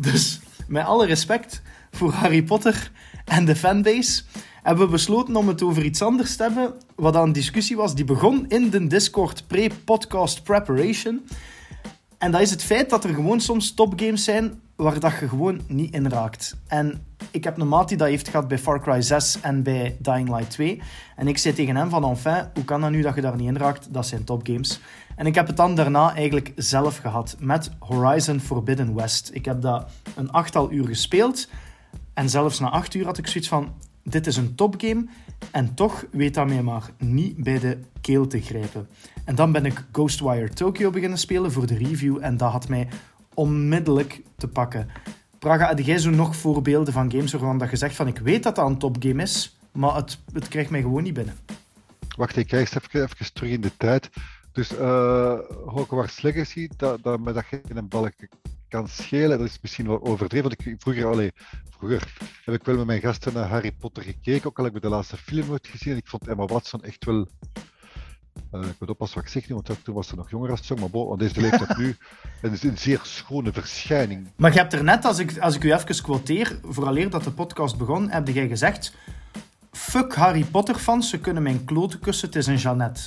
Dus 0.00 0.40
met 0.68 0.84
alle 0.84 1.06
respect 1.06 1.62
voor 1.90 2.12
Harry 2.12 2.42
Potter 2.42 2.90
en 3.24 3.44
de 3.44 3.56
fanbase 3.56 4.22
hebben 4.62 4.84
we 4.84 4.90
besloten 4.90 5.36
om 5.36 5.48
het 5.48 5.62
over 5.62 5.84
iets 5.84 6.02
anders 6.02 6.36
te 6.36 6.42
hebben, 6.42 6.74
wat 6.96 7.16
aan 7.16 7.32
discussie 7.32 7.76
was 7.76 7.94
die 7.94 8.04
begon 8.04 8.44
in 8.48 8.70
de 8.70 8.86
Discord 8.86 9.46
pre-podcast 9.46 10.42
preparation. 10.42 11.26
En 12.18 12.30
dat 12.30 12.40
is 12.40 12.50
het 12.50 12.62
feit 12.62 12.90
dat 12.90 13.04
er 13.04 13.14
gewoon 13.14 13.40
soms 13.40 13.74
topgames 13.74 14.24
zijn 14.24 14.60
waar 14.76 15.00
dat 15.00 15.18
je 15.20 15.28
gewoon 15.28 15.60
niet 15.66 15.94
in 15.94 16.08
raakt. 16.08 16.56
En 16.66 17.06
ik 17.30 17.44
heb 17.44 17.58
een 17.58 17.68
maat 17.68 17.88
die 17.88 17.96
dat 17.96 18.08
heeft 18.08 18.28
gehad 18.28 18.48
bij 18.48 18.58
Far 18.58 18.80
Cry 18.80 19.02
6 19.02 19.40
en 19.40 19.62
bij 19.62 19.96
Dying 19.98 20.28
Light 20.28 20.50
2. 20.50 20.82
En 21.16 21.28
ik 21.28 21.38
zei 21.38 21.54
tegen 21.54 21.76
hem 21.76 21.90
van, 21.90 22.04
enfin, 22.04 22.48
hoe 22.54 22.64
kan 22.64 22.80
dat 22.80 22.90
nu 22.90 23.02
dat 23.02 23.14
je 23.14 23.20
daar 23.20 23.36
niet 23.36 23.48
in 23.48 23.56
raakt? 23.56 23.92
Dat 23.92 24.06
zijn 24.06 24.24
topgames. 24.24 24.80
En 25.16 25.26
ik 25.26 25.34
heb 25.34 25.46
het 25.46 25.56
dan 25.56 25.74
daarna 25.74 26.14
eigenlijk 26.14 26.52
zelf 26.56 26.96
gehad 26.96 27.36
met 27.38 27.70
Horizon 27.78 28.40
Forbidden 28.40 28.94
West. 28.94 29.30
Ik 29.32 29.44
heb 29.44 29.60
dat 29.60 29.90
een 30.14 30.30
achttal 30.30 30.72
uur 30.72 30.86
gespeeld. 30.86 31.48
En 32.14 32.30
zelfs 32.30 32.58
na 32.58 32.70
acht 32.70 32.94
uur 32.94 33.04
had 33.04 33.18
ik 33.18 33.26
zoiets 33.26 33.48
van, 33.48 33.74
dit 34.02 34.26
is 34.26 34.36
een 34.36 34.54
topgame 34.54 35.06
en 35.50 35.74
toch 35.74 36.04
weet 36.10 36.34
dat 36.34 36.46
mij 36.46 36.62
maar 36.62 36.90
niet 36.98 37.36
bij 37.36 37.58
de 37.58 37.78
keel 38.00 38.26
te 38.26 38.40
grijpen. 38.40 38.88
En 39.24 39.34
dan 39.34 39.52
ben 39.52 39.64
ik 39.64 39.84
Ghostwire 39.92 40.48
Tokyo 40.48 40.90
beginnen 40.90 41.18
spelen 41.18 41.52
voor 41.52 41.66
de 41.66 41.76
review 41.76 42.18
en 42.20 42.36
dat 42.36 42.52
had 42.52 42.68
mij 42.68 42.88
onmiddellijk 43.36 44.22
te 44.36 44.48
pakken. 44.48 44.88
Praga, 45.38 45.66
had 45.66 45.86
jij 45.86 45.98
zo 45.98 46.10
nog 46.10 46.36
voorbeelden 46.36 46.92
van 46.92 47.10
games 47.10 47.32
waarvan 47.32 47.58
dat 47.58 47.70
je 47.70 47.76
zegt 47.76 47.96
van 47.96 48.06
ik 48.06 48.18
weet 48.18 48.42
dat 48.42 48.56
dat 48.56 48.68
een 48.68 48.78
topgame 48.78 49.22
is, 49.22 49.58
maar 49.72 49.94
het, 49.94 50.18
het 50.32 50.48
krijgt 50.48 50.70
mij 50.70 50.80
gewoon 50.80 51.02
niet 51.02 51.14
binnen? 51.14 51.36
Wacht, 52.16 52.36
ik 52.36 52.46
kijk 52.46 52.74
even, 52.74 53.02
even 53.02 53.32
terug 53.32 53.50
in 53.50 53.60
de 53.60 53.76
tijd. 53.76 54.10
Dus 54.52 54.72
uh, 54.72 55.38
Hogwarts 55.66 56.22
Legacy, 56.22 56.68
dat, 56.76 57.02
dat, 57.02 57.24
dat 57.24 57.44
in 57.68 57.76
een 57.76 57.88
balk 57.88 58.14
kan 58.68 58.88
schelen, 58.88 59.38
dat 59.38 59.48
is 59.48 59.58
misschien 59.62 59.86
wel 59.86 60.04
overdreven. 60.04 60.48
Want 60.48 60.66
ik, 60.66 60.74
vroeger, 60.78 61.06
allee, 61.06 61.32
vroeger 61.70 62.12
heb 62.44 62.54
ik 62.54 62.64
wel 62.64 62.76
met 62.76 62.86
mijn 62.86 63.00
gasten 63.00 63.32
naar 63.32 63.48
Harry 63.48 63.72
Potter 63.72 64.02
gekeken, 64.02 64.46
ook 64.46 64.58
al 64.58 64.64
heb 64.64 64.76
ik 64.76 64.82
de 64.82 64.88
laatste 64.88 65.16
film 65.16 65.46
nooit 65.46 65.66
gezien. 65.66 65.92
En 65.92 65.98
ik 65.98 66.06
vond 66.06 66.28
Emma 66.28 66.44
Watson 66.44 66.82
echt 66.82 67.04
wel... 67.04 67.28
Uh, 68.52 68.60
ik 68.60 68.74
moet 68.78 68.88
oppassen 68.88 69.18
wat 69.18 69.26
ik 69.26 69.32
zeg 69.32 69.48
nu, 69.48 69.54
want 69.54 69.84
toen 69.84 69.94
was 69.94 70.08
ze 70.08 70.16
nog 70.16 70.30
jonger 70.30 70.50
als 70.50 70.66
zo, 70.66 70.74
maar 70.74 70.90
bon, 70.90 71.12
aan 71.12 71.18
deze 71.18 71.40
leeftijd 71.40 71.76
nu 71.76 71.96
een, 72.42 72.58
een 72.60 72.78
zeer 72.78 73.00
schone 73.02 73.52
verschijning. 73.52 74.28
Maar 74.36 74.52
je 74.52 74.58
hebt 74.58 74.72
er 74.72 74.84
net, 74.84 75.04
als 75.04 75.18
ik, 75.18 75.38
als 75.38 75.54
ik 75.54 75.64
u 75.64 75.72
even 75.72 76.02
quoteer, 76.02 76.58
vooraleer 76.62 77.10
dat 77.10 77.24
de 77.24 77.30
podcast 77.30 77.78
begon, 77.78 78.10
heb 78.10 78.28
jij 78.28 78.48
gezegd 78.48 78.94
Fuck 79.72 80.14
Harry 80.14 80.44
Potter 80.44 80.74
fans, 80.74 81.10
ze 81.10 81.20
kunnen 81.20 81.42
mijn 81.42 81.64
kloten 81.64 81.98
kussen, 81.98 82.26
het 82.26 82.36
is 82.36 82.46
een 82.46 82.56
Jeannette. 82.56 83.00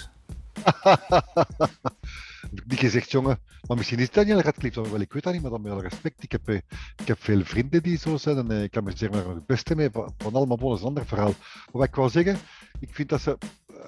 heb 2.50 2.60
ik 2.60 2.68
niet 2.68 2.80
gezegd, 2.80 3.12
jongen. 3.12 3.40
Maar 3.68 3.78
misschien 3.78 4.00
is 4.00 4.12
Daniel 4.12 4.42
Radcliffe 4.42 4.90
wel. 4.90 5.00
Ik 5.00 5.14
weet 5.14 5.24
dat 5.24 5.34
niet, 5.34 5.42
maar 5.42 5.52
dan 5.52 5.62
met 5.62 5.72
alle 5.72 5.82
respect. 5.82 6.24
Ik 6.24 6.32
heb, 6.32 6.48
eh, 6.48 6.56
ik 6.98 7.08
heb 7.08 7.24
veel 7.24 7.44
vrienden 7.44 7.84
die 7.84 7.98
zo 7.98 8.18
zijn 8.18 8.38
en 8.38 8.52
eh, 8.52 8.64
ik 8.64 8.72
kan 8.72 8.84
me 8.84 8.92
zeggen 8.96 9.20
er 9.20 9.30
het 9.30 9.46
beste 9.46 9.76
mee. 9.76 9.90
Van, 9.92 10.34
allemaal 10.34 10.74
is 10.74 10.80
een 10.80 10.88
ander 10.88 11.06
verhaal. 11.06 11.34
Maar 11.34 11.68
wat 11.72 11.88
ik 11.88 11.96
wou 11.96 12.10
zeggen, 12.10 12.38
ik 12.80 12.96
vind 12.96 13.10
dat 13.10 13.22
ze 13.22 13.38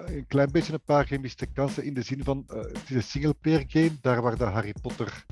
een 0.05 0.27
klein 0.27 0.51
beetje 0.51 0.73
een 0.73 0.83
paar 0.85 1.07
gemiste 1.07 1.45
kansen 1.45 1.83
in 1.83 1.93
de 1.93 2.01
zin 2.01 2.23
van 2.23 2.43
het 2.47 2.89
is 2.89 2.95
een 2.95 3.03
singleplayer 3.03 3.65
game, 3.67 3.97
daar 4.01 4.21
waar 4.21 4.37
de 4.37 4.43
Harry 4.43 4.73
Potter 4.81 5.25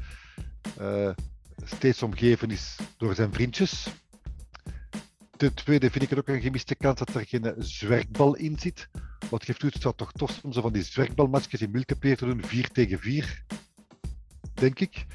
steeds 1.64 2.04
omgeven 2.04 2.52
is 2.52 2.76
door 2.98 3.16
zijn 3.16 3.34
vriendjes. 3.34 3.88
Ten 5.38 5.54
tweede 5.54 5.90
vind 5.92 6.04
ik 6.04 6.10
het 6.10 6.20
ook 6.20 6.28
een 6.28 6.42
gemiste 6.42 6.76
kans 6.76 7.00
dat 7.00 7.16
er 7.16 7.26
geen 7.28 7.54
zwerkbal 7.58 8.36
in 8.36 8.60
zit. 8.60 8.90
Wat 9.30 9.46
geeft 9.46 9.64
u, 9.64 9.68
het 9.68 9.82
zou 9.82 9.96
toch 9.96 10.12
tof 10.12 10.44
om 10.44 10.54
zo 10.54 10.62
van 10.62 10.74
die 10.74 10.84
zwerkbalmatjes 10.84 11.62
in 11.62 11.72
multiplayer 11.72 12.18
te 12.18 12.26
doen, 12.26 12.44
4 12.44 12.70
tegen 12.70 13.00
4, 13.00 13.44
denk 14.54 14.80
ik. 14.80 15.06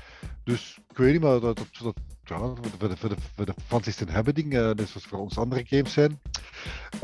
Dus 0.45 0.79
ik 0.91 0.97
weet 0.97 1.13
niet, 1.13 1.21
maar 1.21 1.41
dat, 1.41 1.67
dat 1.83 1.97
ja, 2.25 2.39
voor, 2.39 2.89
de, 2.89 2.97
voor, 2.97 3.09
de, 3.09 3.17
voor 3.35 3.47
de 3.47 3.55
uh, 4.37 4.71
net 4.71 4.89
zoals 4.89 5.07
voor 5.07 5.19
ons 5.19 5.39
andere 5.39 5.65
games 5.67 5.93
zijn. 5.93 6.21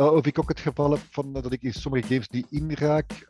Uh, 0.00 0.12
of 0.12 0.26
ik 0.26 0.38
ook 0.38 0.48
het 0.48 0.60
geval 0.60 0.90
heb 0.90 1.00
van, 1.10 1.26
uh, 1.26 1.42
dat 1.42 1.52
ik 1.52 1.62
in 1.62 1.72
sommige 1.72 2.06
games 2.06 2.28
niet 2.28 2.46
inraak. 2.50 3.26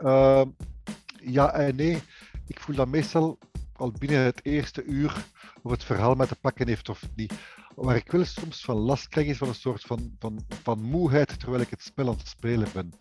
ja 1.20 1.52
en 1.52 1.76
nee. 1.76 2.02
Ik 2.46 2.60
voel 2.60 2.76
dat 2.76 2.88
meestal 2.88 3.38
al 3.72 3.92
binnen 3.98 4.24
het 4.24 4.40
eerste 4.44 4.84
uur 4.84 5.24
of 5.62 5.70
het 5.70 5.84
verhaal 5.84 6.14
met 6.14 6.28
te 6.28 6.36
pakken 6.36 6.68
heeft 6.68 6.88
of 6.88 7.02
niet. 7.14 7.34
Waar 7.74 7.96
ik 7.96 8.10
wel 8.10 8.24
soms 8.24 8.64
van 8.64 8.76
last 8.76 9.08
krijg 9.08 9.26
is 9.26 9.38
van 9.38 9.48
een 9.48 9.54
soort 9.54 9.82
van, 9.82 10.16
van, 10.18 10.44
van 10.62 10.82
moeheid 10.82 11.38
terwijl 11.38 11.62
ik 11.62 11.70
het 11.70 11.82
spel 11.82 12.08
aan 12.08 12.16
het 12.16 12.28
spelen 12.28 12.68
ben. 12.72 12.92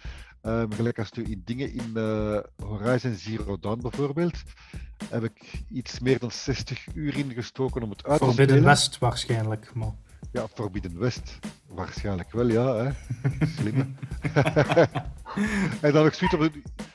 Um, 0.50 0.74
gelijk 0.74 1.00
als 1.00 1.12
u 1.16 1.26
in 1.30 1.42
dingen 1.46 1.74
in 1.74 1.92
uh, 1.94 2.40
Horizon 2.64 3.14
Zero 3.14 3.60
Dawn 3.60 3.82
bijvoorbeeld, 3.82 4.44
heb 5.10 5.24
ik 5.24 5.64
iets 5.70 6.00
meer 6.00 6.20
dan 6.20 6.32
60 6.32 6.88
uur 6.94 7.18
ingestoken 7.18 7.84
om 7.84 7.90
het 7.90 8.06
uit 8.06 8.20
te 8.20 8.26
spelen. 8.26 8.36
Forbidden 8.36 8.64
West 8.64 8.98
waarschijnlijk, 8.98 9.74
maar... 9.74 9.92
Ja, 10.32 10.48
Forbidden 10.48 11.00
West. 11.00 11.40
Waarschijnlijk 11.68 12.32
wel, 12.32 12.48
ja. 12.48 12.76
Hè. 12.76 12.92
Slim. 13.58 13.78
en 15.82 15.92
dan 15.92 16.04
heb 16.04 16.06
ik 16.06 16.14
zoiets 16.14 16.36
op 16.36 16.44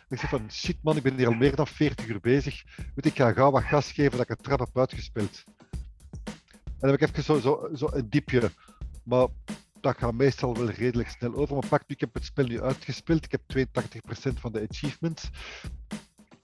Ik 0.08 0.18
zeg 0.18 0.28
van, 0.30 0.50
shit 0.50 0.76
man, 0.82 0.96
ik 0.96 1.02
ben 1.02 1.16
hier 1.16 1.26
al 1.26 1.34
meer 1.34 1.56
dan 1.56 1.66
40 1.66 2.06
uur 2.06 2.20
bezig. 2.20 2.64
Moet 2.94 3.04
ik 3.04 3.16
ga 3.16 3.32
gauw 3.32 3.50
wat 3.50 3.62
gas 3.62 3.92
geven 3.92 4.10
dat 4.10 4.20
ik 4.20 4.28
het 4.28 4.42
trap 4.42 4.58
heb 4.58 4.78
uitgespeeld. 4.78 5.44
En 6.24 6.90
dan 6.90 6.90
heb 6.90 7.00
ik 7.00 7.08
even 7.08 7.22
zo, 7.22 7.40
zo, 7.40 7.68
zo 7.74 7.88
een 7.92 8.10
diepje. 8.10 8.50
Maar 9.02 9.26
dat 9.84 9.98
gaat 9.98 10.14
meestal 10.14 10.56
wel 10.56 10.70
redelijk 10.70 11.08
snel 11.08 11.34
over. 11.34 11.54
Maar 11.54 11.68
pak 11.68 11.80
nu, 11.80 11.94
ik 11.94 12.00
heb 12.00 12.14
het 12.14 12.24
spel 12.24 12.46
nu 12.46 12.62
uitgespeeld. 12.62 13.24
Ik 13.24 13.30
heb 13.30 13.68
82% 14.30 14.40
van 14.40 14.52
de 14.52 14.66
achievements. 14.70 15.30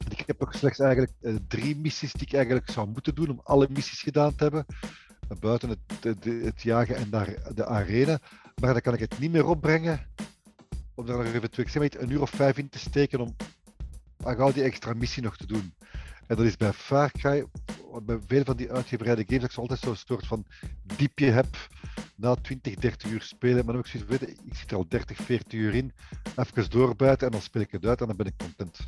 Ik 0.09 0.23
heb 0.27 0.43
ook 0.43 0.55
slechts 0.55 0.79
eigenlijk 0.79 1.13
uh, 1.21 1.35
drie 1.49 1.77
missies 1.77 2.13
die 2.13 2.27
ik 2.27 2.33
eigenlijk 2.33 2.71
zou 2.71 2.89
moeten 2.89 3.15
doen 3.15 3.31
om 3.31 3.41
alle 3.45 3.69
missies 3.71 4.03
gedaan 4.03 4.35
te 4.35 4.43
hebben. 4.43 4.67
Buiten 5.41 5.69
het, 5.69 6.25
het, 6.25 6.63
jagen 6.63 6.97
en 6.97 7.11
daar 7.11 7.55
de 7.55 7.67
arena. 7.67 8.19
Maar 8.61 8.73
dan 8.73 8.83
kan 8.83 8.95
ik 8.95 9.01
het 9.01 9.19
niet 9.19 9.33
meer 9.33 9.47
opbrengen 9.47 10.07
om 10.95 11.07
daar 11.07 11.17
nog 11.17 11.33
even 11.33 11.51
twee, 11.51 11.69
zeg 11.69 11.95
een 11.95 12.11
uur 12.11 12.21
of 12.21 12.31
vijf 12.31 12.59
in 12.59 12.69
te 12.69 12.79
steken 12.79 13.21
om 13.21 13.37
al 14.23 14.53
die 14.53 14.63
extra 14.63 14.93
missie 14.93 15.23
nog 15.23 15.37
te 15.37 15.47
doen. 15.47 15.75
En 16.27 16.37
dat 16.37 16.47
is 16.47 16.57
bij 16.57 16.73
Far 16.73 17.11
Cry, 17.11 17.45
bij 18.03 18.19
veel 18.27 18.45
van 18.45 18.57
die 18.57 18.73
uitgebreide 18.73 19.25
games, 19.27 19.43
dat 19.43 19.51
ik 19.51 19.59
altijd 19.59 19.81
zo'n 19.81 19.97
soort 19.97 20.27
van 20.27 20.45
diepje 20.97 21.31
heb 21.31 21.47
na 22.15 22.35
20, 22.35 22.75
30 22.75 23.11
uur 23.11 23.23
spelen. 23.23 23.57
Maar 23.57 23.65
dan 23.65 23.75
heb 23.75 23.85
ik 23.85 23.91
zoiets 23.91 24.11
weten, 24.11 24.29
ik 24.45 24.55
zit 24.55 24.71
er 24.71 24.77
al 24.77 24.87
30, 24.89 25.17
40 25.17 25.53
uur 25.53 25.75
in. 25.75 25.93
Even 26.37 26.71
doorbuiten 26.71 27.27
en 27.27 27.33
dan 27.33 27.43
speel 27.43 27.63
ik 27.63 27.71
het 27.71 27.87
uit 27.87 28.01
en 28.01 28.07
dan 28.07 28.17
ben 28.17 28.27
ik 28.27 28.35
content. 28.37 28.79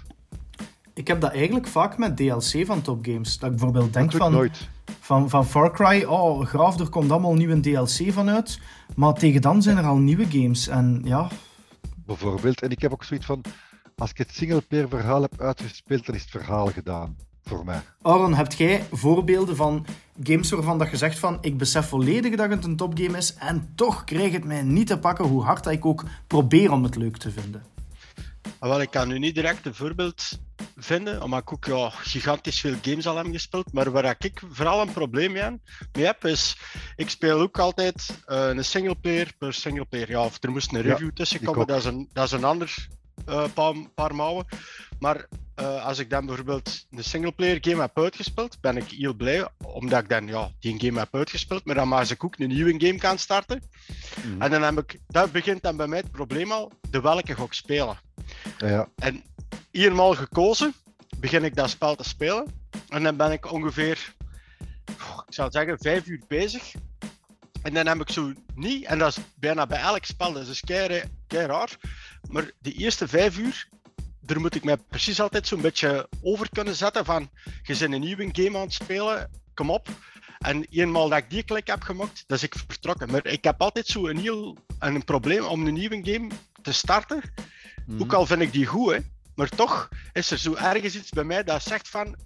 Ik 0.94 1.09
heb 1.09 1.20
dat 1.20 1.33
eigenlijk 1.33 1.66
vaak 1.66 1.98
met 1.98 2.16
DLC 2.16 2.66
van 2.66 2.83
topgames. 2.83 3.38
Dat 3.38 3.51
ik 3.51 3.57
bijvoorbeeld 3.57 3.92
denk 3.92 4.12
van, 4.12 4.33
nooit. 4.33 4.68
van, 5.01 5.31
van 5.31 5.46
Far 5.46 5.72
Cry, 5.72 6.05
oh 6.05 6.46
graaf, 6.46 6.79
er 6.79 6.88
komt 6.88 7.11
allemaal 7.11 7.35
nieuwe 7.35 7.61
DLC 7.61 8.12
van 8.12 8.31
uit. 8.31 8.61
Maar 8.96 9.14
tegen 9.14 9.40
dan 9.40 9.62
zijn 9.62 9.77
er 9.77 9.85
al 9.85 9.96
nieuwe 9.96 10.27
games. 10.31 10.68
En 10.68 11.01
ja... 11.05 11.29
Bijvoorbeeld, 12.07 12.62
en 12.62 12.70
ik 12.70 12.81
heb 12.81 12.92
ook 12.92 13.05
zoiets 13.05 13.27
van, 13.27 13.44
als 13.96 14.11
ik 14.11 14.18
het 14.18 14.35
singleplayer 14.35 14.88
verhaal 14.88 15.22
heb 15.22 15.40
uitgespeeld, 15.40 16.07
dan 16.07 16.14
is 16.14 16.20
het 16.20 16.31
verhaal 16.31 16.66
gedaan 16.66 17.16
voor 17.45 17.65
mij. 17.65 17.81
Aaron, 18.03 18.35
heb 18.35 18.53
jij 18.53 18.87
voorbeelden 18.91 19.57
van 19.57 19.87
games 20.23 20.51
waarvan 20.51 20.79
dat 20.79 20.91
je 20.91 20.97
zegt 20.97 21.19
van 21.19 21.39
ik 21.41 21.59
besef 21.59 21.89
volledig 21.89 22.37
dat 22.37 22.51
het 22.51 22.65
een 22.65 22.77
topgame 22.77 23.17
is 23.17 23.35
en 23.35 23.73
toch 23.75 24.05
krijg 24.05 24.33
het 24.33 24.45
mij 24.45 24.63
niet 24.63 24.87
te 24.87 24.99
pakken 24.99 25.25
hoe 25.25 25.43
hard 25.43 25.67
ik 25.67 25.85
ook 25.85 26.05
probeer 26.27 26.73
om 26.73 26.83
het 26.83 26.97
leuk 26.97 27.17
te 27.17 27.31
vinden? 27.31 27.63
Ah, 28.59 28.69
wel, 28.69 28.81
ik 28.81 28.91
kan 28.91 29.09
nu 29.09 29.19
niet 29.19 29.35
direct 29.35 29.67
een 29.67 29.75
voorbeeld 29.75 30.39
vinden, 30.77 31.23
omdat 31.23 31.41
ik 31.41 31.53
ook 31.53 31.65
ja, 31.65 31.91
gigantisch 31.91 32.61
veel 32.61 32.75
games 32.83 33.07
al 33.07 33.17
heb 33.17 33.27
gespeeld. 33.31 33.73
Maar 33.73 33.91
waar 33.91 34.17
ik 34.19 34.43
vooral 34.51 34.81
een 34.81 34.93
probleem 34.93 35.33
mee 35.33 36.05
heb, 36.05 36.25
is 36.25 36.57
ik 36.97 37.11
speel 37.11 37.41
ook 37.41 37.59
altijd 37.59 38.19
uh, 38.27 38.49
een 38.49 38.65
singleplayer 38.65 39.33
per 39.39 39.55
singleplayer. 39.55 40.11
Ja, 40.11 40.25
of 40.25 40.43
er 40.43 40.51
moest 40.51 40.73
een 40.73 40.83
review 40.83 41.11
tussen 41.15 41.43
komen, 41.43 41.67
dat 41.67 41.79
is, 41.79 41.85
een, 41.85 42.09
dat 42.13 42.25
is 42.25 42.33
een 42.33 42.45
ander 42.45 42.89
een 43.25 43.53
paar, 43.53 43.75
paar 43.94 44.14
mouwen. 44.14 44.46
Maar 44.98 45.27
uh, 45.61 45.87
als 45.87 45.98
ik 45.98 46.11
dan 46.11 46.27
bijvoorbeeld 46.27 46.87
een 46.90 47.05
singleplayer 47.05 47.59
game 47.61 47.81
heb 47.81 47.98
uitgespeeld, 47.98 48.61
ben 48.61 48.77
ik 48.77 48.90
heel 48.90 49.14
blij, 49.14 49.48
omdat 49.59 50.03
ik 50.03 50.09
dan 50.09 50.27
ja, 50.27 50.51
die 50.61 50.81
game 50.81 50.98
heb 50.98 51.14
uitgespeeld, 51.14 51.64
maar 51.64 51.75
dan 51.75 51.88
mag 51.88 52.11
ik 52.11 52.25
ook 52.25 52.38
een 52.38 52.48
nieuwe 52.48 52.75
game 52.87 52.98
kan 52.98 53.18
starten. 53.18 53.62
Mm. 54.25 54.42
En 54.42 54.51
dan 54.51 54.62
heb 54.62 54.79
ik, 54.79 54.98
dat 55.07 55.33
begint 55.33 55.62
dan 55.62 55.77
bij 55.77 55.87
mij 55.87 55.98
het 55.98 56.11
probleem 56.11 56.53
al, 56.53 56.72
de 56.90 57.01
welke 57.01 57.35
ga 57.35 57.42
ik 57.42 57.53
spelen. 57.53 57.98
Ja. 58.59 58.88
En 58.96 59.22
eenmaal 59.70 60.14
gekozen, 60.14 60.75
begin 61.18 61.44
ik 61.44 61.57
dat 61.57 61.70
spel 61.70 61.94
te 61.94 62.05
spelen. 62.05 62.46
En 62.88 63.03
dan 63.03 63.16
ben 63.16 63.33
ik 63.33 63.53
ongeveer, 63.53 64.14
ik 65.27 65.35
zou 65.35 65.51
zeggen, 65.51 65.79
vijf 65.79 66.07
uur 66.07 66.22
bezig. 66.29 66.72
En 67.62 67.75
dan 67.75 67.87
heb 67.87 68.01
ik 68.01 68.11
zo 68.11 68.33
niet, 68.55 68.85
en 68.85 68.98
dat 68.98 69.16
is 69.16 69.22
bijna 69.35 69.66
bij 69.66 69.81
elk 69.81 70.05
spel, 70.05 70.33
dat 70.33 70.46
is 70.46 70.61
kei, 70.61 71.03
kei 71.27 71.46
raar. 71.46 71.77
Maar 72.31 72.51
de 72.59 72.72
eerste 72.72 73.09
vijf 73.09 73.38
uur 73.38 73.68
daar 74.22 74.40
moet 74.40 74.55
ik 74.55 74.64
mij 74.64 74.77
precies 74.77 75.20
altijd 75.20 75.46
zo'n 75.46 75.61
beetje 75.61 76.09
over 76.22 76.48
kunnen 76.51 76.75
zetten 76.75 77.05
van 77.05 77.31
je 77.62 77.77
bent 77.79 77.92
een 77.92 78.01
nieuwe 78.01 78.29
game 78.33 78.57
aan 78.57 78.64
het 78.64 78.72
spelen, 78.72 79.31
kom 79.55 79.70
op. 79.70 79.88
En 80.38 80.66
eenmaal 80.70 81.09
dat 81.09 81.18
ik 81.18 81.31
die 81.31 81.42
klik 81.42 81.66
heb 81.66 81.83
gemaakt, 81.83 82.25
dan 82.27 82.37
is 82.37 82.42
ik 82.42 82.55
vertrokken. 82.66 83.11
Maar 83.11 83.27
ik 83.27 83.44
heb 83.44 83.61
altijd 83.61 83.87
zo 83.87 84.07
een 84.07 84.18
heel 84.18 84.57
een 84.79 85.05
probleem 85.05 85.44
om 85.44 85.66
een 85.66 85.75
nieuwe 85.75 86.01
game 86.03 86.31
te 86.62 86.72
starten. 86.72 87.22
Mhm. 87.87 88.03
Ook 88.03 88.12
al 88.12 88.27
vind 88.27 88.40
ik 88.40 88.53
die 88.53 88.66
goed, 88.66 88.92
hè. 88.92 88.98
maar 89.35 89.48
toch 89.48 89.88
is 90.12 90.31
er 90.31 90.38
zo 90.38 90.55
ergens 90.55 90.96
iets 90.96 91.11
bij 91.11 91.25
mij 91.25 91.44
dat 91.44 91.62
zegt 91.62 91.88
van 91.88 92.16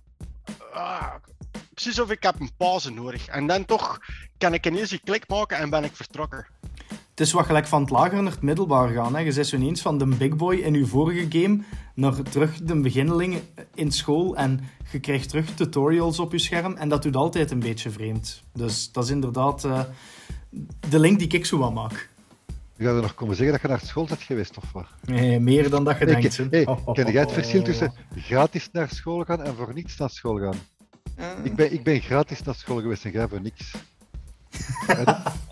ah, 0.73 1.15
precies 1.77 2.01
of 2.01 2.11
ik 2.11 2.23
heb 2.23 2.41
een 2.41 2.51
pauze 2.57 2.91
nodig. 2.91 3.27
En 3.27 3.47
dan 3.47 3.65
toch 3.65 3.99
kan 4.39 4.55
ik 4.55 4.67
ineens 4.67 4.91
die 4.91 5.01
klik 5.05 5.29
maken 5.29 5.59
en 5.59 5.71
ben 5.71 5.85
ik 5.85 5.97
vertrokken. 5.97 6.47
Het 7.11 7.27
is 7.27 7.33
wat 7.33 7.47
gelijk 7.47 7.67
van 7.67 7.81
het 7.81 7.91
lager 7.91 8.23
naar 8.23 8.33
het 8.33 8.43
middelbaar 8.43 8.89
gaan. 8.89 9.15
Hè. 9.15 9.21
Je 9.21 9.33
zit 9.33 9.47
zo 9.47 9.57
ineens 9.57 9.81
van 9.83 9.99
de 9.99 10.07
big 10.07 10.37
boy 10.37 10.57
in 10.57 10.75
je 10.75 10.87
vorige 10.87 11.27
game 11.41 11.59
naar 11.95 12.23
terug 12.23 12.57
de 12.63 12.81
beginneling 12.81 13.41
in 13.75 13.93
school 13.93 14.37
en 14.37 14.61
je 14.93 15.01
krijgt 15.01 15.29
terug 15.29 15.55
tutorials 15.55 16.19
op 16.19 16.33
je 16.33 16.39
scherm 16.39 16.77
en 16.77 16.89
dat 16.89 17.03
doet 17.03 17.17
altijd 17.17 17.51
een 17.51 17.59
beetje 17.59 17.91
vreemd. 17.91 18.43
Dus 18.53 18.93
dat 18.93 19.05
is 19.05 19.11
inderdaad 19.11 19.65
uh, 19.65 19.81
de 20.89 20.99
link 20.99 21.19
die 21.19 21.29
ik 21.29 21.47
zo 21.47 21.59
wat 21.59 21.75
maak. 21.75 22.09
Je 22.77 22.85
gaat 22.85 22.95
er 22.95 23.03
nog 23.03 23.15
komen 23.15 23.37
zeggen 23.37 23.53
dat 23.53 23.63
je 23.63 23.69
naar 23.69 23.81
school 23.81 24.07
bent 24.07 24.23
geweest, 24.23 24.57
of 24.57 24.73
wat? 24.73 24.87
Nee, 25.05 25.41
meer 25.41 25.71
dan 25.71 25.85
dat 25.85 25.99
je 25.99 26.05
hey, 26.05 26.21
denkt. 26.21 26.37
Hey, 26.37 26.67
oh, 26.67 26.93
ken 26.93 27.13
jij 27.13 27.21
het 27.21 27.33
verschil 27.33 27.63
tussen 27.63 27.93
gratis 28.17 28.69
naar 28.73 28.89
school 28.91 29.25
gaan 29.25 29.43
en 29.43 29.55
voor 29.55 29.75
niets 29.75 29.97
naar 29.97 30.11
school 30.11 30.39
gaan? 30.39 30.76
Uh. 31.19 31.27
Ik, 31.43 31.55
ben, 31.55 31.73
ik 31.73 31.83
ben 31.83 32.01
gratis 32.01 32.43
naar 32.43 32.55
school 32.55 32.81
geweest 32.81 33.05
en 33.05 33.11
jij 33.11 33.29
voor 33.29 33.41
niks. 33.41 33.71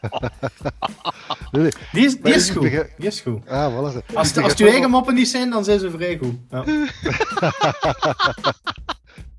die 1.92 2.04
is, 2.04 2.20
die 2.20 2.34
is 2.34 2.50
goed. 2.50 2.70
Die 2.96 3.06
is 3.06 3.20
goed. 3.20 3.48
Ah, 3.48 3.72
voilà. 3.72 4.14
Als, 4.14 4.36
als 4.36 4.50
het 4.50 4.58
je 4.58 4.70
eigen 4.70 4.90
moppen 4.90 5.14
niet 5.14 5.28
zijn, 5.28 5.50
dan 5.50 5.64
zijn 5.64 5.78
ze 5.80 5.90
vrij 5.90 6.18
goed. 6.18 6.34
Ja. 6.50 6.64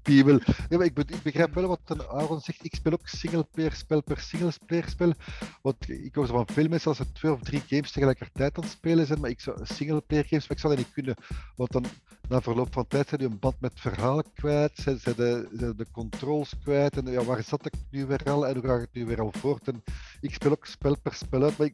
Ik, 0.10 1.24
begrijp 1.24 1.54
wel 1.54 1.67
wat 1.67 2.08
Aaron 2.10 2.39
zegt. 2.39 2.65
Ik 2.65 2.76
speel 2.76 2.93
ook 2.93 3.08
singleplayer 3.08 3.74
spel 3.74 4.04
per 4.04 4.19
singleplayer 4.19 4.89
spel. 4.89 5.13
Want 5.62 5.89
ik 5.89 6.15
hoor 6.15 6.28
van 6.28 6.48
veel 6.52 6.67
mensen 6.67 6.89
als 6.89 6.98
ze 6.98 7.12
twee 7.12 7.32
of 7.32 7.41
drie 7.41 7.62
games 7.67 7.91
tegelijkertijd 7.91 8.58
aan 8.58 8.63
het 8.63 8.72
spelen 8.72 9.06
zijn. 9.06 9.19
Maar 9.19 9.30
ik 9.30 9.39
zou 9.39 9.60
singleplayer 9.63 10.26
games, 10.26 10.48
maar 10.48 10.58
ik 10.58 10.63
zou 10.63 10.76
dat 10.76 10.84
niet 10.84 10.93
kunnen. 10.93 11.15
Want 11.56 11.72
dan 11.72 11.86
na 12.30 12.41
verloop 12.41 12.74
van 12.74 12.88
tijd 12.88 13.08
zijn 13.08 13.22
je 13.22 13.28
een 13.28 13.39
band 13.39 13.60
met 13.60 13.80
verhalen 13.80 14.26
kwijt, 14.34 14.72
zijn, 14.74 15.00
zijn, 15.00 15.15
de, 15.15 15.74
de 15.78 15.86
controls 15.91 16.54
kwijt 16.63 16.98
en 16.98 17.12
ja, 17.12 17.24
waar 17.24 17.43
zat 17.43 17.65
ik 17.65 17.74
nu 17.91 18.06
weer 18.06 18.24
al 18.24 18.48
en 18.48 18.56
hoe 18.56 18.65
ga 18.65 18.76
ik 18.76 18.89
nu 18.91 19.06
weer 19.06 19.22
al 19.22 19.32
voort. 19.32 19.67
En 19.67 19.84
ik 20.22 20.34
speel 20.34 20.52
ook 20.52 20.65
spel 20.65 20.98
per 21.00 21.13
spel 21.13 21.43
uit, 21.43 21.58
maar 21.58 21.72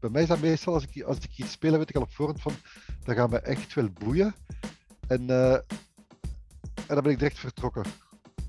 bij 0.00 0.10
mij 0.10 0.22
is 0.22 0.28
dat 0.28 0.40
meestal, 0.40 0.74
als 0.74 0.86
ik, 0.90 1.02
als 1.02 1.18
ik 1.18 1.36
iets 1.36 1.52
speel, 1.52 1.78
weet 1.78 1.88
ik 1.88 1.96
al 1.96 2.02
op 2.02 2.14
voorhand 2.14 2.42
van, 2.42 2.52
dat 3.04 3.16
gaat 3.16 3.30
me 3.30 3.38
echt 3.38 3.74
wel 3.74 3.88
boeien. 3.90 4.34
En, 5.06 5.22
uh, 5.22 5.58
en 6.86 6.94
dan 6.94 7.02
ben 7.02 7.12
ik 7.12 7.18
direct 7.18 7.38
vertrokken 7.38 7.84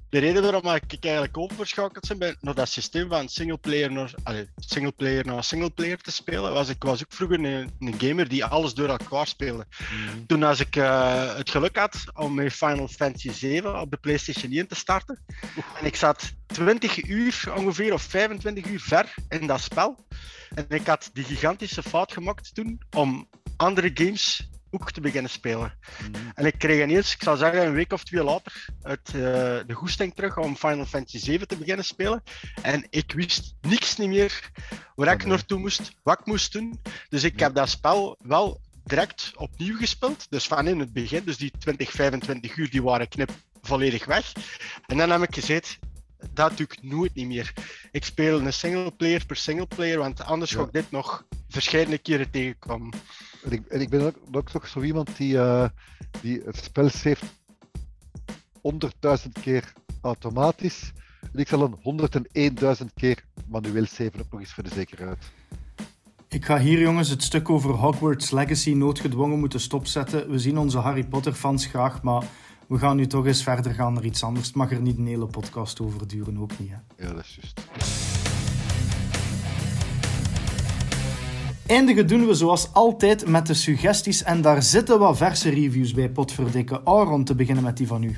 de 0.10 0.20
reden 0.20 0.42
waarom 0.42 0.76
ik 0.88 1.04
eigenlijk 1.04 1.38
overschakeld 1.38 2.18
ben 2.18 2.38
naar 2.42 2.54
dat 2.54 2.70
systeem 2.70 3.10
van 3.10 3.30
singleplayer 3.30 3.92
naar, 3.92 4.14
allez, 4.24 4.48
singleplayer 4.56 5.26
naar 5.26 5.44
singleplayer 5.44 5.98
te 5.98 6.12
spelen, 6.12 6.54
was 6.54 6.70
ik 6.70 6.84
was 6.84 7.02
ook 7.02 7.14
vroeger 7.14 7.44
een, 7.44 7.72
een 7.80 8.00
gamer 8.00 8.28
die 8.28 8.46
alles 8.46 8.74
door 8.74 8.90
elkaar 8.90 9.28
speelde. 9.28 9.66
Mm. 9.92 10.26
Toen 10.26 10.44
als 10.44 10.60
ik 10.60 10.76
uh, 10.76 11.36
het 11.36 11.50
geluk 11.50 11.78
had 11.78 12.04
om 12.14 12.34
met 12.34 12.54
Final 12.54 12.88
Fantasy 12.88 13.32
7 13.32 13.80
op 13.80 13.92
de 13.92 13.98
PlayStation 13.98 14.52
1 14.52 14.68
te 14.68 14.76
starten, 14.76 15.24
en 15.80 15.86
ik 15.86 15.96
zat 15.96 16.34
20 16.48 17.04
uur 17.04 17.52
ongeveer 17.56 17.94
of 17.94 18.02
25 18.02 18.66
uur 18.66 18.80
ver 18.80 19.14
in 19.30 19.48
dat 19.48 19.62
spel, 19.62 20.06
en 20.56 20.66
ik 20.70 20.88
had 20.88 21.10
die 21.14 21.24
gigantische 21.24 21.84
fout 21.84 22.14
gemaakt 22.14 22.56
toen 22.56 22.82
om 22.96 23.30
andere 23.58 23.92
games 23.94 24.50
ook 24.72 24.92
te 24.92 25.02
beginnen 25.02 25.32
spelen. 25.32 25.74
Mhm. 26.00 26.22
En 26.34 26.46
ik 26.46 26.58
kreeg 26.58 26.84
ineens, 26.84 27.14
ik 27.14 27.24
zou 27.24 27.38
zeggen 27.38 27.66
een 27.66 27.74
week 27.74 27.94
of 27.94 28.04
twee 28.04 28.24
later, 28.24 28.70
uit, 28.82 29.12
uh, 29.16 29.22
de 29.66 29.74
goesting 29.74 30.16
terug 30.16 30.38
om 30.38 30.56
Final 30.56 30.86
Fantasy 30.86 31.20
7 31.20 31.48
te 31.48 31.58
beginnen 31.58 31.86
spelen. 31.86 32.24
En 32.62 32.86
ik 32.90 33.12
wist 33.12 33.56
niks 33.62 33.98
niet 33.98 34.10
meer 34.10 34.52
waar 34.96 35.14
ik 35.14 35.26
naartoe 35.26 35.60
moest, 35.60 35.92
wat 36.04 36.20
ik 36.20 36.26
moest 36.26 36.52
doen. 36.52 36.82
Dus 37.10 37.24
ik 37.24 37.40
heb 37.40 37.54
dat 37.54 37.70
spel 37.70 38.18
wel 38.20 38.62
direct 38.84 39.32
opnieuw 39.36 39.78
gespeeld. 39.78 40.28
Dus 40.30 40.48
van 40.48 40.68
in 40.68 40.80
het 40.80 40.94
begin, 40.94 41.24
dus 41.24 41.38
die 41.38 41.52
20, 41.60 41.92
25 41.92 42.56
uur, 42.56 42.70
die 42.70 42.84
waren 42.84 43.08
knip 43.08 43.32
volledig 43.62 44.06
weg. 44.06 44.34
En 44.88 44.98
dan 44.98 45.12
heb 45.12 45.22
ik 45.22 45.34
gezegd, 45.34 45.80
dat 46.34 46.58
doe 46.58 46.66
ik 46.66 46.84
nooit 46.84 47.14
niet 47.16 47.28
meer. 47.28 47.54
Ik 47.92 48.06
speel 48.06 48.40
een 48.40 48.54
singleplayer 48.54 49.26
per 49.26 49.36
singleplayer, 49.36 49.98
want 49.98 50.22
anders 50.22 50.52
ga 50.52 50.62
ik 50.62 50.72
dit 50.72 50.92
nog 50.92 51.26
verschillende 51.50 51.98
keren 51.98 52.32
tegenkomen. 52.32 52.94
En 53.44 53.52
ik, 53.52 53.66
en 53.66 53.82
ik 53.82 53.90
ben 53.90 54.02
ook, 54.02 54.16
ook 54.32 54.50
toch 54.50 54.68
zo 54.68 54.82
iemand 54.82 55.18
die, 55.18 55.34
uh, 55.34 55.68
die 56.22 56.42
het 56.46 56.58
spel 56.58 56.90
heeft 57.02 57.24
100.000 58.62 59.32
keer 59.42 59.74
automatisch. 60.02 60.92
En 61.34 61.40
ik 61.40 61.48
zal 61.48 61.78
een 61.84 62.02
101.000 62.80 62.86
keer 62.96 63.24
manueel 63.48 63.86
saven 63.86 64.20
op 64.20 64.32
nog 64.32 64.40
eens 64.40 64.54
voor 64.54 64.64
de 64.64 64.74
zekerheid. 64.74 65.32
Ik 66.28 66.46
ga 66.46 66.60
hier 66.60 66.80
jongens 66.80 67.10
het 67.10 67.24
stuk 67.24 67.50
over 67.50 67.70
Hogwarts 67.70 68.32
Legacy 68.32 68.74
noodgedwongen 68.74 69.40
moeten 69.40 69.60
stopzetten. 69.60 70.30
We 70.30 70.40
zien 70.40 70.58
onze 70.58 70.78
Harry 70.78 71.04
Potter 71.04 71.34
fans 71.34 71.66
graag, 71.66 72.02
maar 72.04 72.24
we 72.68 72.78
gaan 72.78 72.96
nu 72.96 73.08
toch 73.08 73.26
eens 73.26 73.44
verder 73.44 73.74
gaan 73.74 73.94
naar 73.94 74.06
iets 74.06 74.24
anders. 74.24 74.48
Het 74.48 74.56
mag 74.56 74.72
er 74.72 74.82
niet 74.82 74.98
een 74.98 75.08
hele 75.08 75.26
podcast 75.26 75.82
over 75.82 76.08
duren, 76.08 76.38
ook 76.38 76.60
niet. 76.60 76.70
Hè? 76.70 77.06
Ja, 77.06 77.14
dat 77.14 77.24
is 77.24 77.40
juist. 77.42 78.19
Eindigen 81.70 82.08
doen 82.08 82.28
we 82.28 82.34
zoals 82.34 82.74
altijd 82.74 83.28
met 83.28 83.48
de 83.48 83.54
suggesties 83.54 84.24
en 84.24 84.42
daar 84.42 84.64
zitten 84.64 85.00
wat 85.00 85.18
verse 85.18 85.50
reviews 85.50 85.94
bij 85.94 86.10
potverdikke. 86.10 86.86
Aaron, 86.86 87.24
te 87.24 87.36
beginnen 87.36 87.64
met 87.64 87.78
die 87.78 87.88
van 87.88 88.04
u. 88.04 88.18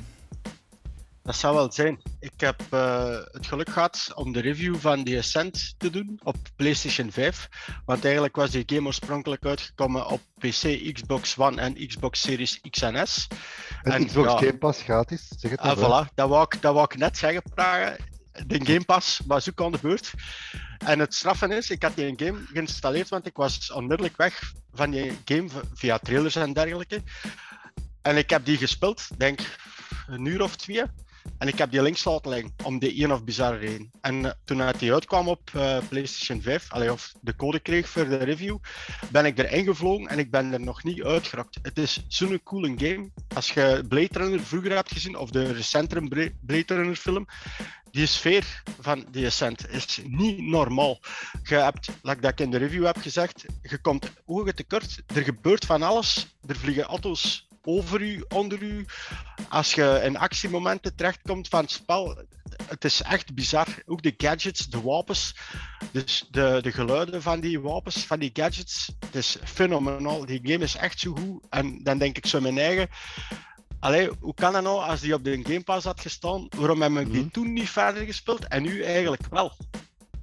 Dat 1.22 1.36
zou 1.36 1.54
wel 1.54 1.72
zijn. 1.72 2.00
Ik 2.20 2.32
heb 2.36 2.62
uh, 2.74 3.16
het 3.32 3.46
geluk 3.46 3.68
gehad 3.68 4.12
om 4.14 4.32
de 4.32 4.40
review 4.40 4.76
van 4.76 5.04
The 5.04 5.18
Ascent 5.18 5.74
te 5.78 5.90
doen 5.90 6.20
op 6.22 6.36
PlayStation 6.56 7.10
5. 7.10 7.48
Want 7.84 8.04
eigenlijk 8.04 8.36
was 8.36 8.50
die 8.50 8.62
game 8.66 8.86
oorspronkelijk 8.86 9.44
uitgekomen 9.44 10.06
op 10.08 10.20
PC, 10.38 10.92
Xbox 10.92 11.38
One 11.38 11.60
en 11.60 11.86
Xbox 11.86 12.20
Series 12.20 12.60
X 12.70 12.82
en 12.82 13.08
S. 13.08 13.28
En, 13.82 14.06
Xbox 14.06 14.32
ja, 14.32 14.38
Game 14.38 14.58
Pass 14.58 14.82
gratis, 14.82 15.28
zeg 15.36 15.50
het 15.50 15.60
ah, 15.60 15.76
voilà, 15.78 16.14
dat 16.14 16.28
wou, 16.28 16.42
ik, 16.42 16.62
dat 16.62 16.74
wou 16.74 16.86
ik 16.90 16.96
net 16.96 17.18
zeggen, 17.18 17.42
Praga. 17.54 17.96
De 18.46 18.64
Game 18.64 18.84
Pass 18.84 19.20
was 19.26 19.50
ook 19.50 19.62
aan 19.62 19.72
de 19.72 19.78
beurt. 19.82 20.12
En 20.78 20.98
het 20.98 21.14
straffen 21.14 21.50
is, 21.50 21.70
ik 21.70 21.82
had 21.82 21.96
die 21.96 22.14
game 22.16 22.40
geïnstalleerd, 22.52 23.08
want 23.08 23.26
ik 23.26 23.36
was 23.36 23.72
onmiddellijk 23.72 24.16
weg 24.16 24.52
van 24.72 24.90
die 24.90 25.18
game 25.24 25.48
via 25.74 25.98
trailers 25.98 26.36
en 26.36 26.52
dergelijke. 26.52 27.02
En 28.02 28.16
ik 28.16 28.30
heb 28.30 28.44
die 28.44 28.56
gespeeld, 28.56 29.08
denk 29.18 29.40
een 30.06 30.24
uur 30.24 30.42
of 30.42 30.56
twee. 30.56 30.82
En 31.38 31.48
ik 31.48 31.58
heb 31.58 31.70
die 31.70 31.82
links 31.82 32.06
om 32.64 32.78
de 32.78 33.02
een 33.02 33.12
of 33.12 33.24
bizarre 33.24 33.58
reden. 33.58 33.90
En 34.00 34.14
uh, 34.14 34.30
toen 34.44 34.62
die 34.78 34.92
uitkwam 34.92 35.28
op 35.28 35.50
uh, 35.56 35.78
PlayStation 35.88 36.42
5, 36.42 36.72
allee, 36.72 36.92
of 36.92 37.12
de 37.20 37.36
code 37.36 37.60
kreeg 37.60 37.88
voor 37.88 38.08
de 38.08 38.16
review, 38.16 38.56
ben 39.10 39.24
ik 39.24 39.38
erin 39.38 39.64
gevlogen 39.64 40.06
en 40.06 40.18
ik 40.18 40.30
ben 40.30 40.52
er 40.52 40.60
nog 40.60 40.82
niet 40.84 41.02
uitgeraakt. 41.02 41.58
Het 41.62 41.78
is 41.78 42.04
zo'n 42.08 42.40
coole 42.42 42.74
game. 42.76 43.10
Als 43.34 43.50
je 43.50 43.84
Blade 43.88 44.18
Runner 44.18 44.40
vroeger 44.40 44.74
hebt 44.74 44.92
gezien, 44.92 45.16
of 45.16 45.30
de 45.30 45.52
recentere 45.52 46.32
Blade 46.40 46.74
Runner 46.74 46.96
film, 46.96 47.26
die 47.90 48.06
sfeer 48.06 48.62
van 48.80 49.04
die 49.10 49.26
Ascent 49.26 49.68
is 49.68 50.00
niet 50.04 50.38
normaal. 50.38 50.98
Je 51.42 51.54
hebt, 51.54 51.88
like 52.02 52.20
dat 52.20 52.30
ik 52.30 52.40
in 52.40 52.50
de 52.50 52.56
review 52.56 52.84
heb 52.84 52.96
gezegd, 52.96 53.44
je 53.62 53.78
komt 53.78 54.12
ogen 54.26 54.54
tekort. 54.54 55.02
Er 55.14 55.22
gebeurt 55.22 55.64
van 55.64 55.82
alles. 55.82 56.36
Er 56.46 56.56
vliegen 56.56 56.84
auto's 56.84 57.48
over 57.62 58.00
u, 58.00 58.24
onder 58.28 58.62
u. 58.62 58.86
Als 59.48 59.74
je 59.74 60.00
in 60.04 60.16
actiemomenten 60.16 60.94
terechtkomt 60.94 61.48
van 61.48 61.60
het 61.60 61.70
spel, 61.70 62.24
het 62.66 62.84
is 62.84 63.02
echt 63.02 63.34
bizar. 63.34 63.66
Ook 63.86 64.02
de 64.02 64.14
gadgets, 64.16 64.66
de 64.66 64.80
wapens, 64.80 65.36
dus 65.92 66.26
de, 66.30 66.58
de 66.62 66.72
geluiden 66.72 67.22
van 67.22 67.40
die 67.40 67.60
wapens, 67.60 68.06
van 68.06 68.18
die 68.18 68.30
gadgets, 68.32 68.90
het 69.00 69.14
is 69.14 69.36
fenomenaal. 69.44 70.26
Die 70.26 70.40
game 70.42 70.64
is 70.64 70.76
echt 70.76 71.00
zo 71.00 71.14
goed. 71.14 71.42
En 71.50 71.82
dan 71.82 71.98
denk 71.98 72.16
ik 72.16 72.26
zo 72.26 72.40
mijn 72.40 72.58
eigen, 72.58 72.88
Allee, 73.82 74.10
hoe 74.20 74.34
kan 74.34 74.52
dat 74.52 74.62
nou 74.62 74.82
als 74.82 75.00
die 75.00 75.14
op 75.14 75.24
de 75.24 75.40
Game 75.42 75.62
Pass 75.62 75.86
had 75.86 76.00
gestaan? 76.00 76.46
Waarom 76.56 76.82
heb 76.82 76.96
ik 76.96 77.12
die 77.12 77.20
mhm. 77.20 77.30
toen 77.30 77.52
niet 77.52 77.68
verder 77.68 78.04
gespeeld 78.04 78.48
en 78.48 78.62
nu 78.62 78.82
eigenlijk 78.82 79.26
wel? 79.30 79.52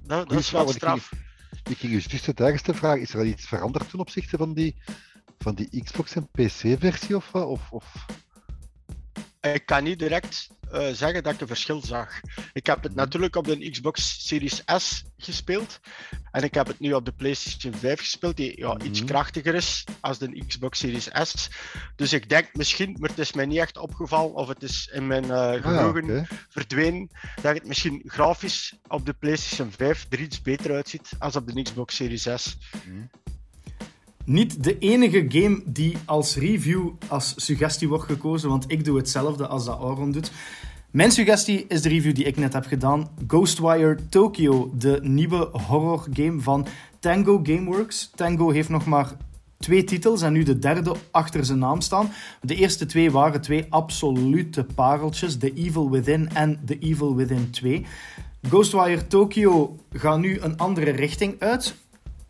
Dat, 0.02 0.28
dat 0.28 0.38
is 0.38 0.50
wel 0.50 0.68
straf. 0.68 1.10
Ik 1.70 1.78
ging, 1.78 1.92
je 1.92 2.08
dus 2.08 2.62
de 2.62 2.74
vraag: 2.74 2.98
is 2.98 3.12
er 3.12 3.18
al 3.18 3.24
iets 3.24 3.46
veranderd 3.46 3.90
ten 3.90 3.98
opzichte 3.98 4.36
van 4.36 4.54
die 4.54 4.76
van 5.42 5.54
die 5.54 5.82
Xbox 5.82 6.14
en 6.14 6.28
PC-versie 6.32 7.16
of 7.16 7.30
wat? 7.30 7.46
Of, 7.46 7.70
of... 7.70 8.06
Ik 9.40 9.66
kan 9.66 9.82
niet 9.82 9.98
direct 9.98 10.48
uh, 10.72 10.88
zeggen 10.92 11.22
dat 11.22 11.34
ik 11.34 11.40
een 11.40 11.46
verschil 11.46 11.80
zag. 11.84 12.20
Ik 12.52 12.66
heb 12.66 12.82
het 12.82 12.94
natuurlijk 12.94 13.36
op 13.36 13.44
de 13.44 13.70
Xbox 13.70 14.26
Series 14.26 14.62
S 14.76 15.04
gespeeld. 15.18 15.80
En 16.30 16.42
ik 16.42 16.54
heb 16.54 16.66
het 16.66 16.80
nu 16.80 16.92
op 16.92 17.04
de 17.04 17.12
PlayStation 17.12 17.74
5 17.74 17.98
gespeeld, 17.98 18.36
die 18.36 18.58
ja, 18.58 18.78
iets 18.78 18.98
mhm. 18.98 19.08
krachtiger 19.08 19.54
is 19.54 19.84
als 20.00 20.18
de 20.18 20.44
Xbox 20.46 20.78
Series 20.78 21.08
S. 21.22 21.50
Dus 21.96 22.12
ik 22.12 22.28
denk 22.28 22.48
misschien, 22.52 22.96
maar 22.98 23.08
het 23.08 23.18
is 23.18 23.32
mij 23.32 23.46
niet 23.46 23.58
echt 23.58 23.78
opgevallen 23.78 24.34
of 24.34 24.48
het 24.48 24.62
is 24.62 24.90
in 24.92 25.06
mijn 25.06 25.24
uh, 25.24 25.52
geheugen 25.52 26.26
verdwenen, 26.48 27.10
dat 27.42 27.54
het 27.54 27.66
misschien 27.66 28.02
grafisch 28.06 28.78
op 28.88 29.06
de 29.06 29.12
PlayStation 29.12 29.70
5 29.70 30.06
er 30.10 30.20
iets 30.20 30.42
beter 30.42 30.74
uitziet 30.74 31.10
als 31.18 31.36
op 31.36 31.46
de 31.46 31.62
Xbox 31.62 31.96
Series 31.96 32.28
S. 32.34 32.56
Mhm. 32.86 33.02
Niet 34.24 34.64
de 34.64 34.78
enige 34.78 35.24
game 35.28 35.62
die 35.66 35.96
als 36.04 36.36
review 36.36 36.88
als 37.08 37.34
suggestie 37.36 37.88
wordt 37.88 38.04
gekozen, 38.04 38.48
want 38.48 38.64
ik 38.66 38.84
doe 38.84 38.96
hetzelfde 38.96 39.46
als 39.46 39.64
dat 39.64 39.78
Auron 39.78 40.12
doet. 40.12 40.32
Mijn 40.90 41.10
suggestie 41.10 41.64
is 41.68 41.82
de 41.82 41.88
review 41.88 42.14
die 42.14 42.24
ik 42.24 42.36
net 42.36 42.52
heb 42.52 42.66
gedaan. 42.66 43.10
Ghostwire 43.26 43.98
Tokyo, 44.08 44.70
de 44.74 44.98
nieuwe 45.02 45.48
horror 45.52 46.06
game 46.12 46.40
van 46.40 46.66
Tango 46.98 47.40
Gameworks. 47.42 48.10
Tango 48.14 48.50
heeft 48.50 48.68
nog 48.68 48.86
maar 48.86 49.16
twee 49.58 49.84
titels 49.84 50.22
en 50.22 50.32
nu 50.32 50.42
de 50.42 50.58
derde 50.58 50.94
achter 51.10 51.44
zijn 51.44 51.58
naam 51.58 51.80
staan. 51.80 52.10
De 52.42 52.54
eerste 52.54 52.86
twee 52.86 53.10
waren 53.10 53.40
twee 53.40 53.66
absolute 53.68 54.64
pareltjes: 54.74 55.36
The 55.36 55.52
Evil 55.54 55.90
Within 55.90 56.28
en 56.34 56.60
The 56.64 56.78
Evil 56.78 57.16
Within 57.16 57.50
2. 57.50 57.86
Ghostwire 58.42 59.06
Tokyo 59.06 59.76
gaat 59.92 60.18
nu 60.18 60.38
een 60.40 60.56
andere 60.56 60.90
richting 60.90 61.40
uit. 61.40 61.74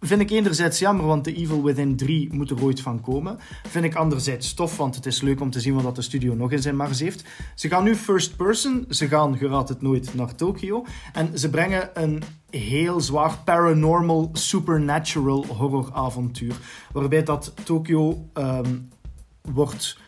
Vind 0.00 0.20
ik 0.20 0.30
enerzijds 0.30 0.78
jammer, 0.78 1.06
want 1.06 1.24
The 1.24 1.34
Evil 1.34 1.62
Within 1.62 1.96
3 1.96 2.28
moet 2.32 2.50
er 2.50 2.62
ooit 2.62 2.80
van 2.80 3.00
komen. 3.00 3.38
Vind 3.68 3.84
ik 3.84 3.94
anderzijds 3.94 4.54
tof, 4.54 4.76
want 4.76 4.94
het 4.94 5.06
is 5.06 5.20
leuk 5.20 5.40
om 5.40 5.50
te 5.50 5.60
zien 5.60 5.82
wat 5.82 5.96
de 5.96 6.02
studio 6.02 6.34
nog 6.34 6.52
in 6.52 6.62
zijn 6.62 6.76
mars 6.76 7.00
heeft. 7.00 7.24
Ze 7.54 7.68
gaan 7.68 7.84
nu 7.84 7.96
first 7.96 8.36
person, 8.36 8.84
ze 8.88 9.08
gaan, 9.08 9.36
geraad 9.36 9.68
het 9.68 9.82
nooit, 9.82 10.14
naar 10.14 10.34
Tokio. 10.34 10.84
En 11.12 11.38
ze 11.38 11.50
brengen 11.50 11.90
een 11.94 12.22
heel 12.50 13.00
zwaar 13.00 13.38
paranormal, 13.44 14.30
supernatural 14.32 15.46
horroravontuur. 15.46 16.54
Waarbij 16.92 17.22
dat 17.22 17.52
Tokio 17.64 18.28
um, 18.34 18.88
wordt 19.42 19.98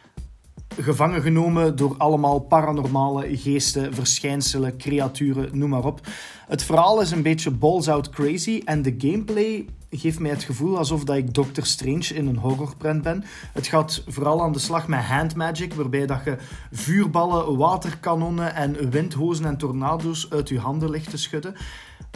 gevangen 0.76 1.22
genomen 1.22 1.76
door 1.76 1.94
allemaal 1.98 2.38
paranormale 2.38 3.36
geesten, 3.36 3.94
verschijnselen, 3.94 4.76
creaturen, 4.76 5.58
noem 5.58 5.70
maar 5.70 5.84
op. 5.84 6.00
Het 6.46 6.62
verhaal 6.62 7.00
is 7.00 7.10
een 7.10 7.22
beetje 7.22 7.50
balls 7.50 7.88
out 7.88 8.10
crazy 8.10 8.62
en 8.64 8.82
de 8.82 8.94
gameplay 8.98 9.66
geeft 9.98 10.18
mij 10.18 10.30
het 10.30 10.42
gevoel 10.42 10.78
alsof 10.78 11.04
dat 11.04 11.16
ik 11.16 11.34
Doctor 11.34 11.66
Strange 11.66 12.14
in 12.14 12.26
een 12.26 12.36
horrorprint 12.36 13.02
ben. 13.02 13.24
Het 13.52 13.66
gaat 13.66 14.04
vooral 14.06 14.42
aan 14.42 14.52
de 14.52 14.58
slag 14.58 14.88
met 14.88 15.00
hand 15.00 15.34
magic, 15.34 15.74
waarbij 15.74 16.06
dat 16.06 16.24
je 16.24 16.36
vuurballen, 16.70 17.56
waterkanonnen 17.56 18.54
en 18.54 18.90
windhozen 18.90 19.44
en 19.44 19.56
tornado's 19.56 20.30
uit 20.30 20.48
je 20.48 20.58
handen 20.58 20.90
ligt 20.90 21.10
te 21.10 21.18
schudden. 21.18 21.54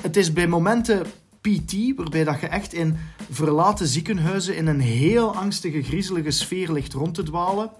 Het 0.02 0.16
is 0.16 0.32
bij 0.32 0.46
momenten 0.46 1.06
PT, 1.40 1.74
waarbij 1.96 2.24
dat 2.24 2.40
je 2.40 2.46
echt 2.46 2.72
in 2.72 2.96
verlaten 3.30 3.86
ziekenhuizen 3.86 4.56
in 4.56 4.66
een 4.66 4.80
heel 4.80 5.34
angstige, 5.34 5.82
griezelige 5.82 6.30
sfeer 6.30 6.72
ligt 6.72 6.92
rond 6.92 7.14
te 7.14 7.22
dwalen. 7.22 7.70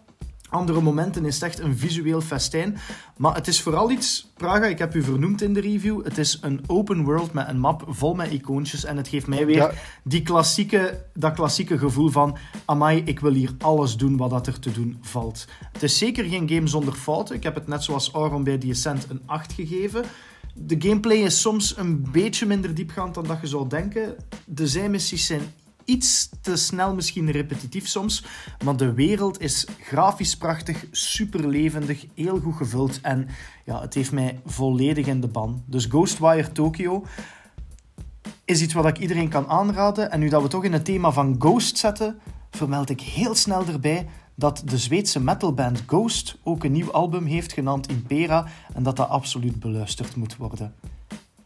Andere 0.51 0.81
momenten 0.81 1.25
is 1.25 1.35
het 1.35 1.45
echt 1.45 1.59
een 1.59 1.79
visueel 1.79 2.21
festijn. 2.21 2.79
Maar 3.17 3.35
het 3.35 3.47
is 3.47 3.63
vooral 3.63 3.91
iets, 3.91 4.33
Praga, 4.37 4.67
ik 4.67 4.79
heb 4.79 4.95
u 4.95 5.03
vernoemd 5.03 5.43
in 5.43 5.53
de 5.53 5.61
review. 5.61 6.05
Het 6.05 6.19
is 6.19 6.39
een 6.41 6.61
open 6.67 7.05
world 7.05 7.33
met 7.33 7.49
een 7.49 7.59
map 7.59 7.85
vol 7.89 8.15
met 8.15 8.31
icoontjes. 8.31 8.85
En 8.85 8.97
het 8.97 9.09
geeft 9.09 9.27
mij 9.27 9.47
weer 9.47 9.83
die 10.05 10.23
klassieke, 10.23 11.05
dat 11.15 11.35
klassieke 11.35 11.79
gevoel 11.79 12.09
van... 12.09 12.37
Amai, 12.65 13.03
ik 13.05 13.21
wil 13.21 13.33
hier 13.33 13.55
alles 13.59 13.97
doen 13.97 14.17
wat 14.17 14.31
dat 14.31 14.47
er 14.47 14.59
te 14.59 14.73
doen 14.73 14.99
valt. 15.01 15.47
Het 15.73 15.83
is 15.83 15.99
zeker 15.99 16.25
geen 16.25 16.49
game 16.49 16.67
zonder 16.67 16.95
fouten. 16.95 17.35
Ik 17.35 17.43
heb 17.43 17.55
het 17.55 17.67
net 17.67 17.85
zoals 17.85 18.11
Auron 18.11 18.45
bij 18.45 18.59
The 18.59 18.71
Ascent 18.71 19.07
een 19.11 19.23
8 19.27 19.53
gegeven. 19.53 20.05
De 20.55 20.77
gameplay 20.79 21.17
is 21.17 21.41
soms 21.41 21.77
een 21.77 22.07
beetje 22.13 22.47
minder 22.47 22.75
diepgaand 22.75 23.15
dan 23.15 23.27
dat 23.27 23.39
je 23.41 23.47
zou 23.47 23.69
denken. 23.69 24.17
De 24.45 24.67
zijmissies 24.67 25.27
zijn 25.27 25.43
iets 25.87 26.31
te 26.41 26.57
snel, 26.57 26.95
misschien 26.95 27.31
repetitief 27.31 27.87
soms. 27.89 28.25
Maar 28.65 28.77
de 28.77 28.93
wereld 28.93 29.41
is 29.41 29.67
grafisch 29.81 30.37
prachtig, 30.37 30.85
super 30.91 31.49
levendig, 31.49 32.07
heel 32.15 32.41
goed 32.41 32.57
gevuld. 32.57 33.01
En 33.01 33.29
ja, 33.65 33.81
het 33.81 33.95
heeft 33.95 34.13
mij 34.13 34.41
volledig 34.45 35.07
in 35.07 35.21
de 35.21 35.29
ban. 35.29 35.63
Dus 35.67 35.85
Ghostwire 35.85 36.53
Tokyo 36.53 37.05
is 38.45 38.63
iets 38.63 38.75
wat 38.75 38.87
ik 38.87 38.99
iedereen 38.99 39.29
kan 39.29 39.49
aanraden. 39.49 40.11
En 40.11 40.21
nu 40.21 40.29
dat 40.29 40.43
we 40.43 40.49
toch 40.49 40.65
in 40.65 40.73
het 40.73 40.85
thema 40.85 41.11
van 41.11 41.37
Ghost 41.39 41.79
zetten, 41.79 42.19
vermeld 42.51 42.91
ik 42.91 43.01
heel 43.01 43.35
snel 43.35 43.67
erbij 43.67 44.09
dat 44.35 44.63
de 44.65 44.79
Zweedse 44.79 45.21
metalband 45.21 45.83
Ghost 45.87 46.39
ook 46.43 46.65
een 46.65 46.73
nieuw 46.73 46.93
album 46.93 47.25
heeft 47.25 47.53
genaamd 47.53 47.89
Impera 47.89 48.47
en 48.75 48.83
dat 48.83 48.97
dat 48.97 49.09
absoluut 49.09 49.61
beluisterd 49.61 50.17
moet 50.17 50.37
worden. 50.37 50.75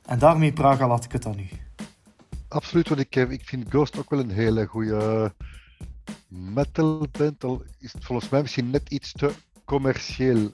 En 0.05 0.19
daarmee, 0.19 0.53
Praga, 0.53 0.89
laat 0.89 1.05
ik 1.05 1.13
het 1.13 1.27
aan 1.27 1.39
u. 1.39 1.49
Absoluut, 2.51 2.89
want 2.89 3.01
ik, 3.01 3.17
ik 3.17 3.45
vind 3.45 3.69
Ghost 3.69 3.99
ook 3.99 4.11
wel 4.11 4.19
een 4.19 4.31
hele 4.31 4.67
goede 4.67 5.33
metalband. 6.29 7.45
Al 7.45 7.63
is 7.79 7.93
het 7.93 8.05
volgens 8.05 8.29
mij 8.29 8.41
misschien 8.41 8.71
net 8.71 8.89
iets 8.89 9.13
te 9.13 9.31
commercieel 9.65 10.51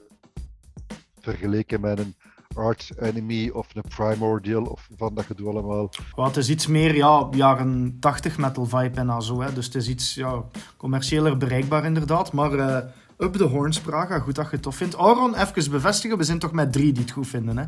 vergeleken 1.21 1.81
met 1.81 1.99
een 1.99 2.15
Arch 2.55 2.97
Enemy 2.97 3.49
of 3.49 3.67
een 3.73 3.83
Primordial 3.95 4.63
of 4.63 4.87
van 4.97 5.13
dat 5.13 5.25
gedoe 5.25 5.49
allemaal. 5.49 5.89
het 6.15 6.37
is 6.37 6.49
iets 6.49 6.67
meer 6.67 6.95
ja, 6.95 7.27
jaren 7.31 7.97
80 7.99 8.37
metal 8.37 8.65
vibe 8.65 8.99
en 8.99 9.21
zo. 9.21 9.41
Hè. 9.41 9.53
Dus 9.53 9.65
het 9.65 9.75
is 9.75 9.87
iets 9.87 10.13
ja, 10.13 10.43
commerciëler 10.77 11.37
bereikbaar 11.37 11.85
inderdaad. 11.85 12.33
Maar 12.33 12.53
uh, 12.53 12.77
up 13.17 13.33
the 13.33 13.43
horns, 13.43 13.79
Praga. 13.79 14.19
Goed 14.19 14.35
dat 14.35 14.45
je 14.45 14.51
het 14.51 14.61
tof 14.61 14.75
vindt. 14.75 14.93
Auron, 14.93 15.35
even 15.35 15.71
bevestigen. 15.71 16.17
We 16.17 16.23
zijn 16.23 16.39
toch 16.39 16.51
met 16.51 16.71
drie 16.73 16.91
die 16.91 17.03
het 17.03 17.11
goed 17.11 17.27
vinden, 17.27 17.57
hè? 17.57 17.65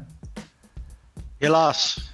Helaas. 1.38 2.12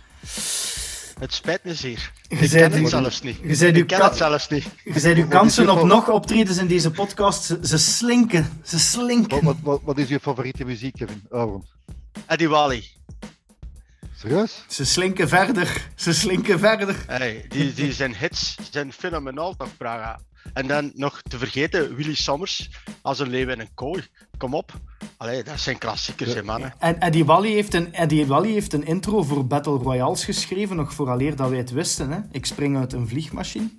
Het 1.20 1.34
spijt 1.34 1.64
me 1.64 1.74
zeer. 1.74 2.12
Je 2.28 2.36
ik 2.36 2.50
ken 2.50 2.72
het 2.72 2.90
zelfs 2.90 3.22
niet. 3.22 3.38
Je 3.42 3.68
ik 3.68 3.88
ken 3.88 4.04
het 4.04 4.16
zelfs 4.16 4.48
niet. 4.48 4.66
Je 4.84 5.00
zei 5.00 5.22
uw 5.22 5.28
kansen 5.28 5.70
op 5.70 5.84
nog 5.84 6.10
optredens 6.10 6.58
in 6.58 6.68
deze 6.68 6.92
podcast, 6.92 7.44
ze, 7.44 7.60
ze 7.62 7.78
slinken. 7.78 8.62
Ze 8.64 8.80
slinken. 8.80 9.44
Wat, 9.44 9.56
wat, 9.62 9.82
wat, 9.84 9.98
is 9.98 10.08
je 10.08 10.20
favoriete 10.20 10.66
muziek, 10.66 10.94
Kevin? 10.96 11.24
Waarom? 11.30 11.66
Eddie 12.26 12.50
Wally. 12.50 12.84
Serieus? 14.18 14.64
Ze 14.68 14.86
slinken 14.86 15.28
verder. 15.28 15.90
Ze 15.96 16.14
slinken 16.14 16.60
verder. 16.60 17.04
Hey, 17.08 17.46
die, 17.48 17.74
die 17.74 17.94
zijn 17.94 18.16
hits 18.16 18.56
zijn 18.72 18.94
fenomenaal 18.94 19.56
toch, 19.56 19.78
Praga. 19.78 20.20
En 20.54 20.68
dan 20.68 20.92
nog 20.96 21.22
te 21.22 21.38
vergeten 21.38 21.96
Willy 21.96 22.16
Sommers 22.16 22.70
als 23.02 23.20
een 23.20 23.30
leeuw 23.30 23.50
in 23.50 23.60
een 23.60 23.74
kooi. 23.74 24.04
Kom 24.38 24.54
op. 24.54 24.74
Allee, 25.18 25.44
dat 25.44 25.60
zijn 25.60 25.78
klassiekers, 25.78 26.34
ja. 26.34 26.44
mannen. 26.44 26.74
En 26.80 27.00
Eddie 27.00 27.26
Wally, 27.26 27.52
heeft 27.52 27.74
een, 27.74 27.94
Eddie 27.94 28.26
Wally 28.26 28.52
heeft 28.52 28.74
een 28.74 28.86
intro 28.86 29.24
voor 29.24 29.48
Battle 29.48 29.78
Royales 29.78 30.24
geschreven, 30.26 30.76
nog 30.76 30.94
vooraleer 30.94 31.36
dat 31.36 31.50
wij 31.50 31.58
het 31.58 31.72
wisten. 31.72 32.12
Hè? 32.12 32.20
Ik 32.32 32.46
spring 32.46 32.78
uit 32.78 32.94
een 32.94 33.08
vliegmachine. 33.08 33.70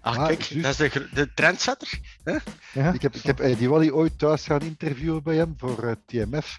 Ach, 0.00 0.16
ah, 0.16 0.26
kijk, 0.26 0.62
dat 0.62 0.80
is 0.80 0.92
de, 0.92 1.08
de 1.14 1.34
trendsetter. 1.34 2.00
Hè? 2.24 2.36
Ja. 2.72 2.92
Ik 2.92 3.02
heb, 3.02 3.14
ik 3.14 3.22
heb 3.22 3.40
Eddie 3.40 3.68
Wally 3.68 3.90
ooit 3.90 4.18
thuis 4.18 4.44
gaan 4.44 4.60
interviewen 4.60 5.22
bij 5.22 5.36
hem 5.36 5.54
voor 5.56 5.84
uh, 5.84 5.90
eh, 5.90 5.96
TMF. 6.06 6.58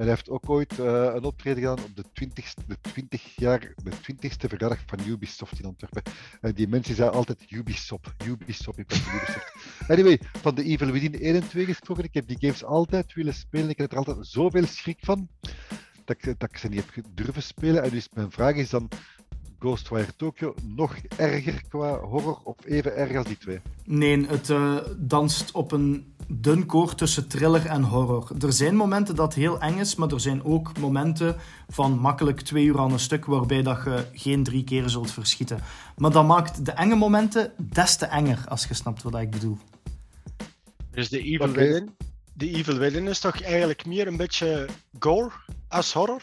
En 0.00 0.06
hij 0.06 0.14
heeft 0.14 0.30
ook 0.30 0.50
ooit 0.50 0.78
uh, 0.78 0.86
een 1.14 1.24
optreden 1.24 1.62
gedaan 1.62 1.84
op 1.84 1.96
de 1.96 2.04
20, 2.12 2.54
de 2.54 2.76
20 2.80 3.36
jaar, 3.36 3.74
de 3.76 3.90
20ste 3.90 4.48
verjaardag 4.48 4.78
van 4.86 4.98
Ubisoft 5.06 5.58
in 5.58 5.64
Antwerpen. 5.64 6.02
En 6.40 6.52
die 6.52 6.68
mensen 6.68 6.94
zeiden 6.94 7.18
altijd 7.18 7.50
Ubisoft, 7.50 8.12
Ubisoft 8.26 8.78
in 8.78 8.86
plaats 8.86 9.02
van 9.02 9.14
Ubisoft. 9.14 9.52
Anyway, 9.92 10.20
van 10.22 10.54
de 10.54 10.64
Evil 10.64 10.90
Within 10.90 11.20
1 11.20 11.34
en 11.34 11.48
2 11.48 11.64
gesproken. 11.64 12.04
Ik 12.04 12.14
heb 12.14 12.28
die 12.28 12.36
games 12.40 12.64
altijd 12.64 13.12
willen 13.12 13.34
spelen. 13.34 13.68
Ik 13.68 13.78
heb 13.78 13.92
er 13.92 13.98
altijd 13.98 14.26
zoveel 14.26 14.66
schrik 14.66 14.98
van 15.00 15.28
dat 16.04 16.16
ik, 16.18 16.38
dat 16.38 16.50
ik 16.50 16.58
ze 16.58 16.68
niet 16.68 16.94
heb 16.94 17.04
durven 17.14 17.42
spelen. 17.42 17.82
En 17.82 17.90
dus 17.90 18.08
mijn 18.12 18.30
vraag 18.30 18.54
is 18.54 18.70
dan, 18.70 18.88
Ghostwire 19.60 20.16
Tokyo 20.16 20.54
nog 20.62 20.96
erger 21.16 21.62
qua 21.68 21.98
horror 21.98 22.40
of 22.44 22.56
even 22.64 22.96
erg 22.96 23.16
als 23.16 23.26
die 23.26 23.38
twee? 23.38 23.60
Nee, 23.84 24.26
het 24.26 24.48
uh, 24.48 24.76
danst 24.96 25.52
op 25.52 25.72
een 25.72 26.14
dun 26.28 26.66
koord 26.66 26.98
tussen 26.98 27.28
thriller 27.28 27.66
en 27.66 27.82
horror. 27.82 28.30
Er 28.40 28.52
zijn 28.52 28.76
momenten 28.76 29.16
dat 29.16 29.34
heel 29.34 29.60
eng 29.60 29.78
is, 29.78 29.94
maar 29.94 30.08
er 30.08 30.20
zijn 30.20 30.44
ook 30.44 30.78
momenten 30.78 31.36
van 31.68 31.98
makkelijk 31.98 32.40
twee 32.40 32.64
uur 32.64 32.78
aan 32.78 32.92
een 32.92 32.98
stuk 32.98 33.24
waarbij 33.24 33.62
dat 33.62 33.84
je 33.84 34.04
geen 34.12 34.42
drie 34.42 34.64
keer 34.64 34.88
zult 34.88 35.10
verschieten. 35.10 35.60
Maar 35.96 36.10
dat 36.10 36.26
maakt 36.26 36.64
de 36.64 36.72
enge 36.72 36.94
momenten 36.94 37.52
des 37.56 37.96
te 37.96 38.06
enger, 38.06 38.44
als 38.48 38.66
je 38.66 38.74
snapt 38.74 39.02
wat 39.02 39.14
ik 39.14 39.30
bedoel. 39.30 39.58
Dus 40.90 41.08
de 41.08 41.22
Evil 41.22 41.48
okay. 41.48 41.66
Within, 41.66 41.90
de 42.32 42.50
Evil 42.50 42.78
Within 42.78 43.08
is 43.08 43.20
toch 43.20 43.42
eigenlijk 43.42 43.86
meer 43.86 44.06
een 44.06 44.16
beetje 44.16 44.66
gore 44.98 45.30
als 45.68 45.92
horror? 45.92 46.22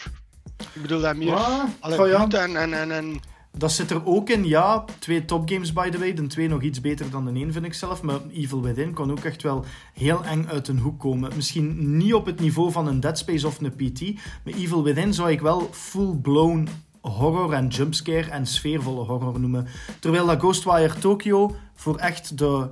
Ik 0.78 0.84
bedoel 0.84 1.02
dat 1.02 1.16
meer 1.16 1.28
ja, 1.28 1.70
alle 1.80 2.08
ja. 2.08 2.28
en, 2.28 2.56
en, 2.56 2.74
en, 2.74 2.92
en... 2.92 3.20
Dat 3.52 3.72
zit 3.72 3.92
er 3.92 4.06
ook 4.06 4.30
in, 4.30 4.46
ja. 4.46 4.86
Twee 5.00 5.26
topgames, 5.26 5.74
by 5.74 5.90
the 5.90 6.00
way. 6.00 6.14
De 6.14 6.28
twee 6.28 6.48
nog 6.48 6.62
iets 6.62 6.82
beter 6.82 7.10
dan 7.10 7.26
de 7.26 7.32
één, 7.32 7.54
vind 7.54 7.66
ik 7.66 7.74
zelf. 7.74 8.02
Maar 8.02 8.20
Evil 8.34 8.62
Within 8.62 8.94
kon 8.94 9.12
ook 9.12 9.24
echt 9.24 9.42
wel 9.44 9.66
heel 9.94 10.24
eng 10.24 10.46
uit 10.48 10.68
een 10.68 10.80
hoek 10.80 11.00
komen. 11.00 11.32
Misschien 11.36 11.98
niet 11.98 12.14
op 12.14 12.26
het 12.26 12.40
niveau 12.40 12.72
van 12.72 12.88
een 12.88 13.00
Dead 13.00 13.18
Space 13.18 13.48
of 13.48 13.62
een 13.62 13.76
PT. 13.76 14.02
Maar 14.44 14.54
Evil 14.54 14.84
Within 14.84 15.14
zou 15.14 15.32
ik 15.32 15.42
wel 15.42 15.70
full-blown 15.72 16.68
horror 17.02 17.54
en 17.54 17.68
jumpscare 17.68 18.30
en 18.30 18.46
sfeervolle 18.46 19.04
horror 19.06 19.40
noemen. 19.40 19.68
Terwijl 20.00 20.26
dat 20.26 20.40
Ghostwire 20.40 21.00
Tokyo 21.00 21.56
voor 21.74 21.96
echt 21.96 22.38
de 22.38 22.70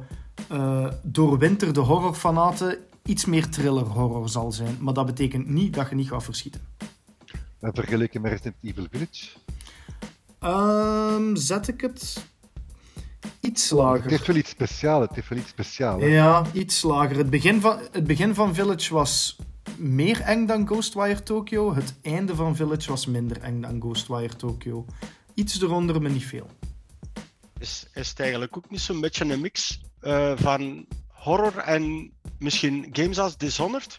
uh, 0.51 0.88
doorwinterde 1.03 1.80
horrorfanaten 1.80 2.78
iets 3.06 3.26
meer 3.26 3.49
thriller 3.49 3.86
horror 3.86 4.30
zal 4.30 4.51
zijn. 4.51 4.78
Maar 4.80 4.93
dat 4.93 5.06
betekent 5.06 5.49
niet 5.49 5.74
dat 5.74 5.89
je 5.89 5.95
niet 5.95 6.10
gaat 6.10 6.24
verschieten. 6.24 6.62
En 7.66 7.74
vergeleken 7.74 8.22
met 8.22 8.32
Resident 8.32 8.55
Evil 8.61 8.88
Village? 8.91 9.30
Um, 10.43 11.36
zet 11.36 11.68
ik 11.68 11.82
het 11.82 12.26
iets 13.39 13.70
lager. 13.70 14.01
Het 14.01 14.11
heeft 14.11 14.28
wel 14.28 14.36
iets 14.36 14.49
speciaals. 14.49 15.05
Het 15.05 15.16
heeft 15.16 15.30
wel 15.30 15.38
iets 15.38 15.49
speciaals. 15.49 16.03
Ja, 16.03 16.43
iets 16.53 16.82
lager. 16.82 17.18
Het 17.18 17.30
begin, 17.30 17.61
van, 17.61 17.80
het 17.91 18.07
begin 18.07 18.34
van 18.34 18.53
Village 18.53 18.93
was 18.93 19.38
meer 19.78 20.22
eng 20.22 20.45
dan 20.45 20.68
Ghostwire 20.68 21.24
Tokyo. 21.24 21.76
Het 21.76 21.93
einde 22.01 22.36
van 22.36 22.55
Village 22.55 22.89
was 22.89 23.05
minder 23.05 23.41
eng 23.41 23.61
dan 23.61 23.82
Ghostwire 23.82 24.36
Tokyo. 24.36 24.86
Iets 25.34 25.61
eronder, 25.61 26.01
maar 26.01 26.11
niet 26.11 26.26
veel. 26.26 26.49
Is, 27.59 27.88
is 27.93 28.09
het 28.09 28.20
eigenlijk 28.20 28.57
ook 28.57 28.70
niet 28.70 28.82
zo'n 28.82 29.01
beetje 29.01 29.26
een 29.26 29.41
mix 29.41 29.82
uh, 30.01 30.32
van 30.36 30.86
horror 31.07 31.57
en 31.57 32.11
misschien 32.39 32.88
games 32.91 33.20
als 33.20 33.38
Dishonored? 33.38 33.97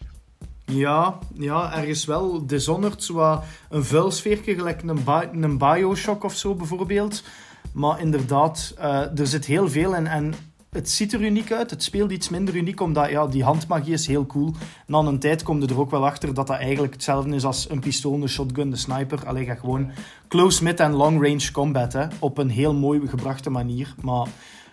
Ja, 0.71 1.17
ja, 1.33 1.77
ergens 1.77 2.05
wel. 2.05 2.45
Dishonored, 2.45 3.03
zo 3.03 3.41
een 3.69 3.85
vuilsfeertje, 3.85 4.55
gelijk 4.55 4.81
een, 5.31 5.57
Bioshock 5.57 6.23
of 6.23 6.35
zo 6.35 6.55
bijvoorbeeld. 6.55 7.23
Maar 7.71 8.01
inderdaad, 8.01 8.73
uh, 8.79 9.19
er 9.19 9.27
zit 9.27 9.45
heel 9.45 9.69
veel 9.69 9.95
in. 9.95 10.07
En 10.07 10.33
het 10.69 10.89
ziet 10.89 11.13
er 11.13 11.21
uniek 11.21 11.51
uit. 11.51 11.69
Het 11.69 11.83
speelt 11.83 12.11
iets 12.11 12.29
minder 12.29 12.55
uniek, 12.55 12.81
omdat 12.81 13.09
ja, 13.09 13.27
die 13.27 13.43
handmagie 13.43 13.93
is 13.93 14.07
heel 14.07 14.25
cool. 14.25 14.53
Na 14.87 14.99
een 14.99 15.19
tijd 15.19 15.43
kom 15.43 15.61
je 15.61 15.67
er 15.67 15.79
ook 15.79 15.91
wel 15.91 16.05
achter 16.05 16.33
dat 16.33 16.47
dat 16.47 16.57
eigenlijk 16.57 16.93
hetzelfde 16.93 17.35
is 17.35 17.45
als 17.45 17.69
een 17.69 17.79
pistool, 17.79 18.21
een 18.21 18.29
shotgun, 18.29 18.69
de 18.69 18.75
sniper. 18.75 19.25
Alleen 19.25 19.45
ga 19.45 19.55
gewoon 19.55 19.91
close, 20.27 20.63
mid 20.63 20.79
en 20.79 20.93
long 20.93 21.21
range 21.21 21.51
combat. 21.51 21.93
Hè, 21.93 22.05
op 22.19 22.37
een 22.37 22.49
heel 22.49 22.73
mooi 22.73 23.07
gebrachte 23.07 23.49
manier. 23.49 23.95
Maar 24.01 24.27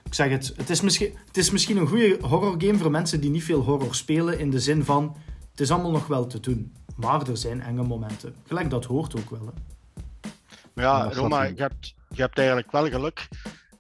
ik 0.05 0.15
zeg 0.15 0.29
het, 0.29 0.55
het 0.57 0.71
is 0.71 0.81
misschien, 0.81 1.11
het 1.27 1.37
is 1.37 1.51
misschien 1.51 1.77
een 1.77 1.89
goede 1.89 2.19
horror 2.21 2.55
game 2.59 2.79
voor 2.79 2.91
mensen 2.91 3.21
die 3.21 3.31
niet 3.31 3.45
veel 3.45 3.61
horror 3.61 3.95
spelen. 3.95 4.39
In 4.39 4.51
de 4.51 4.61
zin 4.61 4.85
van, 4.85 5.17
het 5.55 5.63
is 5.63 5.71
allemaal 5.71 5.91
nog 5.91 6.07
wel 6.07 6.27
te 6.27 6.41
doen. 6.41 6.73
Maar 6.97 7.29
er 7.29 7.37
zijn 7.37 7.63
enge 7.63 7.83
momenten. 7.83 8.35
Gelijk 8.47 8.71
dat 8.71 8.85
hoort 8.85 9.17
ook 9.17 9.31
wel. 9.31 9.41
Hè. 9.41 9.53
Maar 10.75 10.85
ja, 10.85 11.13
Roma, 11.13 11.43
je 11.43 11.63
hebt, 11.63 11.95
je 12.09 12.21
hebt 12.21 12.39
eigenlijk 12.39 12.73
wel 12.73 12.89
geluk 12.89 13.29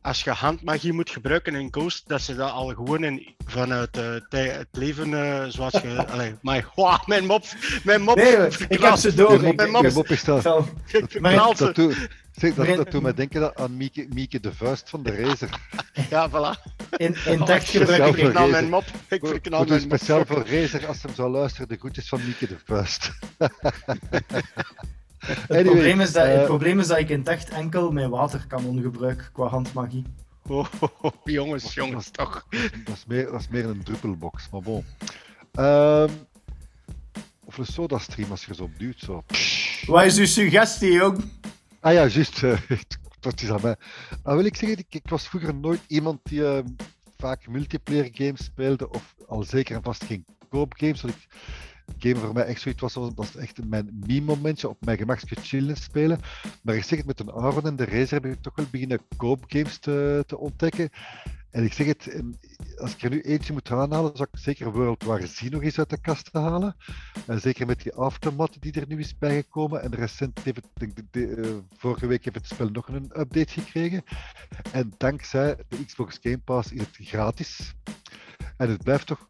als 0.04 0.22
je 0.22 0.30
handmagie 0.30 0.92
moet 0.92 1.10
gebruiken 1.10 1.54
in 1.54 1.68
Ghost, 1.70 2.08
dat 2.08 2.20
ze 2.20 2.34
dat 2.34 2.50
al 2.50 2.68
gewoon 2.68 3.04
in, 3.04 3.34
vanuit 3.46 3.96
uh, 3.96 4.12
het 4.30 4.66
leven 4.72 5.08
uh, 5.08 5.44
zoals 5.48 5.72
je. 5.72 6.06
allee, 6.12 6.34
maar 6.40 6.70
wow, 6.74 7.06
mijn 7.06 7.26
mop. 7.26 7.44
Mijn 7.84 8.02
mop. 8.02 8.16
Nee, 8.16 8.36
ik 8.68 8.80
heb 8.80 8.96
ze 8.96 9.14
door. 9.14 9.40
Mijn, 9.40 9.54
mijn 9.70 9.70
mop, 9.70 9.92
mop 9.92 10.08
is 10.08 10.24
dat. 10.24 10.42
dat, 10.42 10.66
dat, 10.92 11.58
dat, 11.58 11.94
Zeg, 12.34 12.54
dat, 12.54 12.66
dat 12.66 12.90
doet 12.90 13.02
mij 13.02 13.14
denken 13.14 13.56
aan 13.56 13.76
Mieke, 13.76 14.06
Mieke 14.12 14.40
de 14.40 14.54
Vuist 14.54 14.90
van 14.90 15.02
de 15.02 15.16
Razer. 15.16 15.48
Ja, 16.10 16.30
voilà. 16.30 16.72
In, 16.96 17.14
in 17.26 17.46
gebruik 17.60 18.16
ik 18.16 18.32
nou 18.32 18.50
mijn 18.50 18.68
mop. 18.68 18.84
Ik 19.08 19.26
verknal 19.26 19.64
mijn 19.64 19.80
speciaal 19.80 20.24
voor 20.26 20.46
Razer, 20.50 20.86
als 20.86 21.02
hem 21.02 21.14
zou 21.14 21.30
luisteren, 21.30 21.68
de 21.68 21.76
groetjes 21.76 22.08
van 22.08 22.24
Mieke 22.24 22.46
de 22.46 22.56
Vuist. 22.64 23.12
het, 25.46 25.62
probleem 25.62 26.00
is 26.00 26.12
dat, 26.12 26.26
het 26.26 26.40
uh, 26.40 26.44
probleem 26.44 26.80
is 26.80 26.86
dat 26.86 26.98
ik 26.98 27.08
in 27.08 27.26
enkel 27.52 27.92
mijn 27.92 28.10
waterkanon 28.10 28.82
gebruik 28.82 29.30
qua 29.32 29.46
handmagie. 29.46 30.04
Oh, 30.46 30.66
oh, 30.80 30.88
oh, 31.00 31.12
jongens, 31.24 31.74
jongens, 31.74 32.10
toch. 32.10 32.46
Dat 32.84 32.94
is, 32.94 33.04
meer, 33.06 33.30
dat 33.30 33.40
is 33.40 33.48
meer 33.48 33.64
een 33.64 33.82
druppelbox, 33.82 34.48
maar 34.50 34.60
bon. 34.60 34.84
Um, 35.58 36.10
of 37.44 37.58
een 37.58 37.66
soda-stream 37.66 38.30
als 38.30 38.44
je 38.44 38.54
zo 38.54 38.62
op 38.62 38.78
duwt. 38.78 39.00
Zo. 39.00 39.24
Wat 39.86 40.04
is 40.04 40.16
uw 40.16 40.26
suggestie, 40.26 40.92
jong? 40.92 41.24
Ah 41.84 41.92
ja, 41.92 42.06
juist. 42.06 42.40
Dat 43.20 43.40
is 43.40 43.50
aan 43.50 43.60
mij. 43.62 43.76
Nou 44.22 44.36
wil 44.36 44.44
ik 44.44 44.56
zeggen, 44.56 44.84
ik, 44.88 45.08
was 45.08 45.28
vroeger 45.28 45.54
nooit 45.54 45.80
iemand 45.86 46.20
die 46.22 46.40
uh, 46.40 46.58
vaak 47.16 47.48
multiplayer 47.48 48.08
games 48.12 48.44
speelde, 48.44 48.90
of 48.90 49.14
al 49.26 49.42
zeker 49.42 49.76
en 49.76 49.82
vast 49.82 50.04
geen 50.04 50.24
koop 50.48 50.74
games. 50.76 51.00
Want 51.00 51.14
ik, 51.14 51.26
game 51.98 52.16
voor 52.16 52.32
mij 52.32 52.44
echt 52.44 52.60
zoiets 52.60 52.80
was, 52.80 52.92
dat 52.92 53.12
was 53.14 53.36
echt 53.36 53.64
mijn 53.64 54.02
meme-momentje 54.06 54.68
op 54.68 54.84
mijn 54.84 54.98
gemakje 54.98 55.36
chillen 55.40 55.76
spelen. 55.76 56.20
Maar 56.62 56.74
ik 56.74 56.84
zeg 56.84 56.98
het, 56.98 57.06
met 57.06 57.20
een 57.20 57.32
Aaron 57.32 57.66
en 57.66 57.76
de 57.76 57.84
Razer 57.84 58.22
heb 58.22 58.32
ik 58.32 58.42
toch 58.42 58.54
wel 58.56 58.66
beginnen 58.70 59.00
koopgames 59.16 59.78
te, 59.78 60.24
te 60.26 60.38
ontdekken. 60.38 60.90
En 61.54 61.64
ik 61.64 61.72
zeg 61.72 61.86
het, 61.86 62.22
als 62.76 62.94
ik 62.94 63.02
er 63.02 63.10
nu 63.10 63.20
eentje 63.20 63.52
moet 63.52 63.70
aanhalen, 63.70 64.16
zou 64.16 64.28
ik 64.32 64.38
zeker 64.38 64.72
World 64.72 65.04
War 65.04 65.26
Z 65.26 65.40
nog 65.40 65.62
eens 65.62 65.78
uit 65.78 65.90
de 65.90 66.00
kast 66.00 66.32
halen. 66.32 66.76
En 67.26 67.40
zeker 67.40 67.66
met 67.66 67.82
die 67.82 67.94
aftermath 67.94 68.62
die 68.62 68.72
er 68.72 68.86
nu 68.86 68.98
is 68.98 69.18
bijgekomen. 69.18 69.82
En 69.82 69.94
recent 69.94 70.40
heeft 70.42 70.60
het, 70.74 71.04
uh, 71.12 71.56
vorige 71.76 72.06
week 72.06 72.24
heeft 72.24 72.36
het 72.36 72.46
spel 72.46 72.68
nog 72.68 72.88
een 72.88 73.20
update 73.20 73.60
gekregen. 73.60 74.02
En 74.72 74.92
dankzij 74.96 75.56
de 75.68 75.84
Xbox 75.84 76.18
Game 76.22 76.38
Pass 76.38 76.72
is 76.72 76.80
het 76.80 76.96
gratis. 77.00 77.74
En 78.56 78.70
het 78.70 78.82
blijft 78.82 79.06
toch 79.06 79.28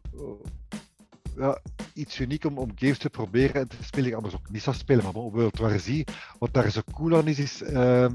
ja, 1.37 1.59
iets 1.93 2.19
uniek 2.19 2.45
om, 2.45 2.57
om 2.57 2.71
games 2.75 2.97
te 2.97 3.09
proberen 3.09 3.61
en 3.61 3.67
te 3.67 3.83
spelen. 3.83 4.09
Ik 4.09 4.15
anders 4.15 4.35
ook 4.35 4.49
niet 4.49 4.61
zou 4.61 4.75
spelen, 4.75 5.03
maar 5.03 5.13
World 5.13 5.57
War 5.57 5.79
Z. 5.79 6.03
Wat 6.39 6.53
daar 6.53 6.71
zo 6.71 6.81
cool 6.93 7.15
aan 7.17 7.27
is, 7.27 7.39
is 7.39 7.61
uh, 7.61 8.07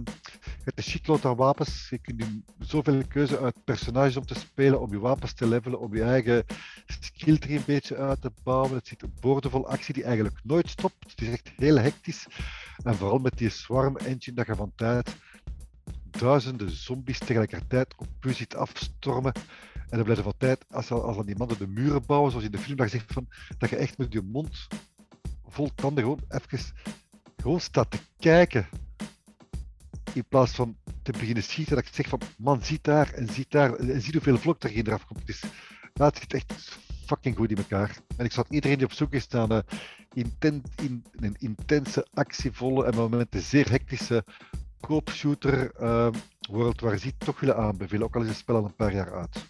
het 0.65 0.77
een 0.77 0.83
shitload 0.83 1.25
aan 1.25 1.37
wapens. 1.37 1.89
Je 1.91 1.99
kunt 1.99 2.25
zoveel 2.59 3.03
keuze 3.09 3.39
uit 3.39 3.65
personages 3.65 4.17
om 4.17 4.27
te 4.27 4.35
spelen, 4.35 4.81
om 4.81 4.91
je 4.91 4.99
wapens 4.99 5.33
te 5.33 5.47
levelen, 5.47 5.81
om 5.81 5.95
je 5.95 6.03
eigen 6.03 6.45
skill 6.87 7.39
tree 7.39 7.57
een 7.57 7.63
beetje 7.67 7.97
uit 7.97 8.21
te 8.21 8.33
bouwen. 8.43 8.75
Het 8.75 8.87
zit 8.87 9.21
boordevol 9.21 9.69
actie 9.69 9.95
die 9.95 10.05
eigenlijk 10.05 10.41
nooit 10.43 10.69
stopt. 10.69 11.11
Het 11.11 11.21
is 11.21 11.29
echt 11.29 11.51
heel 11.57 11.79
hectisch. 11.79 12.27
En 12.83 12.95
vooral 12.95 13.19
met 13.19 13.39
die 13.39 13.51
swarm 13.51 13.97
engine 13.97 14.37
dat 14.37 14.47
je 14.47 14.55
van 14.55 14.73
tijd 14.77 15.17
duizenden 16.11 16.71
zombies 16.71 17.19
tegelijkertijd 17.19 17.95
op 17.97 18.09
je 18.21 18.33
ziet 18.33 18.57
afstormen. 18.57 19.33
En 19.91 19.97
dan 19.97 20.03
blijft 20.03 20.23
van 20.23 20.35
tijd, 20.37 20.65
als, 20.71 20.91
als 20.91 21.17
dan 21.17 21.27
die 21.27 21.37
mannen 21.37 21.59
de 21.59 21.69
muren 21.69 22.07
bouwen, 22.07 22.31
zoals 22.31 22.47
in 22.47 22.53
de 22.53 22.59
film, 22.59 22.77
dat 22.77 22.91
je 22.91 22.99
zegt 22.99 23.13
van, 23.13 23.29
dat 23.59 23.71
je 23.71 23.77
echt 23.77 23.99
met 23.99 24.13
je 24.13 24.23
mond 24.23 24.67
vol 25.49 25.71
tanden 25.75 26.03
gewoon 26.03 26.21
even 26.29 26.75
gewoon 27.37 27.61
staat 27.61 27.91
te 27.91 27.99
kijken. 28.19 28.69
In 30.13 30.25
plaats 30.29 30.53
van 30.53 30.77
te 31.03 31.13
beginnen 31.13 31.43
schieten, 31.43 31.75
dat 31.75 31.85
ik 31.85 31.95
zeg 31.95 32.09
van, 32.09 32.21
man, 32.39 32.65
ziet 32.65 32.85
daar 32.85 33.13
en 33.13 33.29
ziet 33.29 33.51
daar 33.51 33.75
en 33.75 34.01
ziet 34.01 34.13
hoeveel 34.13 34.39
vlok 34.39 34.63
er 34.63 34.71
hier 34.71 34.87
eraf 34.87 35.07
komt. 35.07 35.27
Dus 35.27 35.43
dat 35.93 36.19
zit 36.19 36.35
echt 36.35 36.79
fucking 37.07 37.37
goed 37.37 37.51
in 37.51 37.57
elkaar. 37.57 37.97
En 38.17 38.25
ik 38.25 38.33
zou 38.33 38.47
iedereen 38.51 38.77
die 38.77 38.87
op 38.87 38.93
zoek 38.93 39.13
is 39.13 39.29
naar 39.29 39.51
een, 39.51 39.63
inten, 40.13 40.63
in, 40.83 41.05
een 41.13 41.37
intense, 41.39 42.07
actievolle 42.15 42.85
en 42.85 42.95
momenten 42.95 43.41
zeer 43.41 43.71
hectische 43.71 44.25
koopshooter 44.81 45.73
uh, 45.81 46.09
World 46.51 46.81
War 46.81 46.99
Z 46.99 47.11
toch 47.19 47.41
willen 47.41 47.57
aanbevelen, 47.57 48.07
ook 48.07 48.17
al 48.17 48.23
is 48.23 48.29
het 48.29 48.37
spel 48.37 48.57
al 48.57 48.65
een 48.65 48.75
paar 48.75 48.95
jaar 48.95 49.15
uit. 49.15 49.50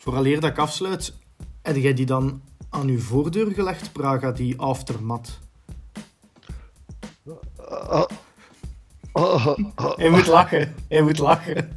Vooraleer 0.00 0.40
dat 0.40 0.50
ik 0.50 0.58
afsluit, 0.58 1.14
heb 1.62 1.76
jij 1.76 1.94
die 1.94 2.06
dan 2.06 2.42
aan 2.68 2.88
uw 2.88 2.98
voordeur 2.98 3.52
gelegd, 3.52 3.92
Praga, 3.92 4.32
die 4.32 4.58
aftermat? 4.58 5.38
Uh, 7.26 7.34
uh, 9.16 9.46
uh, 9.56 9.56
Hij 9.96 10.10
moet 10.10 10.26
lachen. 10.26 10.74
Hij 10.88 11.02
moet 11.02 11.18
lachen. 11.18 11.72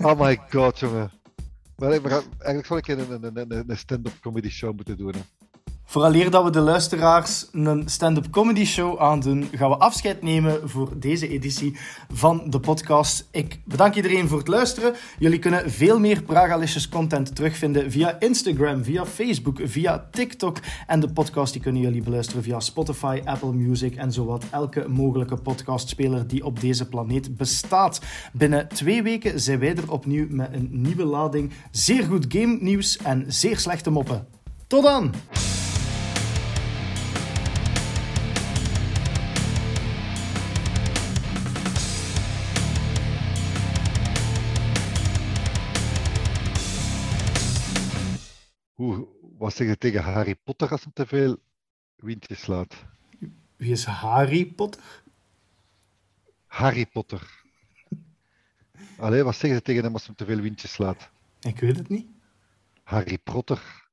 oh 0.00 0.20
my 0.20 0.40
god, 0.50 0.78
jongen. 0.78 1.10
Maar 1.76 1.90
eigenlijk 1.90 2.66
zou 2.66 2.78
ik 2.78 2.88
een, 2.88 3.12
een, 3.12 3.38
een, 3.38 3.70
een 3.70 3.78
stand-up 3.78 4.20
comedy 4.20 4.48
show 4.48 4.74
moeten 4.74 4.96
doen. 4.96 5.12
Hè. 5.12 5.20
Vooraleer 5.90 6.30
dat 6.30 6.44
we 6.44 6.50
de 6.50 6.60
luisteraars 6.60 7.46
een 7.52 7.82
stand-up 7.88 8.30
comedy 8.30 8.64
show 8.64 8.98
aandoen, 9.00 9.48
gaan 9.52 9.70
we 9.70 9.76
afscheid 9.76 10.22
nemen 10.22 10.68
voor 10.68 10.98
deze 10.98 11.28
editie 11.28 11.76
van 12.12 12.42
de 12.50 12.60
podcast. 12.60 13.28
Ik 13.30 13.60
bedank 13.64 13.94
iedereen 13.94 14.28
voor 14.28 14.38
het 14.38 14.48
luisteren. 14.48 14.94
Jullie 15.18 15.38
kunnen 15.38 15.70
veel 15.70 15.98
meer 15.98 16.22
Pragalicious 16.22 16.88
content 16.88 17.34
terugvinden 17.34 17.90
via 17.90 18.20
Instagram, 18.20 18.84
via 18.84 19.06
Facebook, 19.06 19.60
via 19.62 20.08
TikTok. 20.10 20.58
En 20.86 21.00
de 21.00 21.12
podcast 21.12 21.52
die 21.52 21.62
kunnen 21.62 21.82
jullie 21.82 22.02
beluisteren 22.02 22.42
via 22.42 22.60
Spotify, 22.60 23.20
Apple 23.24 23.52
Music 23.52 23.96
en 23.96 24.12
zowat 24.12 24.44
elke 24.50 24.88
mogelijke 24.88 25.36
podcastspeler 25.36 26.26
die 26.26 26.44
op 26.44 26.60
deze 26.60 26.88
planeet 26.88 27.36
bestaat. 27.36 28.00
Binnen 28.32 28.68
twee 28.68 29.02
weken 29.02 29.40
zijn 29.40 29.58
wij 29.58 29.76
er 29.76 29.92
opnieuw 29.92 30.26
met 30.30 30.52
een 30.52 30.68
nieuwe 30.70 31.04
lading 31.04 31.52
zeer 31.70 32.04
goed 32.04 32.24
game 32.28 32.58
nieuws 32.60 32.96
en 32.96 33.24
zeer 33.28 33.58
slechte 33.58 33.90
moppen. 33.90 34.26
Tot 34.66 34.82
dan! 34.82 35.14
Wat 49.38 49.54
zeg 49.54 49.68
je 49.68 49.78
tegen 49.78 50.02
Harry 50.02 50.34
Potter 50.34 50.70
als 50.70 50.82
hij 50.82 50.92
te 50.94 51.06
veel 51.06 51.38
windjes 51.96 52.40
slaat? 52.40 52.84
Wie 53.56 53.70
is 53.70 53.84
Harry 53.84 54.46
Potter? 54.46 55.02
Harry 56.46 56.86
Potter. 56.86 57.44
Allee, 58.98 59.22
wat 59.22 59.36
zeggen 59.36 59.58
ze 59.58 59.62
tegen 59.64 59.82
hem 59.82 59.92
als 59.92 60.06
hij 60.06 60.14
te 60.14 60.24
veel 60.24 60.40
windjes 60.40 60.72
slaat? 60.72 61.10
Ik 61.40 61.60
weet 61.60 61.76
het 61.76 61.88
niet. 61.88 62.06
Harry 62.82 63.18
Potter. 63.18 63.88